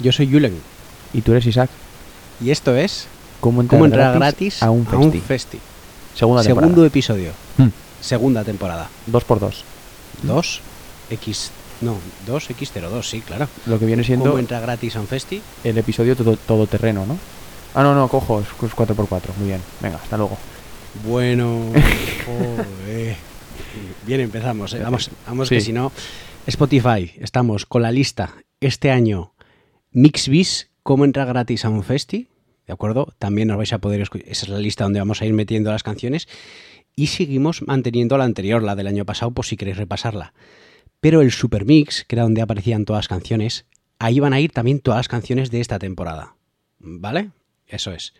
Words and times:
Yo 0.00 0.12
soy 0.12 0.30
Julen 0.30 0.56
Y 1.12 1.20
tú 1.22 1.32
eres 1.32 1.46
Isaac. 1.46 1.70
y 2.40 2.50
esto 2.50 2.74
es 2.76 3.06
¿Cómo 3.40 3.60
entrar, 3.60 3.78
Cómo 3.78 3.84
entrar 3.86 4.14
gratis, 4.14 4.62
a 4.62 4.70
un 4.70 4.86
festi? 4.86 5.20
festi. 5.20 5.58
Segunda 6.14 6.42
temporada. 6.42 6.66
Segundo 6.70 6.86
episodio, 6.86 7.32
Hmm. 7.58 7.68
segunda 8.00 8.44
temporada. 8.44 8.88
Dos 9.06 9.24
por 9.24 9.38
dos. 9.40 9.64
2 10.22 10.60
X 11.10 11.50
no, 11.82 11.96
2X02, 12.26 13.02
sí, 13.02 13.20
claro. 13.20 13.46
Lo 13.66 13.78
que 13.78 13.84
viene 13.84 14.02
siendo 14.04 14.26
¿Cómo 14.26 14.38
entra 14.38 14.60
gratis 14.60 14.96
a 14.96 15.00
un 15.00 15.06
festi? 15.08 15.42
el 15.64 15.76
episodio 15.76 16.16
todo, 16.16 16.36
todoterreno, 16.36 17.04
¿no? 17.04 17.18
Ah, 17.74 17.82
no, 17.82 17.94
no, 17.94 18.08
cojo, 18.08 18.40
es, 18.40 18.46
es 18.46 18.72
4x4. 18.74 19.20
Muy 19.38 19.48
bien. 19.48 19.60
Venga, 19.80 19.96
hasta 20.02 20.16
luego. 20.16 20.38
Bueno, 21.04 21.66
joder. 22.24 23.16
Bien, 24.06 24.20
empezamos. 24.20 24.72
¿eh? 24.72 24.80
Vamos, 24.82 25.10
vamos 25.26 25.48
que 25.50 25.60
si 25.60 25.72
no. 25.72 25.92
Spotify, 26.46 27.12
estamos 27.20 27.66
con 27.66 27.82
la 27.82 27.90
lista 27.90 28.32
este 28.60 28.90
año 28.90 29.33
Mixbis, 29.96 30.72
cómo 30.82 31.04
entrar 31.04 31.28
gratis 31.28 31.64
a 31.64 31.68
un 31.68 31.84
festi. 31.84 32.26
¿De 32.66 32.72
acuerdo? 32.72 33.14
También 33.18 33.46
nos 33.46 33.56
vais 33.56 33.72
a 33.72 33.78
poder 33.78 34.00
escuchar. 34.00 34.28
Esa 34.28 34.46
es 34.46 34.50
la 34.50 34.58
lista 34.58 34.82
donde 34.82 34.98
vamos 34.98 35.22
a 35.22 35.24
ir 35.24 35.32
metiendo 35.32 35.70
las 35.70 35.84
canciones. 35.84 36.26
Y 36.96 37.06
seguimos 37.06 37.62
manteniendo 37.62 38.18
la 38.18 38.24
anterior, 38.24 38.60
la 38.60 38.74
del 38.74 38.88
año 38.88 39.04
pasado, 39.04 39.30
por 39.30 39.46
si 39.46 39.56
queréis 39.56 39.76
repasarla. 39.76 40.34
Pero 40.98 41.20
el 41.20 41.30
Super 41.30 41.64
Mix, 41.64 42.04
que 42.08 42.16
era 42.16 42.24
donde 42.24 42.42
aparecían 42.42 42.84
todas 42.84 43.04
las 43.04 43.08
canciones, 43.08 43.66
ahí 44.00 44.18
van 44.18 44.32
a 44.32 44.40
ir 44.40 44.50
también 44.50 44.80
todas 44.80 44.98
las 44.98 45.06
canciones 45.06 45.52
de 45.52 45.60
esta 45.60 45.78
temporada. 45.78 46.34
¿Vale? 46.80 47.30
Eso 47.68 47.92
es. 47.92 48.14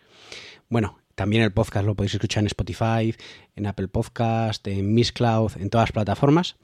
Bueno, 0.69 1.01
también 1.17 1.43
el 1.43 1.53
podcast 1.53 1.85
lo 1.87 1.97
podéis 1.97 2.15
escuchar 2.15 2.45
en 2.45 2.47
Spotify, 2.47 3.17
en 3.57 3.67
Apple 3.67 3.89
Podcast, 3.89 4.65
en 4.69 4.95
Miss 4.95 5.11
Cloud, 5.11 5.51
en 5.57 5.71
todas 5.71 5.89
las 5.89 5.93
plataformas. 5.93 6.55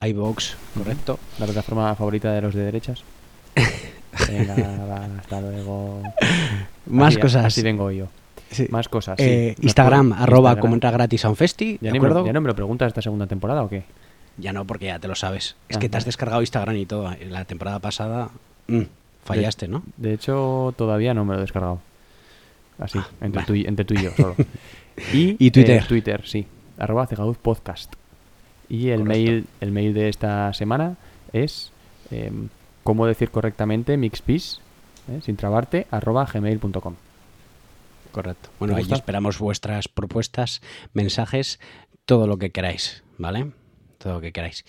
iVoox, 0.00 0.56
correcto. 0.74 1.20
La 1.38 1.46
plataforma 1.46 1.94
favorita 1.94 2.32
de 2.32 2.42
los 2.42 2.54
de 2.56 2.64
derechas. 2.64 3.04
Venga, 4.28 4.54
va, 4.86 5.04
hasta 5.18 5.40
luego. 5.40 6.02
Más 6.86 7.08
Así- 7.14 7.20
cosas. 7.20 7.44
Así 7.44 7.62
vengo 7.62 7.90
yo. 7.90 8.06
Sí. 8.50 8.66
Más 8.70 8.88
cosas. 8.88 9.18
Eh, 9.20 9.54
Instagram, 9.60 10.12
arroba 10.14 10.50
Instagram. 10.50 10.60
como 10.60 10.74
entra 10.74 10.90
gratis 10.90 11.24
a 11.24 11.28
un 11.28 11.36
festi, 11.36 11.78
¿Ya, 11.80 11.88
¿de 11.88 11.92
me, 11.92 11.98
acuerdo? 11.98 12.24
¿Ya 12.26 12.32
no 12.32 12.40
me 12.40 12.48
lo 12.48 12.54
preguntas 12.54 12.88
esta 12.88 13.02
segunda 13.02 13.26
temporada 13.26 13.62
o 13.62 13.68
qué? 13.68 13.82
Ya 14.38 14.52
no, 14.52 14.64
porque 14.66 14.86
ya 14.86 14.98
te 14.98 15.06
lo 15.08 15.14
sabes. 15.14 15.56
Es 15.68 15.76
Ah, 15.76 15.80
que 15.80 15.88
te 15.88 15.98
has 15.98 16.04
descargado 16.06 16.40
Instagram 16.40 16.76
y 16.76 16.86
todo. 16.86 17.12
En 17.12 17.32
la 17.32 17.44
temporada 17.44 17.78
pasada 17.80 18.30
mm, 18.68 18.82
fallaste, 19.24 19.68
¿no? 19.68 19.82
De 19.98 20.14
hecho, 20.14 20.72
todavía 20.78 21.12
no 21.12 21.24
me 21.26 21.34
lo 21.34 21.38
he 21.40 21.42
descargado. 21.42 21.80
Así, 22.78 22.98
entre, 23.20 23.30
vale. 23.40 23.46
tú, 23.46 23.54
y- 23.54 23.64
entre 23.66 23.84
tú 23.84 23.94
y 23.94 24.02
yo 24.04 24.10
solo. 24.16 24.34
y, 25.12 25.36
Y 25.44 25.50
Twitter. 25.50 25.82
eh, 25.82 25.84
Twitter, 25.86 26.22
sí. 26.24 26.46
Arroba 26.78 27.06
Cegauz 27.06 27.36
Podcast. 27.36 27.92
Y 28.70 28.88
el 28.90 29.00
Correcto. 29.00 29.08
mail, 29.24 29.46
el 29.60 29.72
mail 29.72 29.92
de 29.94 30.08
esta 30.08 30.52
semana 30.54 30.96
es 31.32 31.70
em, 32.10 32.48
cómo 32.88 33.04
decir 33.04 33.30
correctamente 33.30 33.98
mixpis, 33.98 34.62
eh, 35.10 35.20
sin 35.22 35.36
trabarte, 35.36 35.86
arroba 35.90 36.24
gmail.com. 36.24 36.94
Correcto. 38.12 38.48
Bueno, 38.58 38.72
¿Te 38.76 38.80
ahí 38.80 38.86
esperamos 38.90 39.38
vuestras 39.38 39.88
propuestas, 39.88 40.62
mensajes, 40.94 41.60
todo 42.06 42.26
lo 42.26 42.38
que 42.38 42.48
queráis, 42.48 43.04
¿vale? 43.18 43.52
Todo 43.98 44.14
lo 44.14 44.20
que 44.22 44.32
queráis. 44.32 44.64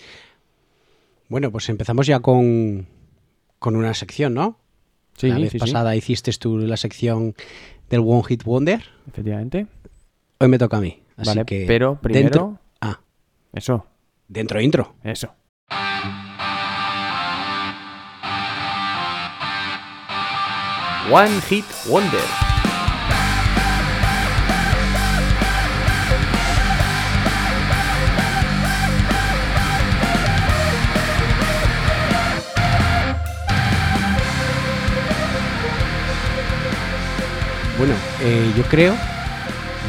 Bueno, 1.30 1.50
pues 1.50 1.70
empezamos 1.70 2.06
ya 2.06 2.20
con, 2.20 2.88
con 3.58 3.74
una 3.74 3.94
sección, 3.94 4.34
¿no? 4.34 4.58
Sí, 5.16 5.28
la 5.28 5.36
vez 5.36 5.52
sí, 5.52 5.58
sí, 5.58 5.58
pasada 5.58 5.96
hiciste 5.96 6.30
tú 6.32 6.58
la 6.58 6.76
sección 6.76 7.34
del 7.88 8.00
One 8.00 8.24
Hit 8.28 8.44
Wonder. 8.44 8.82
efectivamente. 9.08 9.66
Hoy 10.40 10.48
me 10.48 10.58
toca 10.58 10.76
a 10.76 10.80
mí. 10.82 11.02
Así 11.16 11.30
vale, 11.30 11.46
que 11.46 11.64
pero 11.66 11.98
primero... 11.98 12.24
Dentro, 12.24 12.58
ah, 12.82 13.00
Eso, 13.54 13.86
dentro 14.28 14.60
intro. 14.60 14.94
eso. 15.04 15.32
One 21.08 21.40
Hit 21.48 21.64
Wonder. 21.86 22.20
Bueno, 37.78 37.94
eh, 38.20 38.52
yo 38.56 38.62
creo, 38.64 38.94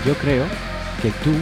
yo 0.05 0.13
creo 0.15 0.45
que 1.01 1.11
tú 1.23 1.31
eh, 1.31 1.41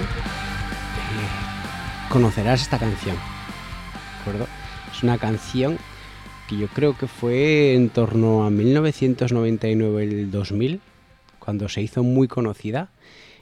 conocerás 2.09 2.62
esta 2.62 2.80
canción, 2.80 3.16
¿de 3.16 4.22
acuerdo? 4.22 4.47
Es 4.91 5.03
una 5.03 5.19
canción 5.19 5.78
que 6.50 6.58
yo 6.58 6.68
creo 6.68 6.98
que 6.98 7.06
fue 7.06 7.76
en 7.76 7.90
torno 7.90 8.44
a 8.44 8.50
1999, 8.50 10.04
el 10.04 10.32
2000, 10.32 10.82
cuando 11.38 11.70
se 11.70 11.84
hizo 11.84 12.02
muy 12.02 12.28
conocida, 12.28 12.90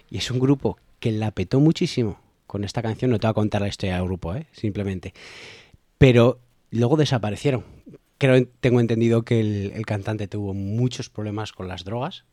y 0.09 0.17
es 0.17 0.29
un 0.29 0.39
grupo 0.39 0.77
que 0.99 1.13
la 1.13 1.31
petó 1.31 1.61
muchísimo 1.61 2.19
con 2.47 2.65
esta 2.65 2.81
canción. 2.81 3.11
No 3.11 3.17
te 3.17 3.27
voy 3.27 3.31
a 3.31 3.33
contar 3.33 3.61
la 3.61 3.69
historia 3.69 3.95
del 3.95 4.03
grupo, 4.03 4.35
¿eh? 4.35 4.47
simplemente. 4.51 5.13
Pero 5.97 6.39
luego 6.69 6.97
desaparecieron. 6.97 7.63
Creo, 8.17 8.45
tengo 8.59 8.81
entendido 8.81 9.23
que 9.23 9.39
el, 9.39 9.71
el 9.73 9.85
cantante 9.85 10.27
tuvo 10.27 10.53
muchos 10.53 11.09
problemas 11.09 11.53
con 11.53 11.69
las 11.69 11.85
drogas, 11.85 12.25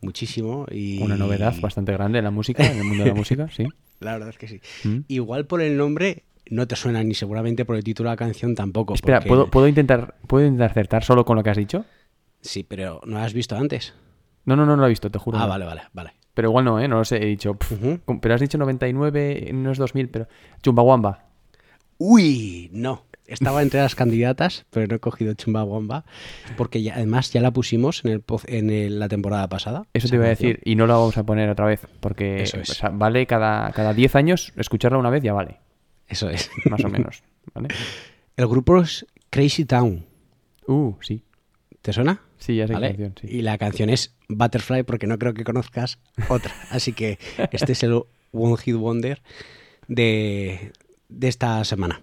muchísimo. 0.00 0.66
Y... 0.70 1.02
Una 1.02 1.16
novedad 1.16 1.58
bastante 1.60 1.92
grande 1.92 2.18
en 2.18 2.24
la 2.24 2.30
música, 2.30 2.64
en 2.64 2.78
el 2.78 2.84
mundo 2.84 3.02
de 3.02 3.10
la 3.10 3.14
música, 3.16 3.48
sí. 3.50 3.66
La 3.98 4.12
verdad 4.12 4.28
es 4.28 4.38
que 4.38 4.46
sí. 4.46 4.60
Mm. 4.84 4.98
Igual 5.08 5.46
por 5.46 5.60
el 5.60 5.76
nombre 5.76 6.22
no 6.50 6.66
te 6.66 6.76
suena 6.76 7.02
ni 7.02 7.14
seguramente 7.14 7.64
por 7.64 7.76
el 7.76 7.84
título 7.84 8.10
de 8.10 8.14
la 8.14 8.16
canción 8.18 8.54
tampoco. 8.54 8.94
Espera, 8.94 9.18
porque- 9.18 9.28
¿puedo, 9.28 9.50
¿puedo, 9.50 9.68
intentar, 9.68 10.14
¿puedo 10.26 10.44
intentar 10.46 10.70
acertar 10.70 11.04
solo 11.04 11.24
con 11.24 11.36
lo 11.36 11.42
que 11.42 11.50
has 11.50 11.56
dicho? 11.56 11.84
Sí, 12.40 12.62
pero 12.62 13.00
¿no 13.06 13.18
la 13.18 13.24
has 13.24 13.32
visto 13.34 13.56
antes? 13.56 13.94
No, 14.44 14.56
no, 14.56 14.66
no 14.66 14.76
lo 14.76 14.84
he 14.86 14.90
visto, 14.90 15.10
te 15.10 15.18
juro. 15.18 15.38
Ah, 15.38 15.42
no. 15.44 15.48
vale, 15.48 15.64
vale, 15.64 15.82
vale. 15.94 16.12
Pero 16.34 16.48
igual 16.48 16.64
no, 16.64 16.80
¿eh? 16.80 16.88
No 16.88 16.96
lo 16.98 17.04
sé, 17.04 17.16
he 17.22 17.26
dicho... 17.26 17.56
Pero 18.20 18.34
has 18.34 18.40
dicho 18.40 18.58
99, 18.58 19.50
no 19.54 19.70
es 19.70 19.78
2000, 19.78 20.08
pero... 20.10 20.26
Chumbawamba. 20.62 21.24
Uy, 21.98 22.68
no. 22.72 23.04
Estaba 23.26 23.62
entre 23.62 23.80
las 23.80 23.94
candidatas, 23.94 24.66
pero 24.68 24.86
no 24.86 24.96
he 24.96 24.98
cogido 24.98 25.32
Chumbawamba 25.32 26.04
porque 26.58 26.82
ya, 26.82 26.94
además 26.96 27.32
ya 27.32 27.40
la 27.40 27.52
pusimos 27.52 28.04
en, 28.04 28.10
el, 28.10 28.24
en 28.48 28.68
el- 28.70 28.98
la 28.98 29.08
temporada 29.08 29.48
pasada. 29.48 29.86
Eso 29.94 30.08
te 30.08 30.16
iba 30.16 30.26
a 30.26 30.28
decir, 30.28 30.60
y 30.64 30.74
no 30.76 30.86
la 30.86 30.94
vamos 30.94 31.16
a 31.16 31.22
poner 31.24 31.48
otra 31.48 31.64
vez, 31.64 31.86
porque 32.00 32.42
Eso 32.42 32.58
es. 32.58 32.68
o 32.68 32.74
sea, 32.74 32.90
vale 32.90 33.26
cada, 33.26 33.72
cada 33.72 33.94
10 33.94 34.14
años 34.16 34.52
escucharla 34.56 34.98
una 34.98 35.08
vez 35.08 35.22
ya 35.22 35.32
vale, 35.32 35.56
Eso 36.08 36.28
es. 36.30 36.50
más 36.70 36.84
o 36.84 36.88
menos. 36.88 37.22
¿vale? 37.54 37.68
El 38.36 38.46
grupo 38.46 38.80
es 38.80 39.06
Crazy 39.30 39.64
Town. 39.64 40.06
Uh, 40.66 40.94
sí. 41.00 41.22
¿Te 41.82 41.92
suena? 41.92 42.22
Sí, 42.38 42.56
ya 42.56 42.66
sé 42.66 42.72
¿Vale? 42.72 42.88
canción, 42.88 43.14
sí. 43.20 43.26
Y 43.30 43.42
la 43.42 43.58
canción 43.58 43.90
es 43.90 44.14
Butterfly 44.28 44.84
porque 44.84 45.06
no 45.06 45.18
creo 45.18 45.34
que 45.34 45.44
conozcas 45.44 45.98
otra. 46.28 46.54
Así 46.70 46.92
que 46.92 47.18
este 47.52 47.72
es 47.72 47.82
el 47.82 48.02
One 48.32 48.56
Hit 48.56 48.76
Wonder 48.76 49.22
de, 49.86 50.72
de 51.08 51.28
esta 51.28 51.62
semana. 51.64 52.02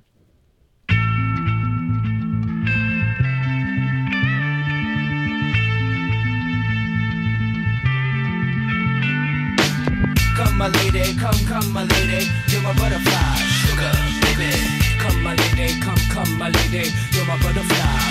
Come, 10.38 10.58
my 10.58 10.68
lady, 10.70 11.16
come, 11.18 11.46
come, 11.48 11.74
my 11.74 11.84
lady, 11.84 12.28
you're 12.48 12.62
my 12.62 12.74
butterfly, 12.74 13.51
sugar, 13.82 13.98
baby. 14.22 14.52
Come, 15.00 15.24
my 15.24 15.36
lady, 15.36 15.80
come, 15.80 15.98
come, 16.10 16.38
my 16.38 16.50
lady, 16.50 16.92
you're 17.12 17.26
my 17.26 17.38
butterfly, 17.42 18.11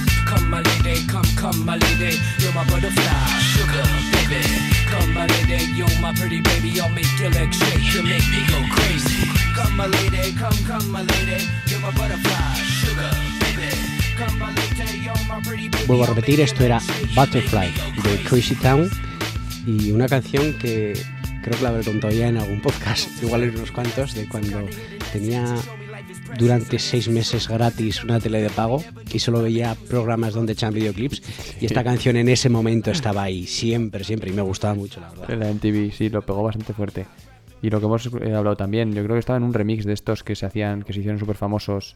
Come, 0.31 0.49
my 0.49 0.61
lady, 0.61 1.05
come, 1.07 1.27
come, 1.35 1.65
my 1.65 1.75
lady. 1.75 2.15
You're 2.39 2.53
my 2.53 2.63
butterfly, 2.63 3.27
sugar, 3.51 3.83
baby. 4.15 4.39
Come, 4.87 5.13
my 5.13 5.27
lady, 5.27 5.65
you're 5.75 5.99
my 5.99 6.13
pretty 6.13 6.39
baby. 6.39 6.79
I'll 6.79 6.87
make 6.87 7.19
your 7.19 7.31
legs 7.31 7.57
shake, 7.57 7.93
you 7.93 8.01
make 8.01 8.23
me 8.31 8.39
go 8.47 8.63
crazy. 8.71 9.27
Come, 9.53 9.75
my 9.75 9.87
lady, 9.87 10.31
come, 10.31 10.55
come, 10.65 10.89
my 10.89 11.01
lady. 11.01 11.43
You're 11.67 11.81
my 11.81 11.91
butterfly, 11.91 12.55
sugar, 12.63 13.11
baby. 13.43 13.75
Come, 14.15 14.39
my 14.39 14.55
lady, 14.55 14.99
you're 15.03 15.27
my 15.27 15.41
pretty 15.41 15.67
baby. 15.67 15.85
Vuelvo 15.85 16.05
a 16.05 16.07
repetir, 16.07 16.39
esto 16.39 16.63
era 16.63 16.79
Butterfly 17.13 17.73
de. 18.01 18.23
Crazy 18.23 18.55
Town 18.55 18.89
y 19.67 19.91
una 19.91 20.07
canción 20.07 20.53
que 20.59 20.93
creo 21.43 21.57
que 21.57 21.63
la 21.63 21.69
habré 21.71 21.83
contado 21.83 22.13
ya 22.13 22.29
en 22.29 22.37
algún 22.37 22.61
podcast, 22.61 23.09
igual 23.21 23.43
en 23.43 23.57
unos 23.57 23.71
cuantos, 23.73 24.13
de 24.13 24.29
cuando 24.29 24.65
tenía 25.11 25.57
durante 26.37 26.79
seis 26.79 27.07
meses 27.07 27.47
gratis 27.47 28.03
una 28.03 28.19
tele 28.19 28.41
de 28.41 28.49
pago 28.49 28.83
y 29.13 29.19
solo 29.19 29.41
veía 29.41 29.75
programas 29.89 30.33
donde 30.33 30.53
echaban 30.53 30.73
videoclips 30.73 31.21
y 31.61 31.65
esta 31.65 31.83
canción 31.83 32.15
en 32.17 32.29
ese 32.29 32.49
momento 32.49 32.91
estaba 32.91 33.23
ahí 33.23 33.45
siempre, 33.45 34.03
siempre 34.03 34.31
y 34.31 34.33
me 34.33 34.41
gustaba 34.41 34.73
mucho, 34.73 34.99
la 35.01 35.09
verdad. 35.09 35.29
La 35.37 35.51
MTV, 35.53 35.91
sí, 35.91 36.09
lo 36.09 36.21
pegó 36.21 36.43
bastante 36.43 36.73
fuerte. 36.73 37.05
Y 37.61 37.69
lo 37.69 37.79
que 37.79 37.85
hemos 37.85 38.05
eh, 38.07 38.33
hablado 38.33 38.55
también, 38.57 38.91
yo 38.93 39.03
creo 39.03 39.15
que 39.15 39.19
estaba 39.19 39.37
en 39.37 39.43
un 39.43 39.53
remix 39.53 39.85
de 39.85 39.93
estos 39.93 40.23
que 40.23 40.35
se 40.35 40.45
hacían, 40.47 40.81
que 40.81 40.93
se 40.93 40.99
hicieron 40.99 41.19
súper 41.19 41.35
famosos, 41.35 41.95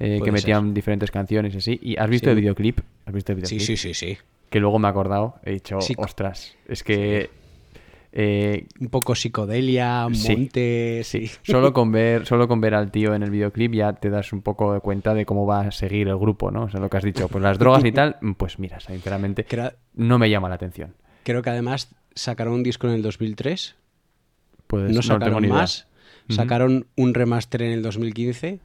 eh, 0.00 0.20
que 0.24 0.32
metían 0.32 0.72
diferentes 0.72 1.10
canciones 1.10 1.54
y 1.54 1.58
así. 1.58 1.78
¿Y 1.82 1.96
has 1.98 2.08
visto 2.08 2.26
Sí. 2.26 2.30
el 2.30 2.36
videoclip? 2.36 2.80
¿Has 3.04 3.12
visto 3.14 3.32
el 3.32 3.38
Sí, 3.46 3.56
videoclip? 3.56 3.66
sí, 3.66 3.76
sí, 3.76 3.94
sí. 3.94 4.18
Que 4.48 4.60
luego 4.60 4.78
me 4.78 4.88
he 4.88 4.90
acordado, 4.90 5.34
he 5.44 5.52
dicho, 5.52 5.80
Sí. 5.82 5.94
ostras, 5.98 6.54
es 6.68 6.82
que... 6.82 7.28
eh, 8.16 8.66
Un 8.80 8.88
poco 8.88 9.14
psicodelia, 9.16 10.06
monte, 10.08 11.02
sí. 11.04 11.28
solo 11.42 11.72
con 11.74 11.90
ver 11.90 12.26
solo 12.26 12.46
con 12.46 12.60
ver 12.60 12.74
al 12.74 12.90
tío 12.92 13.12
en 13.14 13.22
el 13.24 13.30
videoclip 13.30 13.74
ya 13.74 13.92
te 13.94 14.08
das 14.08 14.32
un 14.32 14.40
poco 14.40 14.72
de 14.72 14.78
cuenta 14.80 15.14
de 15.14 15.26
cómo 15.26 15.46
va 15.46 15.62
a 15.62 15.72
seguir 15.72 16.06
el 16.08 16.16
grupo, 16.16 16.50
¿no? 16.52 16.64
O 16.64 16.70
sea, 16.70 16.78
lo 16.80 16.88
que 16.88 16.96
has 16.96 17.02
dicho, 17.04 17.26
pues 17.28 17.42
las 17.42 17.58
drogas 17.58 17.84
y 17.84 17.90
tal, 17.92 18.16
pues 18.36 18.58
mira, 18.60 18.78
sinceramente 18.78 19.44
Creo, 19.44 19.72
no 19.94 20.18
me 20.18 20.30
llama 20.30 20.48
la 20.48 20.54
atención. 20.54 20.94
creo 21.24 21.42
que 21.42 21.50
además 21.50 21.94
sacaron 22.14 22.54
un 22.54 22.62
disco 22.62 22.86
en 22.86 22.94
el 22.94 23.02
2003 23.02 23.74
Pues 24.68 24.88
no 24.90 24.94
no, 24.96 25.02
sacaron 25.02 25.42
ni 25.42 25.48
idea. 25.48 25.58
más. 25.58 25.88
Sacaron 26.28 26.86
un 26.96 27.12
remaster 27.14 27.62
en 27.62 27.72
el 27.72 27.82
2015 27.82 28.60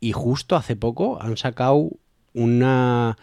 y 0.00 0.12
justo 0.12 0.54
hace 0.54 0.76
poco 0.76 1.20
han 1.20 1.36
sacado 1.36 1.88
una 2.34 3.16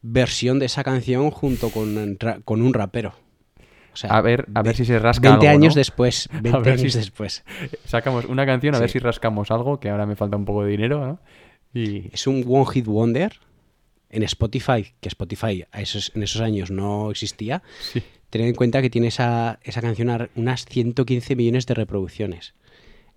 versión 0.00 0.58
de 0.58 0.66
esa 0.66 0.84
canción 0.84 1.30
junto 1.30 1.70
con, 1.70 2.16
con 2.44 2.62
un 2.62 2.72
rapero. 2.72 3.14
Sea, 3.98 4.10
A 4.10 4.20
ver, 4.20 4.46
a 4.54 4.62
ver 4.62 4.72
ve- 4.74 4.76
si 4.76 4.84
se 4.84 4.98
rasca 5.00 5.30
20 5.30 5.48
algo, 5.48 5.58
años 5.60 5.74
¿no? 5.74 5.80
después. 5.80 6.28
20 6.42 6.58
ver 6.60 6.78
años 6.78 6.92
si- 6.92 6.98
después. 6.98 7.44
Sacamos 7.84 8.26
una 8.26 8.46
canción 8.46 8.74
a 8.74 8.78
ver 8.78 8.90
si 8.90 8.98
rascamos 9.00 9.50
algo, 9.50 9.80
que 9.80 9.90
ahora 9.90 10.06
me 10.06 10.14
falta 10.14 10.36
un 10.36 10.44
poco 10.44 10.62
de 10.64 10.70
dinero, 10.70 11.04
¿no? 11.04 11.20
Y 11.74 12.08
Es 12.14 12.26
un 12.26 12.44
One 12.46 12.66
Hit 12.72 12.86
Wonder 12.86 13.32
en 14.10 14.22
Spotify, 14.22 14.94
que 15.00 15.08
Spotify 15.08 15.64
a 15.72 15.80
esos, 15.82 16.12
en 16.14 16.22
esos 16.22 16.40
años 16.40 16.70
no 16.70 17.10
existía. 17.10 17.62
sí, 17.80 18.02
Tened 18.30 18.46
en 18.48 18.54
cuenta 18.54 18.80
que 18.82 18.90
tiene 18.90 19.08
esa, 19.08 19.58
esa 19.64 19.80
canción 19.80 20.10
a- 20.10 20.28
unas 20.36 20.64
115 20.66 21.34
millones 21.34 21.66
de 21.66 21.74
reproducciones. 21.74 22.54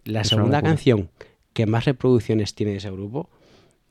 La 0.03 0.21
Es 0.21 0.29
segunda 0.29 0.61
canción 0.63 1.09
que 1.53 1.65
más 1.67 1.85
reproducciones 1.85 2.55
tiene 2.55 2.71
de 2.71 2.77
ese 2.79 2.89
grupo, 2.89 3.29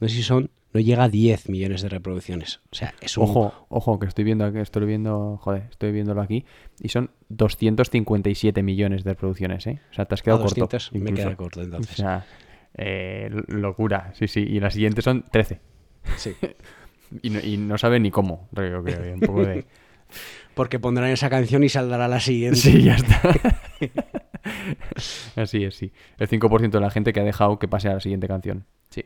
no 0.01 0.09
sé 0.09 0.17
si 0.17 0.23
son, 0.25 0.51
no 0.73 0.81
llega 0.81 1.05
a 1.05 1.09
10 1.09 1.49
millones 1.49 1.83
de 1.83 1.89
reproducciones. 1.89 2.61
O 2.71 2.75
sea, 2.77 2.95
es 3.01 3.17
un... 3.19 3.25
ojo, 3.25 3.67
ojo, 3.69 3.99
que 3.99 4.07
estoy 4.07 4.25
viendo, 4.25 4.51
que 4.53 4.61
estoy 4.61 4.87
viendo, 4.87 5.39
joder, 5.39 5.65
estoy 5.71 5.93
viéndolo 5.93 6.21
aquí 6.23 6.45
y 6.81 6.89
son 6.89 7.11
257 7.29 8.63
millones 8.63 9.05
de 9.05 9.11
reproducciones, 9.11 9.67
¿eh? 9.67 9.81
O 9.91 9.95
sea, 9.95 10.05
te 10.05 10.15
has 10.15 10.21
a 10.21 10.25
quedado 10.25 10.43
200, 10.43 10.91
corto. 10.91 11.05
me 11.05 11.13
queda 11.13 11.37
corto 11.37 11.61
O 11.61 11.63
entonces. 11.63 11.97
sea, 11.97 12.25
eh, 12.75 13.31
locura, 13.49 14.13
sí, 14.15 14.29
sí. 14.29 14.41
Y 14.41 14.61
las 14.61 14.75
siguientes 14.75 15.05
son 15.05 15.25
13. 15.31 15.61
Sí. 16.17 16.35
Y 17.23 17.31
no, 17.31 17.41
y 17.41 17.57
no 17.57 17.77
sabe 17.77 17.99
ni 17.99 18.13
cómo, 18.13 18.49
creo 18.55 18.85
que 18.85 18.95
un 19.15 19.19
poco 19.19 19.45
de... 19.45 19.67
Porque 20.55 20.79
pondrán 20.79 21.11
esa 21.11 21.29
canción 21.29 21.65
y 21.65 21.69
saldrá 21.69 22.07
la 22.07 22.21
siguiente. 22.21 22.59
Sí, 22.59 22.83
ya 22.83 22.95
está. 22.95 23.21
Así 25.37 25.65
es, 25.65 25.75
sí. 25.77 25.93
El 26.19 26.29
5% 26.29 26.71
de 26.71 26.81
la 26.81 26.91
gente 26.91 27.13
que 27.13 27.21
ha 27.21 27.25
dejado 27.25 27.59
que 27.59 27.69
pase 27.69 27.89
a 27.89 27.95
la 27.95 28.01
siguiente 28.01 28.29
canción. 28.29 28.65
Sí. 28.91 29.05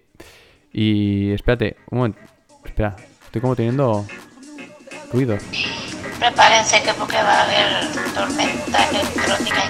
Y 0.76 1.32
espérate, 1.32 1.76
un 1.90 1.98
momento. 1.98 2.18
Espera, 2.64 2.96
estoy 3.24 3.40
como 3.40 3.54
teniendo 3.54 4.04
ruido. 5.12 5.38
Prepárense 6.18 6.82
que 6.82 6.92
porque 6.94 7.16
va 7.16 7.32
a 7.32 7.42
haber 7.44 7.92
tormenta 8.12 8.90
electrónica. 8.90 9.64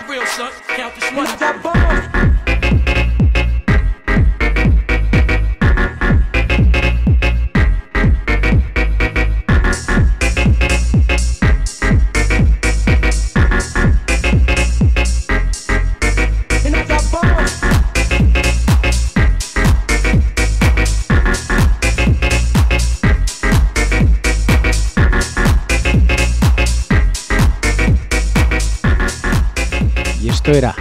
Esto 30.44 30.58
era 30.58 30.74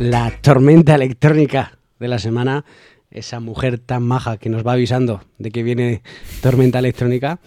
la 0.00 0.32
tormenta 0.40 0.96
electrónica 0.96 1.78
de 2.00 2.08
la 2.08 2.18
semana. 2.18 2.64
Esa 3.08 3.38
mujer 3.38 3.78
tan 3.78 4.02
maja 4.02 4.36
que 4.36 4.48
nos 4.50 4.66
va 4.66 4.72
avisando 4.72 5.22
de 5.38 5.50
que 5.52 5.62
viene 5.62 6.02
tormenta 6.42 6.80
electrónica, 6.80 7.38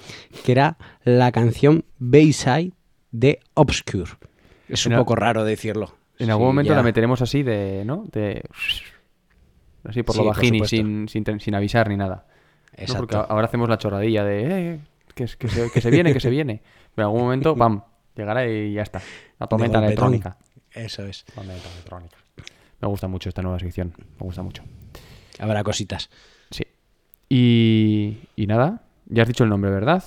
que 0.46 0.54
era 0.54 0.78
la 1.04 1.32
canción 1.34 1.84
Bayside 1.98 2.72
de 3.12 3.40
Obscure. 3.56 4.12
Es 4.70 4.86
un 4.86 4.94
En 4.94 5.00
poco 5.00 5.16
raro 5.16 5.44
decirlo. 5.44 5.96
En 6.18 6.30
algún 6.32 6.48
momento 6.48 6.72
ya. 6.72 6.78
la 6.78 6.84
meteremos 6.84 7.22
así 7.22 7.44
de, 7.44 7.84
¿no? 7.86 8.06
De... 8.12 8.42
Así 9.84 10.02
por 10.04 10.16
Sí, 10.16 10.20
lo 10.22 10.28
por 10.28 10.36
bajini, 10.36 10.60
supuesto. 10.60 10.78
sin, 10.78 11.08
sin, 11.10 11.40
sin 11.42 11.56
avisar 11.56 11.90
ni 11.90 11.98
nada. 11.98 12.26
¿no? 12.26 12.74
Exacto. 12.84 13.00
Porque 13.02 13.16
ahora 13.18 13.48
hacemos 13.48 13.68
la 13.70 13.78
chorradilla 13.78 14.24
de... 14.24 14.44
"Eh, 14.76 14.80
que, 15.14 15.26
que, 15.38 15.48
se, 15.50 15.70
que 15.72 15.82
se 15.82 15.92
viene, 15.92 16.14
que 16.14 16.20
se 16.22 16.30
viene. 16.30 16.62
Pero 16.96 17.08
en 17.08 17.12
algún 17.12 17.22
momento, 17.24 17.54
¡pam! 17.58 17.82
Llegará 18.16 18.48
y 18.50 18.74
ya 18.74 18.82
está. 18.82 19.02
La 19.40 19.48
tormenta 19.48 19.80
electrónica. 19.86 20.38
Eso 20.74 21.06
es. 21.06 21.26
Tormenta 21.36 21.70
electrónica. 21.72 22.18
Me 22.82 22.88
gusta 22.88 23.08
mucho 23.08 23.30
esta 23.30 23.42
nueva 23.42 23.60
sección. 23.60 23.94
Me 23.98 24.26
gusta 24.26 24.42
mucho. 24.42 24.64
Habrá 25.40 25.64
cositas. 25.64 26.10
Sí. 26.52 26.64
Y, 27.30 28.18
y 28.36 28.48
nada, 28.48 28.84
ya 29.08 29.24
has 29.24 29.28
dicho 29.28 29.44
el 29.44 29.50
nombre, 29.50 29.70
¿verdad? 29.72 30.04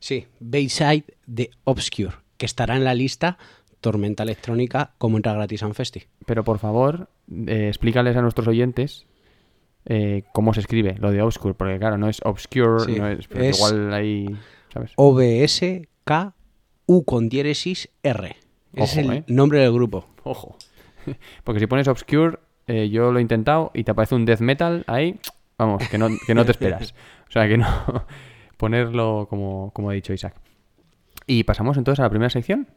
Sí, 0.00 0.26
Bayside 0.40 1.04
de 1.26 1.50
Obscure, 1.64 2.14
que 2.36 2.46
estará 2.46 2.76
en 2.76 2.84
la 2.84 2.94
lista 2.94 3.38
Tormenta 3.80 4.22
Electrónica 4.22 4.92
como 4.98 5.16
entra 5.16 5.32
gratis 5.34 5.62
a 5.62 5.66
un 5.66 5.74
festi. 5.74 6.04
Pero 6.26 6.44
por 6.44 6.58
favor, 6.58 7.08
eh, 7.46 7.68
explícales 7.68 8.16
a 8.16 8.22
nuestros 8.22 8.48
oyentes 8.48 9.06
eh, 9.86 10.24
cómo 10.32 10.54
se 10.54 10.60
escribe 10.60 10.96
lo 10.98 11.10
de 11.10 11.20
obscure, 11.22 11.54
porque 11.54 11.78
claro, 11.78 11.98
no 11.98 12.08
es 12.08 12.20
obscure, 12.24 12.84
Sí, 12.86 12.98
no 12.98 13.08
es, 13.08 13.28
pero 13.28 13.44
es- 13.44 13.56
igual 13.58 13.92
ahí, 13.94 14.26
¿sabes? 14.72 14.92
OBSK 14.96 16.32
U 16.86 17.04
con 17.04 17.28
diéresis 17.28 17.88
R. 18.02 18.36
Es 18.74 18.96
el 18.96 19.12
¿eh? 19.12 19.24
nombre 19.28 19.60
del 19.60 19.72
grupo. 19.72 20.06
Ojo. 20.30 20.56
Porque 21.44 21.60
si 21.60 21.66
pones 21.66 21.86
obscure, 21.88 22.38
eh, 22.66 22.88
yo 22.88 23.12
lo 23.12 23.18
he 23.18 23.22
intentado 23.22 23.70
y 23.74 23.84
te 23.84 23.90
aparece 23.90 24.14
un 24.14 24.24
death 24.24 24.40
metal 24.40 24.84
ahí, 24.86 25.20
vamos, 25.58 25.86
que 25.88 25.98
no, 25.98 26.08
que 26.26 26.34
no 26.34 26.44
te 26.44 26.50
esperas. 26.52 26.94
O 27.28 27.32
sea, 27.32 27.46
que 27.48 27.56
no 27.58 27.66
ponerlo 28.56 29.26
como, 29.28 29.70
como 29.72 29.90
ha 29.90 29.92
dicho 29.92 30.12
Isaac. 30.12 30.34
Y 31.26 31.44
pasamos 31.44 31.76
entonces 31.76 32.00
a 32.00 32.04
la 32.04 32.10
primera 32.10 32.30
sección. 32.30 32.68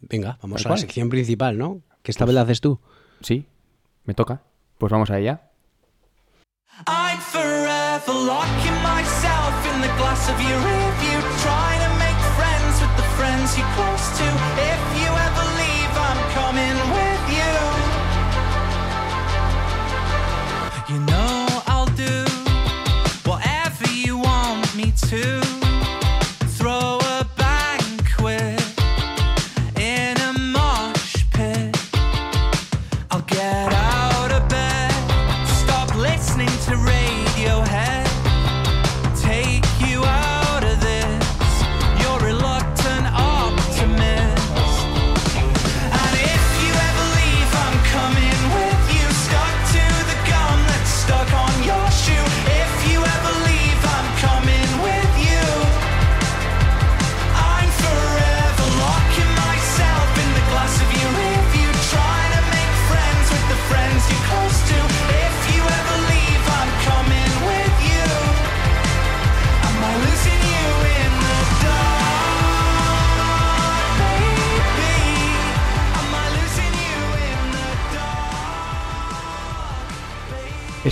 Venga, 0.00 0.38
vamos 0.42 0.64
a 0.66 0.68
la 0.68 0.76
sección 0.76 1.08
principal, 1.08 1.56
¿no? 1.58 1.80
Que 2.02 2.10
esta 2.10 2.24
Pues- 2.24 2.28
vez 2.28 2.34
la 2.34 2.40
haces 2.42 2.60
tú. 2.60 2.80
Sí, 3.20 3.46
me 4.04 4.14
toca. 4.14 4.42
Pues 4.78 4.92
vamos 4.92 5.10
a 5.10 5.18
ella. 5.18 5.50
I'm 6.86 7.18
forever 7.20 8.12
locking 8.26 8.76
myself 8.82 9.54
in 9.72 9.80
the 9.80 9.88
glass 9.96 10.28
of 10.28 10.36
your 10.42 10.58
rear 10.66 10.90
view, 10.98 11.18
trying 11.42 11.80
to 11.86 11.90
make 12.02 12.18
friends 12.36 12.80
with 12.82 12.94
the 12.96 13.08
friends 13.16 13.56
you're 13.56 13.74
close 13.78 14.06
to. 14.18 14.26
If 14.58 14.82
you 15.00 15.10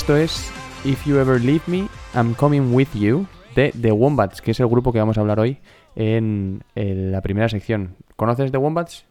Esto 0.02 0.16
es 0.16 0.50
If 0.84 1.06
You 1.06 1.16
Ever 1.18 1.40
Leave 1.40 1.62
Me, 1.68 1.86
I'm 2.14 2.34
Coming 2.34 2.74
With 2.74 2.88
You 2.94 3.24
de 3.54 3.72
The 3.80 3.92
Wombats, 3.92 4.40
que 4.42 4.50
es 4.50 4.58
el 4.58 4.66
grupo 4.66 4.92
que 4.92 4.98
vamos 4.98 5.16
a 5.16 5.20
hablar 5.20 5.38
hoy 5.38 5.58
en, 5.94 6.64
en 6.74 7.12
la 7.12 7.20
primera 7.20 7.48
sección. 7.48 7.94
¿Conoces 8.16 8.50
The 8.50 8.58
Wombats? 8.58 9.04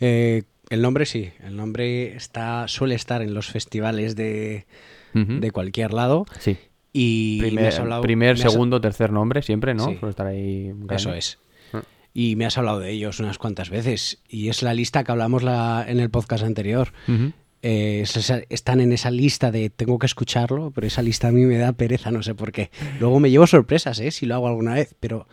Eh, 0.00 0.44
el 0.70 0.80
nombre 0.80 1.04
sí, 1.04 1.30
el 1.44 1.56
nombre 1.56 2.16
está 2.16 2.66
suele 2.68 2.94
estar 2.94 3.20
en 3.20 3.34
los 3.34 3.48
festivales 3.50 4.16
de, 4.16 4.66
de 5.12 5.50
cualquier 5.50 5.92
lado 5.92 6.24
Sí. 6.38 6.56
y 6.94 7.38
me 7.42 7.46
Primer, 7.48 7.66
has 7.66 7.78
hablado- 7.78 8.00
primer, 8.02 8.36
me 8.38 8.42
has- 8.44 8.50
segundo, 8.50 8.80
tercer 8.80 9.12
nombre, 9.12 9.42
siempre, 9.42 9.74
¿no? 9.74 9.86
Sí. 9.88 9.98
Estar 10.08 10.26
ahí. 10.26 10.72
Eso 10.90 11.12
es. 11.12 11.38
Ah. 11.74 11.82
Y 12.14 12.34
me 12.36 12.46
has 12.46 12.56
hablado 12.56 12.78
de 12.80 12.90
ellos 12.92 13.20
unas 13.20 13.36
cuantas 13.36 13.68
veces 13.68 14.22
y 14.26 14.48
es 14.48 14.62
la 14.62 14.72
lista 14.72 15.04
que 15.04 15.12
hablamos 15.12 15.42
la, 15.42 15.84
en 15.86 16.00
el 16.00 16.08
podcast 16.08 16.44
anterior. 16.44 16.92
Ujú. 17.06 17.32
Eh, 17.60 18.04
están 18.50 18.80
en 18.80 18.92
esa 18.92 19.10
lista 19.10 19.50
de 19.50 19.70
tengo 19.70 19.98
que 19.98 20.06
escucharlo, 20.06 20.70
pero 20.70 20.86
esa 20.86 21.02
lista 21.02 21.28
a 21.28 21.32
mí 21.32 21.44
me 21.44 21.58
da 21.58 21.72
pereza, 21.72 22.10
no 22.10 22.22
sé 22.22 22.34
por 22.34 22.52
qué. 22.52 22.70
Luego 23.00 23.18
me 23.18 23.30
llevo 23.30 23.46
sorpresas, 23.46 23.98
¿eh? 24.00 24.10
si 24.10 24.26
lo 24.26 24.36
hago 24.36 24.48
alguna 24.48 24.74
vez, 24.74 24.94
pero 25.00 25.26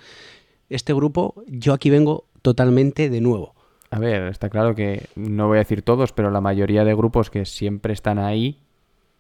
este 0.70 0.94
grupo, 0.94 1.44
yo 1.48 1.74
aquí 1.74 1.90
vengo 1.90 2.26
totalmente 2.42 3.10
de 3.10 3.22
nuevo. 3.22 3.54
A 3.92 4.00
ver, 4.00 4.24
está 4.24 4.50
claro 4.50 4.76
que 4.76 5.08
no 5.16 5.48
voy 5.48 5.58
a 5.58 5.60
decir 5.60 5.82
todos, 5.82 6.12
pero 6.12 6.32
la 6.32 6.42
mayoría 6.42 6.84
de 6.84 6.96
grupos 6.96 7.30
que 7.30 7.46
siempre 7.46 7.94
están 7.94 8.18
ahí, 8.18 8.60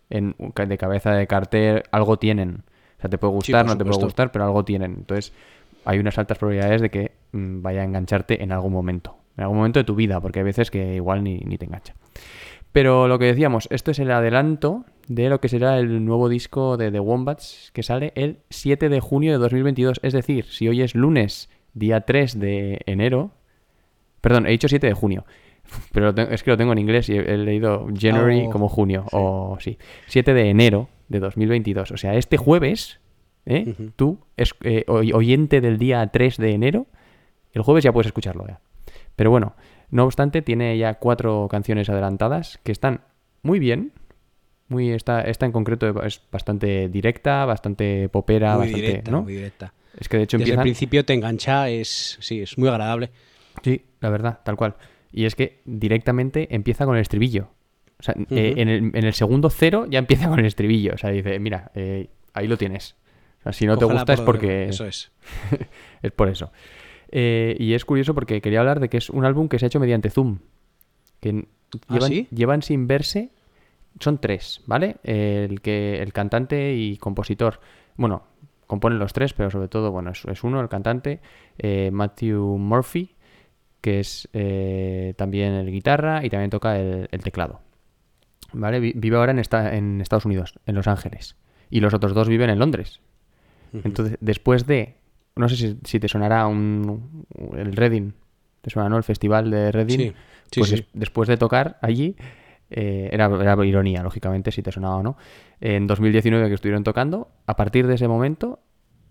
en, 0.09 0.35
de 0.37 0.77
cabeza 0.77 1.11
de 1.11 1.27
cartel, 1.27 1.83
algo 1.91 2.17
tienen. 2.17 2.63
O 2.97 3.01
sea, 3.01 3.09
te 3.09 3.17
puede 3.17 3.33
gustar, 3.33 3.65
no 3.65 3.77
te 3.77 3.85
puede 3.85 4.03
gustar, 4.03 4.31
pero 4.31 4.45
algo 4.45 4.65
tienen. 4.65 4.95
Entonces, 4.97 5.31
hay 5.85 5.99
unas 5.99 6.17
altas 6.17 6.37
probabilidades 6.37 6.81
de 6.81 6.89
que 6.89 7.11
mm, 7.31 7.61
vaya 7.61 7.81
a 7.81 7.83
engancharte 7.85 8.43
en 8.43 8.51
algún 8.51 8.73
momento. 8.73 9.17
En 9.37 9.43
algún 9.43 9.57
momento 9.57 9.79
de 9.79 9.83
tu 9.83 9.95
vida, 9.95 10.19
porque 10.19 10.39
hay 10.39 10.45
veces 10.45 10.71
que 10.71 10.95
igual 10.95 11.23
ni, 11.23 11.37
ni 11.39 11.57
te 11.57 11.65
engancha. 11.65 11.93
Pero 12.75 13.07
lo 13.07 13.17
que 13.19 13.23
decíamos, 13.27 13.69
esto 13.71 13.91
es 13.91 13.99
el 13.99 14.11
adelanto 14.11 14.83
de 15.07 15.29
lo 15.29 15.39
que 15.39 15.47
será 15.47 15.79
el 15.79 16.03
nuevo 16.03 16.27
disco 16.27 16.75
de 16.75 16.91
The 16.91 16.99
Wombats 16.99 17.71
que 17.73 17.83
sale 17.83 18.11
el 18.15 18.39
7 18.49 18.89
de 18.89 18.99
junio 18.99 19.31
de 19.31 19.37
2022. 19.37 20.01
Es 20.03 20.11
decir, 20.11 20.43
si 20.43 20.67
hoy 20.67 20.81
es 20.81 20.93
lunes, 20.93 21.49
día 21.73 22.01
3 22.01 22.37
de 22.37 22.81
enero. 22.85 23.31
Perdón, 24.19 24.45
he 24.45 24.49
dicho 24.49 24.67
7 24.67 24.87
de 24.87 24.93
junio. 24.93 25.23
Pero 25.93 26.09
es 26.09 26.43
que 26.43 26.51
lo 26.51 26.57
tengo 26.57 26.73
en 26.73 26.79
inglés 26.79 27.07
y 27.07 27.15
he, 27.17 27.37
leído 27.37 27.87
January 27.97 28.43
Oh, 28.47 28.49
como 28.49 28.67
junio. 28.67 29.05
O 29.13 29.55
sí. 29.61 29.77
7 30.07 30.33
de 30.33 30.49
enero 30.49 30.89
de 31.07 31.21
2022. 31.21 31.91
O 31.91 31.97
sea, 31.97 32.15
este 32.15 32.35
jueves, 32.35 32.99
¿eh? 33.45 33.73
Tú, 33.95 34.19
es, 34.35 34.53
eh, 34.65 34.83
oy- 34.89 35.13
oyente 35.13 35.61
del 35.61 35.77
día 35.77 36.05
3 36.07 36.35
de 36.35 36.51
enero, 36.51 36.87
el 37.53 37.61
jueves 37.61 37.85
ya 37.85 37.93
puedes 37.93 38.07
escucharlo 38.07 38.45
ya. 38.45 38.59
Pero 39.15 39.31
bueno, 39.31 39.55
no 39.91 40.05
obstante, 40.05 40.41
tiene 40.41 40.77
ya 40.77 40.95
cuatro 40.95 41.47
canciones 41.49 41.89
adelantadas 41.89 42.59
que 42.63 42.71
están 42.71 43.01
muy 43.43 43.59
bien. 43.59 43.91
Muy, 44.67 44.91
esta, 44.91 45.21
esta 45.21 45.45
en 45.45 45.51
concreto 45.51 46.01
es 46.03 46.21
bastante 46.31 46.89
directa, 46.89 47.45
bastante 47.45 48.09
popera, 48.09 48.55
muy 48.55 48.65
bastante. 48.65 48.85
directa, 48.87 49.11
¿no? 49.11 49.21
muy 49.21 49.33
directa. 49.33 49.73
Es 49.97 50.09
que 50.09 50.17
de 50.17 50.23
hecho 50.23 50.37
Desde 50.37 50.45
el 50.45 50.53
empiezan. 50.53 50.63
principio 50.63 51.05
te 51.05 51.13
engancha, 51.13 51.69
es 51.69 52.17
sí, 52.19 52.41
es 52.41 52.57
muy 52.57 52.67
agradable. 52.67 53.11
Sí, 53.63 53.83
la 53.99 54.09
verdad, 54.09 54.39
tal 54.43 54.55
cual. 54.55 54.75
Y 55.11 55.25
es 55.25 55.35
que 55.35 55.61
directamente 55.65 56.53
empieza 56.53 56.85
con 56.85 56.95
el 56.95 57.01
estribillo. 57.01 57.49
O 57.99 58.03
sea, 58.03 58.15
eh, 58.29 58.55
en, 58.57 58.67
el, 58.67 58.91
en 58.93 59.05
el 59.05 59.13
segundo 59.13 59.49
cero 59.49 59.85
ya 59.89 59.99
empieza 59.99 60.27
con 60.27 60.39
el 60.39 60.45
estribillo. 60.45 60.93
O 60.95 60.97
sea, 60.97 61.11
dice, 61.11 61.39
mira, 61.39 61.71
eh, 61.75 62.09
ahí 62.33 62.47
lo 62.47 62.57
tienes. 62.57 62.95
O 63.39 63.43
sea, 63.43 63.53
si 63.53 63.65
no 63.65 63.77
te 63.77 63.85
gusta 63.85 64.13
es 64.13 64.19
por 64.19 64.25
porque... 64.25 64.65
Eso 64.65 64.85
es. 64.85 65.11
es 66.01 66.11
por 66.11 66.27
eso. 66.27 66.51
Eh, 67.17 67.55
y 67.59 67.75
es 67.75 67.85
curioso 67.85 68.13
porque 68.13 68.41
quería 68.41 68.59
hablar 68.59 68.81
de 68.81 68.89
que 68.89 68.97
es 68.97 69.09
un 69.09 69.23
álbum 69.23 69.47
que 69.47 69.57
se 69.57 69.65
ha 69.65 69.67
hecho 69.67 69.79
mediante 69.79 70.09
Zoom. 70.09 70.39
Que 71.21 71.45
¿Ah, 71.87 71.93
llevan, 71.93 72.09
sí? 72.09 72.27
llevan 72.29 72.61
sin 72.61 72.87
verse. 72.87 73.29
Son 74.01 74.17
tres, 74.19 74.61
¿vale? 74.65 74.97
El 75.03 75.61
que 75.61 76.01
el 76.01 76.11
cantante 76.11 76.75
y 76.75 76.97
compositor. 76.97 77.61
Bueno, 77.95 78.23
componen 78.67 78.99
los 78.99 79.13
tres, 79.13 79.33
pero 79.33 79.49
sobre 79.49 79.69
todo, 79.69 79.91
bueno, 79.91 80.11
es, 80.11 80.25
es 80.25 80.43
uno, 80.43 80.59
el 80.59 80.67
cantante, 80.67 81.21
eh, 81.57 81.89
Matthew 81.93 82.57
Murphy, 82.57 83.15
que 83.79 84.01
es 84.01 84.27
eh, 84.33 85.13
también 85.15 85.53
el 85.53 85.71
guitarra 85.71 86.25
y 86.25 86.29
también 86.29 86.49
toca 86.49 86.77
el, 86.77 87.07
el 87.09 87.23
teclado. 87.23 87.61
¿Vale? 88.51 88.81
Vi- 88.81 88.93
Vive 88.93 89.15
ahora 89.15 89.31
en, 89.31 89.39
esta, 89.39 89.73
en 89.77 90.01
Estados 90.01 90.25
Unidos, 90.25 90.55
en 90.65 90.75
Los 90.75 90.87
Ángeles. 90.87 91.37
Y 91.69 91.79
los 91.79 91.93
otros 91.93 92.13
dos 92.13 92.27
viven 92.27 92.49
en 92.49 92.59
Londres. 92.59 92.99
Entonces, 93.85 94.17
después 94.19 94.65
de. 94.67 94.95
No 95.35 95.49
sé 95.49 95.55
si, 95.57 95.77
si 95.83 95.99
te 95.99 96.07
sonará 96.07 96.47
un, 96.47 97.25
el 97.57 97.75
Reading. 97.75 98.11
¿Te 98.61 98.69
suena, 98.69 98.89
no? 98.89 98.97
El 98.97 99.03
festival 99.03 99.51
de 99.51 99.71
Reading. 99.71 99.97
Sí, 99.97 100.13
sí, 100.51 100.59
pues 100.59 100.69
sí. 100.69 100.75
des- 100.77 100.85
después 100.93 101.27
de 101.29 101.37
tocar 101.37 101.77
allí. 101.81 102.15
eh, 102.69 103.09
era, 103.11 103.25
era 103.25 103.63
ironía, 103.65 104.01
lógicamente, 104.01 104.51
si 104.51 104.61
te 104.63 104.71
sonaba 104.71 104.95
o 104.97 105.03
no. 105.03 105.17
En 105.61 105.85
2019 105.87 106.47
que 106.47 106.55
estuvieron 106.55 106.83
tocando, 106.83 107.29
a 107.45 107.55
partir 107.55 107.85
de 107.87 107.95
ese 107.95 108.07
momento 108.07 108.59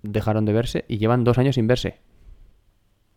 dejaron 0.02 0.44
de 0.44 0.52
verse 0.52 0.84
y 0.88 0.98
llevan 0.98 1.24
dos 1.24 1.38
años 1.38 1.54
sin 1.54 1.66
verse. 1.66 1.98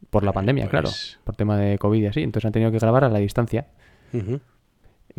Por 0.09 0.23
la 0.23 0.31
pandemia, 0.33 0.65
pues- 0.65 0.71
claro. 0.71 0.89
Por 1.23 1.35
tema 1.35 1.57
de 1.57 1.77
COVID 1.77 2.03
y 2.03 2.05
así. 2.07 2.21
Entonces 2.21 2.45
han 2.45 2.51
tenido 2.53 2.71
que 2.71 2.77
grabar 2.79 3.03
a 3.03 3.09
la 3.09 3.19
distancia. 3.19 3.67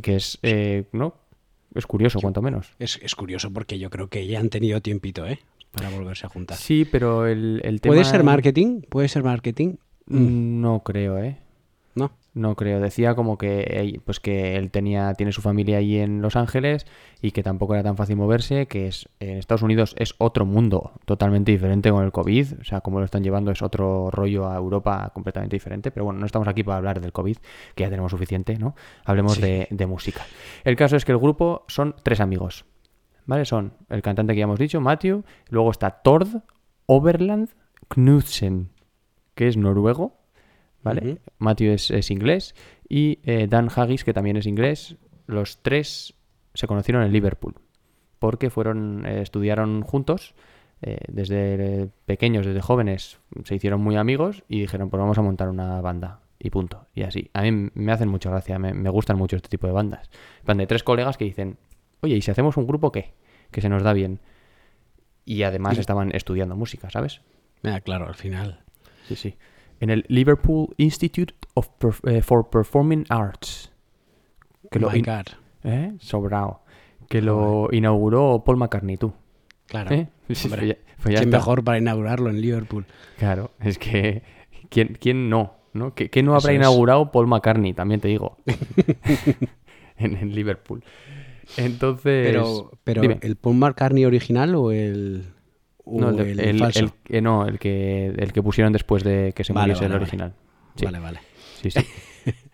Que 0.02 0.16
es, 0.16 0.38
eh, 0.42 0.84
¿no? 0.92 1.14
Es 1.74 1.86
curioso, 1.86 2.20
cuanto 2.20 2.40
menos. 2.42 2.72
es, 2.78 2.98
es 3.02 3.14
curioso 3.14 3.52
porque 3.52 3.78
yo 3.78 3.90
creo 3.90 4.08
que 4.08 4.26
ya 4.26 4.40
han 4.40 4.48
tenido 4.50 4.80
tiempito, 4.80 5.26
¿eh? 5.26 5.40
Para 5.72 5.90
volverse 5.90 6.26
a 6.26 6.28
juntar. 6.28 6.56
Sí, 6.56 6.84
pero 6.90 7.26
el, 7.26 7.60
el 7.64 7.80
tema... 7.80 7.94
¿Puede 7.94 8.04
ser 8.04 8.24
marketing? 8.24 8.80
¿Puede 8.88 9.08
ser 9.08 9.22
marketing? 9.22 9.74
Mm, 10.06 10.60
No 10.60 10.82
creo, 10.82 11.18
¿eh? 11.18 11.38
No. 11.94 12.12
No 12.34 12.54
creo. 12.54 12.78
Decía 12.80 13.16
como 13.16 13.36
que, 13.36 14.00
pues 14.04 14.20
que 14.20 14.54
él 14.56 14.70
tenía, 14.70 15.12
tiene 15.14 15.32
su 15.32 15.42
familia 15.42 15.78
allí 15.78 15.98
en 15.98 16.22
Los 16.22 16.36
Ángeles 16.36 16.86
y 17.20 17.32
que 17.32 17.42
tampoco 17.42 17.74
era 17.74 17.82
tan 17.82 17.96
fácil 17.96 18.14
moverse, 18.16 18.66
que 18.66 18.86
es 18.86 19.08
en 19.18 19.38
Estados 19.38 19.62
Unidos 19.62 19.96
es 19.98 20.14
otro 20.18 20.46
mundo 20.46 20.92
totalmente 21.04 21.50
diferente 21.50 21.90
con 21.90 22.04
el 22.04 22.12
COVID. 22.12 22.60
O 22.60 22.64
sea, 22.64 22.80
como 22.80 23.00
lo 23.00 23.04
están 23.04 23.24
llevando 23.24 23.50
es 23.50 23.60
otro 23.62 24.10
rollo 24.12 24.48
a 24.48 24.56
Europa 24.56 25.10
completamente 25.12 25.56
diferente. 25.56 25.90
Pero 25.90 26.04
bueno, 26.04 26.20
no 26.20 26.26
estamos 26.26 26.46
aquí 26.46 26.62
para 26.62 26.76
hablar 26.78 27.00
del 27.00 27.10
COVID, 27.12 27.36
que 27.74 27.82
ya 27.82 27.90
tenemos 27.90 28.12
suficiente, 28.12 28.56
¿no? 28.56 28.76
Hablemos 29.04 29.34
Sí. 29.34 29.42
de, 29.42 29.68
de 29.70 29.86
música. 29.86 30.22
El 30.62 30.76
caso 30.76 30.94
es 30.96 31.04
que 31.04 31.12
el 31.12 31.18
grupo 31.18 31.64
son 31.66 31.96
tres 32.04 32.20
amigos. 32.20 32.64
¿Vale? 33.28 33.44
Son 33.44 33.74
el 33.90 34.00
cantante 34.00 34.32
que 34.32 34.38
ya 34.38 34.44
hemos 34.44 34.58
dicho, 34.58 34.80
Matthew, 34.80 35.22
luego 35.50 35.70
está 35.70 35.90
Tord 35.90 36.28
Overland 36.86 37.50
Knudsen, 37.88 38.70
que 39.34 39.48
es 39.48 39.58
noruego, 39.58 40.16
¿vale? 40.82 41.18
Matthew 41.36 41.72
es, 41.72 41.90
es 41.90 42.10
inglés, 42.10 42.54
y 42.88 43.18
eh, 43.24 43.46
Dan 43.46 43.68
Haggis, 43.68 44.02
que 44.02 44.14
también 44.14 44.38
es 44.38 44.46
inglés. 44.46 44.96
Los 45.26 45.62
tres 45.62 46.14
se 46.54 46.66
conocieron 46.66 47.02
en 47.02 47.12
Liverpool, 47.12 47.56
porque 48.18 48.48
fueron, 48.48 49.04
eh, 49.04 49.20
estudiaron 49.20 49.82
juntos, 49.82 50.34
eh, 50.80 50.96
desde 51.08 51.90
pequeños, 52.06 52.46
desde 52.46 52.62
jóvenes, 52.62 53.20
se 53.44 53.56
hicieron 53.56 53.82
muy 53.82 53.96
amigos 53.96 54.42
y 54.48 54.60
dijeron, 54.60 54.88
pues 54.88 55.00
vamos 55.02 55.18
a 55.18 55.22
montar 55.22 55.50
una 55.50 55.82
banda. 55.82 56.20
Y 56.40 56.50
punto. 56.50 56.86
Y 56.94 57.02
así. 57.02 57.30
A 57.34 57.42
mí 57.42 57.50
me 57.74 57.90
hacen 57.90 58.08
mucha 58.08 58.30
gracia, 58.30 58.60
me, 58.60 58.72
me 58.72 58.90
gustan 58.90 59.18
mucho 59.18 59.34
este 59.34 59.48
tipo 59.48 59.66
de 59.66 59.72
bandas. 59.72 60.08
Van 60.46 60.58
de 60.58 60.68
tres 60.68 60.84
colegas 60.84 61.16
que 61.16 61.24
dicen, 61.24 61.58
oye, 62.00 62.16
¿y 62.16 62.22
si 62.22 62.30
hacemos 62.30 62.56
un 62.56 62.66
grupo 62.66 62.92
qué? 62.92 63.12
Que 63.50 63.60
se 63.60 63.68
nos 63.68 63.82
da 63.82 63.92
bien. 63.92 64.20
Y 65.24 65.42
además 65.42 65.78
estaban 65.78 66.14
estudiando 66.14 66.56
música, 66.56 66.90
¿sabes? 66.90 67.20
Ah, 67.62 67.80
claro, 67.80 68.06
al 68.06 68.14
final. 68.14 68.60
Sí, 69.06 69.16
sí. 69.16 69.34
En 69.80 69.90
el 69.90 70.04
Liverpool 70.08 70.74
Institute 70.78 71.34
of 71.54 71.68
Perf- 71.78 72.08
eh, 72.10 72.22
for 72.22 72.48
Performing 72.50 73.04
Arts. 73.08 73.72
Que 74.70 74.78
lo 74.80 74.90
My 74.90 75.00
God. 75.02 75.26
¿Eh? 75.64 75.92
Sobrao. 76.00 76.62
Que 77.08 77.22
lo 77.22 77.68
inauguró 77.72 78.42
Paul 78.44 78.56
McCartney, 78.58 78.96
tú. 78.96 79.12
Claro. 79.66 79.94
¿Eh? 79.94 80.08
Sí, 80.30 80.46
Hombre, 80.48 80.66
ya- 80.68 80.74
ya 80.74 81.02
¿Quién 81.04 81.14
está. 81.24 81.36
mejor 81.38 81.62
para 81.64 81.78
inaugurarlo 81.78 82.28
en 82.30 82.40
Liverpool? 82.40 82.84
Claro, 83.18 83.50
es 83.60 83.78
que. 83.78 84.22
¿Quién, 84.70 84.96
quién 85.00 85.30
no? 85.30 85.54
¿no? 85.72 85.94
¿Qué, 85.94 86.10
qué 86.10 86.22
no 86.22 86.32
Eso 86.36 86.46
habrá 86.46 86.52
es. 86.54 86.58
inaugurado 86.58 87.10
Paul 87.12 87.26
McCartney? 87.28 87.72
También 87.72 88.00
te 88.00 88.08
digo. 88.08 88.36
en, 89.96 90.16
en 90.16 90.34
Liverpool. 90.34 90.82
Entonces. 91.56 92.26
Pero, 92.26 92.70
pero 92.84 93.02
dime. 93.02 93.18
¿el 93.22 93.36
Paul 93.36 93.56
McCartney 93.56 94.04
original 94.04 94.54
o 94.54 94.70
el, 94.70 95.24
o 95.84 96.00
No, 96.00 96.10
el, 96.10 96.20
el, 96.20 96.36
de- 96.36 96.50
el- 96.50 96.58
falso? 96.58 96.94
el- 97.08 97.22
no, 97.24 97.46
el 97.46 97.58
que, 97.58 98.06
el 98.06 98.32
que 98.32 98.42
pusieron 98.42 98.72
después 98.72 99.02
de 99.04 99.32
que 99.34 99.44
se 99.44 99.52
Vale, 99.52 99.72
muriese 99.72 99.84
vale, 99.84 99.86
el 99.86 99.92
vale. 99.92 100.02
original. 100.02 100.34
Sí. 100.76 100.84
Vale, 100.84 100.98
vale. 101.00 101.20
Sí, 101.62 101.70
sí. 101.70 101.80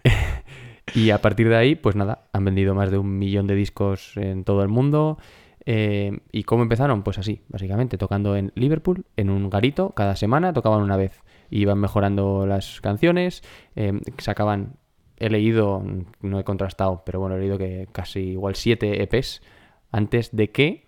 y 0.94 1.10
a 1.10 1.20
partir 1.20 1.48
de 1.48 1.56
ahí, 1.56 1.74
pues 1.74 1.96
nada, 1.96 2.28
han 2.32 2.44
vendido 2.44 2.74
más 2.74 2.90
de 2.90 2.98
un 2.98 3.18
millón 3.18 3.46
de 3.46 3.54
discos 3.54 4.16
en 4.16 4.44
todo 4.44 4.62
el 4.62 4.68
mundo. 4.68 5.18
Eh, 5.66 6.18
¿Y 6.30 6.44
cómo 6.44 6.62
empezaron? 6.62 7.02
Pues 7.02 7.18
así, 7.18 7.40
básicamente, 7.48 7.96
tocando 7.96 8.36
en 8.36 8.52
Liverpool, 8.54 9.06
en 9.16 9.30
un 9.30 9.48
garito, 9.48 9.90
cada 9.90 10.14
semana 10.14 10.52
tocaban 10.52 10.82
una 10.82 10.96
vez. 10.96 11.22
Iban 11.50 11.78
mejorando 11.78 12.46
las 12.46 12.80
canciones, 12.80 13.42
eh, 13.76 13.98
sacaban, 14.18 14.76
he 15.18 15.30
leído, 15.30 15.82
no 16.20 16.38
he 16.40 16.44
contrastado, 16.44 17.02
pero 17.06 17.20
bueno, 17.20 17.36
he 17.36 17.40
leído 17.40 17.58
que 17.58 17.88
casi 17.92 18.20
igual 18.30 18.54
siete 18.56 19.02
EPs 19.02 19.42
antes 19.92 20.34
de 20.34 20.50
que, 20.50 20.86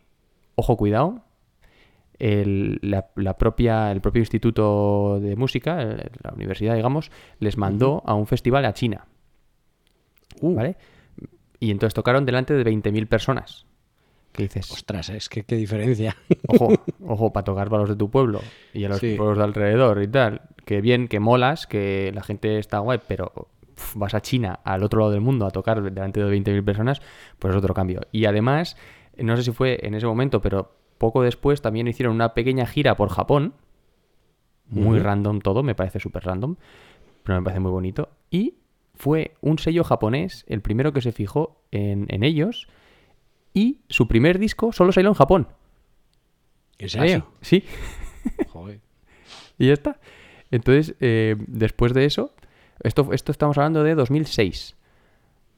ojo 0.56 0.76
cuidado, 0.76 1.22
el, 2.18 2.78
la, 2.82 3.10
la 3.14 3.36
propia, 3.36 3.92
el 3.92 4.00
propio 4.00 4.20
instituto 4.20 5.20
de 5.20 5.36
música, 5.36 5.80
el- 5.82 6.10
la 6.22 6.32
universidad, 6.34 6.74
digamos, 6.74 7.10
les 7.38 7.56
mandó 7.58 8.02
a 8.06 8.14
un 8.14 8.26
festival 8.26 8.64
a 8.64 8.72
China. 8.72 9.06
Uh, 10.40 10.54
¿Vale? 10.54 10.76
Y 11.60 11.70
entonces 11.70 11.94
tocaron 11.94 12.24
delante 12.26 12.54
de 12.54 12.64
20.000 12.64 13.06
personas. 13.06 13.66
¿Qué 14.32 14.42
dices? 14.44 14.70
Ostras, 14.70 15.08
es 15.10 15.28
que 15.30 15.44
qué 15.44 15.56
diferencia. 15.56 16.16
Ojo, 16.48 16.68
ojo, 17.06 17.32
para 17.32 17.44
tocar 17.44 17.68
para 17.70 17.80
los 17.82 17.90
de 17.90 17.96
tu 17.96 18.10
pueblo 18.10 18.40
y 18.74 18.84
a 18.84 18.88
los 18.88 18.98
Sí. 18.98 19.14
pueblos 19.16 19.38
de 19.38 19.44
alrededor 19.44 20.02
y 20.02 20.08
tal. 20.08 20.42
Que 20.64 20.80
bien, 20.80 21.08
que 21.08 21.20
molas, 21.20 21.66
que 21.66 22.10
la 22.14 22.22
gente 22.22 22.58
está 22.58 22.78
guay, 22.80 23.00
pero 23.06 23.48
vas 23.94 24.14
a 24.14 24.20
China, 24.20 24.60
al 24.64 24.82
otro 24.82 25.00
lado 25.00 25.12
del 25.12 25.20
mundo, 25.20 25.46
a 25.46 25.50
tocar 25.50 25.82
delante 25.82 26.22
de 26.22 26.36
20.000 26.36 26.64
personas, 26.64 27.02
pues 27.38 27.52
es 27.52 27.58
otro 27.58 27.74
cambio. 27.74 28.00
Y 28.12 28.26
además, 28.26 28.76
no 29.16 29.36
sé 29.36 29.42
si 29.42 29.52
fue 29.52 29.78
en 29.82 29.94
ese 29.94 30.06
momento, 30.06 30.40
pero 30.40 30.76
poco 30.98 31.22
después 31.22 31.62
también 31.62 31.88
hicieron 31.88 32.14
una 32.14 32.34
pequeña 32.34 32.66
gira 32.66 32.96
por 32.96 33.10
Japón. 33.10 33.54
Muy 34.68 34.98
random 34.98 35.40
todo, 35.40 35.62
me 35.62 35.76
parece 35.76 36.00
súper 36.00 36.24
random, 36.24 36.56
pero 37.22 37.38
me 37.38 37.44
parece 37.44 37.60
muy 37.60 37.70
bonito. 37.70 38.08
Y 38.30 38.54
fue 38.94 39.36
un 39.40 39.58
sello 39.58 39.84
japonés, 39.84 40.44
el 40.48 40.60
primero 40.60 40.92
que 40.92 41.00
se 41.00 41.12
fijó 41.12 41.62
en, 41.70 42.06
en 42.08 42.24
ellos, 42.24 42.66
y 43.54 43.80
su 43.88 44.08
primer 44.08 44.38
disco 44.38 44.72
solo 44.72 44.90
salió 44.90 45.08
en 45.10 45.14
Japón. 45.14 45.48
¿En 46.78 46.88
serio? 46.88 47.28
Sí, 47.40 47.64
Joder. 48.48 48.80
y 49.58 49.68
ya 49.68 49.72
está. 49.72 50.00
Entonces, 50.50 50.94
eh, 51.00 51.36
después 51.46 51.92
de 51.92 52.04
eso, 52.04 52.32
esto, 52.86 53.08
esto 53.12 53.32
estamos 53.32 53.58
hablando 53.58 53.82
de 53.84 53.94
2006, 53.94 54.76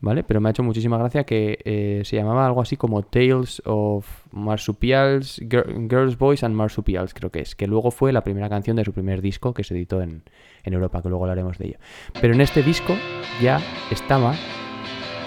¿vale? 0.01 0.23
Pero 0.25 0.41
me 0.41 0.49
ha 0.49 0.51
hecho 0.51 0.63
muchísima 0.63 0.97
gracia 0.99 1.25
que 1.25 1.59
eh, 1.65 2.03
se 2.05 2.17
llamaba 2.17 2.47
algo 2.47 2.61
así 2.61 2.77
como 2.77 3.03
Tales 3.03 3.63
of 3.65 4.07
Marsupials, 4.33 5.41
Gir- 5.41 5.89
Girls, 5.89 6.17
Boys 6.19 6.43
and 6.45 6.55
Marsupials, 6.55 7.15
creo 7.15 7.31
que 7.31 7.41
es, 7.41 7.55
que 7.55 7.67
luego 7.67 7.91
fue 7.91 8.13
la 8.13 8.23
primera 8.23 8.49
canción 8.49 8.77
de 8.77 8.85
su 8.85 8.93
primer 8.93 9.21
disco 9.23 9.55
que 9.55 9.65
se 9.65 9.75
editó 9.75 10.01
en, 10.03 10.23
en 10.65 10.73
Europa, 10.75 11.03
que 11.03 11.09
luego 11.09 11.25
hablaremos 11.25 11.59
de 11.59 11.67
ello. 11.69 11.79
Pero 12.21 12.35
en 12.35 12.41
este 12.41 12.63
disco 12.63 12.95
ya 13.43 13.61
estaba 13.91 14.35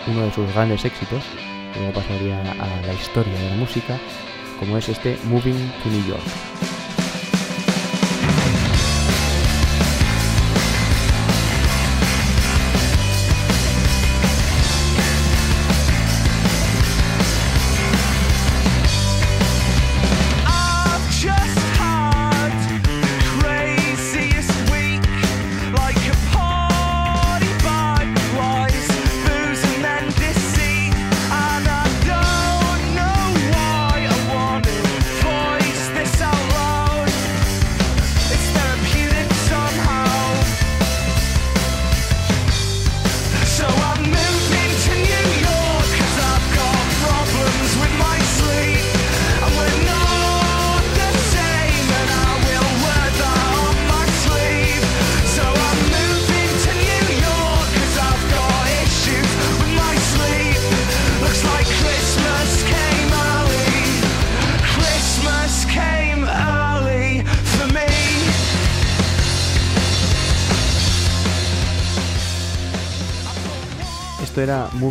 uno 0.08 0.22
de 0.22 0.32
sus 0.32 0.52
grandes 0.54 0.84
éxitos, 0.86 1.24
que 1.74 1.80
luego 1.80 1.94
pasaría 1.96 2.40
a 2.54 2.88
la 2.88 2.94
historia 2.94 3.34
de 3.34 3.50
la 3.52 3.56
música, 3.58 3.98
como 4.60 4.78
es 4.78 4.90
este 4.90 5.18
Moving 5.26 5.58
to 5.84 5.90
New 5.90 6.08
York. 6.08 6.22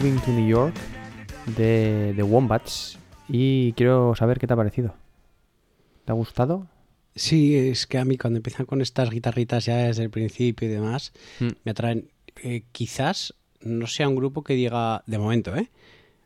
Moving 0.00 0.18
to 0.20 0.30
New 0.30 0.48
York 0.48 0.74
de, 1.58 2.14
de 2.16 2.22
Wombats 2.22 2.98
y 3.28 3.74
quiero 3.74 4.14
saber 4.14 4.38
qué 4.38 4.46
te 4.46 4.54
ha 4.54 4.56
parecido. 4.56 4.94
¿Te 6.06 6.12
ha 6.12 6.14
gustado? 6.14 6.66
Sí, 7.14 7.54
es 7.54 7.86
que 7.86 7.98
a 7.98 8.06
mí 8.06 8.16
cuando 8.16 8.38
empiezan 8.38 8.64
con 8.64 8.80
estas 8.80 9.10
guitarritas 9.10 9.66
ya 9.66 9.76
desde 9.76 10.04
el 10.04 10.08
principio 10.08 10.66
y 10.68 10.70
demás, 10.70 11.12
Mm. 11.38 11.48
me 11.64 11.70
atraen. 11.72 12.08
Eh, 12.42 12.62
quizás 12.72 13.34
no 13.60 13.86
sea 13.86 14.08
un 14.08 14.16
grupo 14.16 14.42
que 14.42 14.54
diga, 14.54 15.02
de 15.06 15.18
momento, 15.18 15.54
¿eh? 15.54 15.68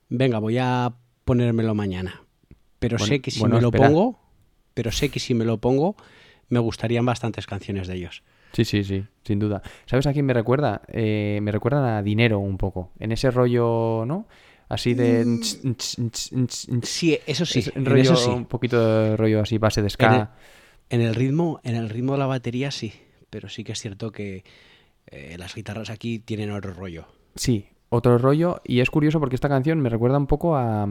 Venga, 0.09 0.39
voy 0.39 0.59
a 0.59 0.95
ponérmelo 1.25 1.75
mañana. 1.75 2.23
Pero 2.79 2.97
Bueno, 2.97 3.09
sé 3.13 3.21
que 3.23 3.33
si 3.33 3.41
bueno, 3.41 3.57
me 3.57 3.63
lo 3.63 3.73
pongo, 3.73 4.21
pero 4.75 4.93
sé 4.93 5.09
que 5.09 5.19
si 5.19 5.35
me 5.35 5.45
lo 5.45 5.59
pongo, 5.59 5.97
me 6.49 6.61
gustarían 6.61 7.05
bastantes 7.07 7.47
canciones 7.49 7.89
de 7.89 7.97
ellos. 7.97 8.23
Sí, 8.55 8.65
sí, 8.65 8.85
sí, 8.85 9.05
sin 9.25 9.39
duda. 9.41 9.61
¿Sabes 9.85 10.07
a 10.07 10.13
quién 10.13 10.25
me 10.25 10.33
recuerda? 10.33 10.83
Eh, 10.89 11.41
me 11.43 11.51
recuerdan 11.51 11.85
a 11.85 12.03
Dinero 12.03 12.39
un 12.39 12.57
poco. 12.57 12.93
En 13.01 13.11
ese 13.13 13.31
rollo, 13.31 14.05
¿no? 14.07 14.27
Así 14.69 14.95
de... 14.95 15.41
Sí, 16.83 17.19
eso 17.27 17.45
sí, 17.45 17.59
Es 17.59 17.75
rollo, 17.75 18.03
eso 18.03 18.17
sí. 18.17 18.31
un 18.31 18.47
poquito 18.47 19.03
de 19.03 19.17
rollo 19.17 19.41
así, 19.41 19.59
base 19.59 19.83
de 19.83 19.87
En 19.87 19.87
el, 19.87 19.91
ska. 19.91 20.35
en 20.89 21.01
el 21.01 21.15
ritmo, 21.15 21.61
en 21.65 21.75
el 21.77 21.91
ritmo 21.91 22.13
de 22.13 22.19
la 22.19 22.27
batería 22.27 22.71
sí, 22.71 22.93
pero 23.29 23.49
sí 23.49 23.65
que 23.65 23.73
es 23.73 23.81
cierto 23.81 24.13
que 24.13 24.45
eh, 25.07 25.37
las 25.39 25.55
guitarras 25.55 25.91
aquí 25.91 26.21
tienen 26.21 26.51
otro 26.51 26.73
rollo. 26.73 27.07
Sí, 27.35 27.67
otro 27.89 28.19
rollo. 28.19 28.61
Y 28.65 28.81
es 28.81 28.91
curioso 28.91 29.21
porque 29.21 29.35
esta 29.35 29.49
canción 29.49 29.81
me 29.81 29.89
recuerda 29.89 30.19
un 30.19 30.27
poco 30.27 30.57
a, 30.57 30.89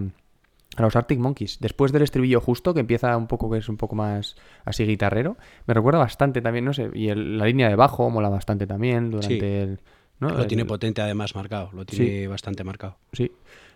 a 0.77 0.81
los 0.81 0.95
Arctic 0.95 1.19
Monkeys. 1.19 1.59
Después 1.59 1.91
del 1.91 2.01
estribillo 2.01 2.39
justo, 2.41 2.73
que 2.73 2.79
empieza 2.79 3.15
un 3.17 3.27
poco, 3.27 3.49
que 3.49 3.57
es 3.59 3.69
un 3.69 3.77
poco 3.77 3.95
más 3.95 4.35
así 4.65 4.85
guitarrero, 4.85 5.37
me 5.67 5.73
recuerda 5.73 5.99
bastante 5.99 6.41
también, 6.41 6.65
no 6.65 6.73
sé. 6.73 6.89
Y 6.93 7.09
el- 7.09 7.37
la 7.37 7.45
línea 7.45 7.69
de 7.69 7.75
bajo 7.75 8.09
mola 8.09 8.29
bastante 8.29 8.65
también 8.67 9.11
durante 9.11 9.39
Sí. 9.39 9.45
el... 9.45 9.79
¿no? 10.19 10.29
Lo 10.29 10.47
tiene 10.47 10.63
potente 10.65 11.01
además 11.01 11.35
marcado, 11.35 11.69
lo 11.73 11.85
tiene 11.85 12.27
bastante 12.27 12.63
marcado. 12.63 12.97
Sí. 13.11 13.31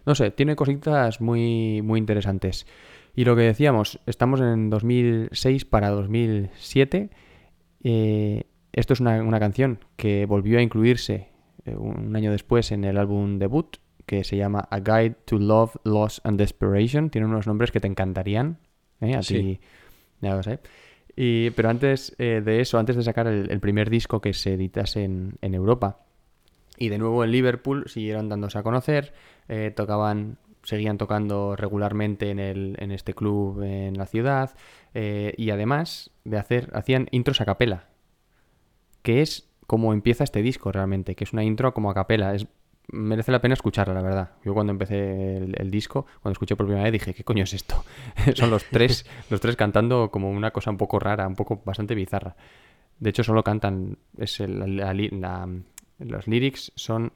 No 0.06 0.16
sé, 0.16 0.32
tiene 0.32 0.56
cositas 0.56 1.20
muy, 1.20 1.82
muy 1.82 2.00
interesantes. 2.00 2.66
Y 3.16 3.26
lo 3.26 3.36
que 3.36 3.42
decíamos, 3.42 4.00
estamos 4.06 4.40
en 4.40 4.70
2006 4.70 5.66
para 5.66 5.90
2007. 5.90 7.10
Eh, 7.84 8.44
esto 8.74 8.94
es 8.94 9.00
una, 9.00 9.22
una 9.24 9.40
canción 9.40 9.80
que 9.96 10.26
volvió 10.26 10.60
a 10.60 10.62
incluirse 10.62 11.30
eh, 11.66 11.76
un 11.76 12.16
año 12.16 12.32
después 12.32 12.72
en 12.72 12.84
el 12.84 12.98
álbum 12.98 13.40
debut, 13.40 13.78
que 14.08 14.24
se 14.24 14.38
llama 14.38 14.68
A 14.72 14.80
Guide 14.80 15.16
to 15.26 15.38
Love, 15.38 15.76
Loss 15.84 16.22
and 16.24 16.40
Desperation. 16.40 17.12
Tiene 17.12 17.28
unos 17.28 17.46
nombres 17.46 17.72
que 17.72 17.80
te 17.80 17.86
encantarían. 17.88 18.58
¿eh? 19.02 19.14
A 19.16 19.22
Sí. 19.22 19.34
ti, 19.36 19.60
ya 20.22 20.34
lo 20.36 20.42
sé. 20.42 20.60
Y, 21.16 21.52
pero 21.52 21.70
antes 21.70 22.16
eh, 22.18 22.42
de 22.44 22.62
eso, 22.62 22.80
antes 22.80 22.96
de 22.96 23.04
sacar 23.04 23.28
el, 23.28 23.52
el 23.52 23.60
primer 23.60 23.90
disco 23.90 24.22
que 24.22 24.34
se 24.34 24.54
editase 24.54 25.04
en, 25.04 25.34
en 25.42 25.54
Europa, 25.54 26.00
y 26.80 26.90
de 26.90 26.98
nuevo 27.00 27.24
en 27.24 27.32
Liverpool 27.32 27.86
siguieron 27.88 28.30
dándose 28.30 28.58
a 28.60 28.64
conocer, 28.64 29.14
eh, 29.50 29.72
tocaban, 29.76 30.38
seguían 30.64 30.98
tocando 31.00 31.56
regularmente 31.56 32.30
en, 32.30 32.38
el, 32.40 32.76
en 32.80 32.92
este 32.92 33.14
club 33.16 33.64
en 33.64 33.98
la 33.98 34.06
ciudad 34.06 34.52
eh, 34.94 35.34
y 35.38 35.50
además 35.50 36.12
de 36.24 36.38
hacer, 36.38 36.70
hacían 36.74 37.08
intros 37.12 37.42
a 37.42 37.46
capela, 37.46 37.88
que 39.02 39.22
es 39.22 39.50
como 39.66 39.92
empieza 39.92 40.24
este 40.24 40.42
disco 40.44 40.72
realmente, 40.72 41.16
que 41.16 41.24
es 41.24 41.34
una 41.34 41.44
intro 41.44 41.74
como 41.74 41.90
a 41.90 41.94
capela, 41.96 42.36
es, 42.36 42.46
merece 42.90 43.32
la 43.32 43.42
pena 43.42 43.54
escucharla, 43.54 43.94
la 43.94 44.02
verdad. 44.02 44.32
Yo 44.46 44.54
cuando 44.54 44.72
empecé 44.72 45.38
el, 45.38 45.56
el 45.58 45.72
disco, 45.72 46.06
cuando 46.22 46.34
escuché 46.34 46.56
por 46.56 46.66
primera 46.66 46.84
vez 46.84 46.94
dije, 46.94 47.14
¿qué 47.14 47.24
coño 47.24 47.44
es 47.44 47.54
esto? 47.54 47.84
Son 48.36 48.50
los 48.50 48.64
tres, 48.66 49.06
los 49.30 49.40
tres 49.42 49.56
cantando 49.56 50.10
como 50.12 50.30
una 50.32 50.52
cosa 50.52 50.70
un 50.72 50.78
poco 50.78 51.00
rara, 51.00 51.28
un 51.28 51.36
poco 51.36 51.62
bastante 51.66 51.96
bizarra. 51.96 52.36
De 53.00 53.10
hecho, 53.12 53.24
solo 53.24 53.44
cantan, 53.44 53.98
es 54.18 54.40
el- 54.40 54.60
la- 54.78 54.94
la- 54.94 55.10
la- 55.12 55.50
los 56.00 56.28
lyrics 56.28 56.72
son 56.76 57.12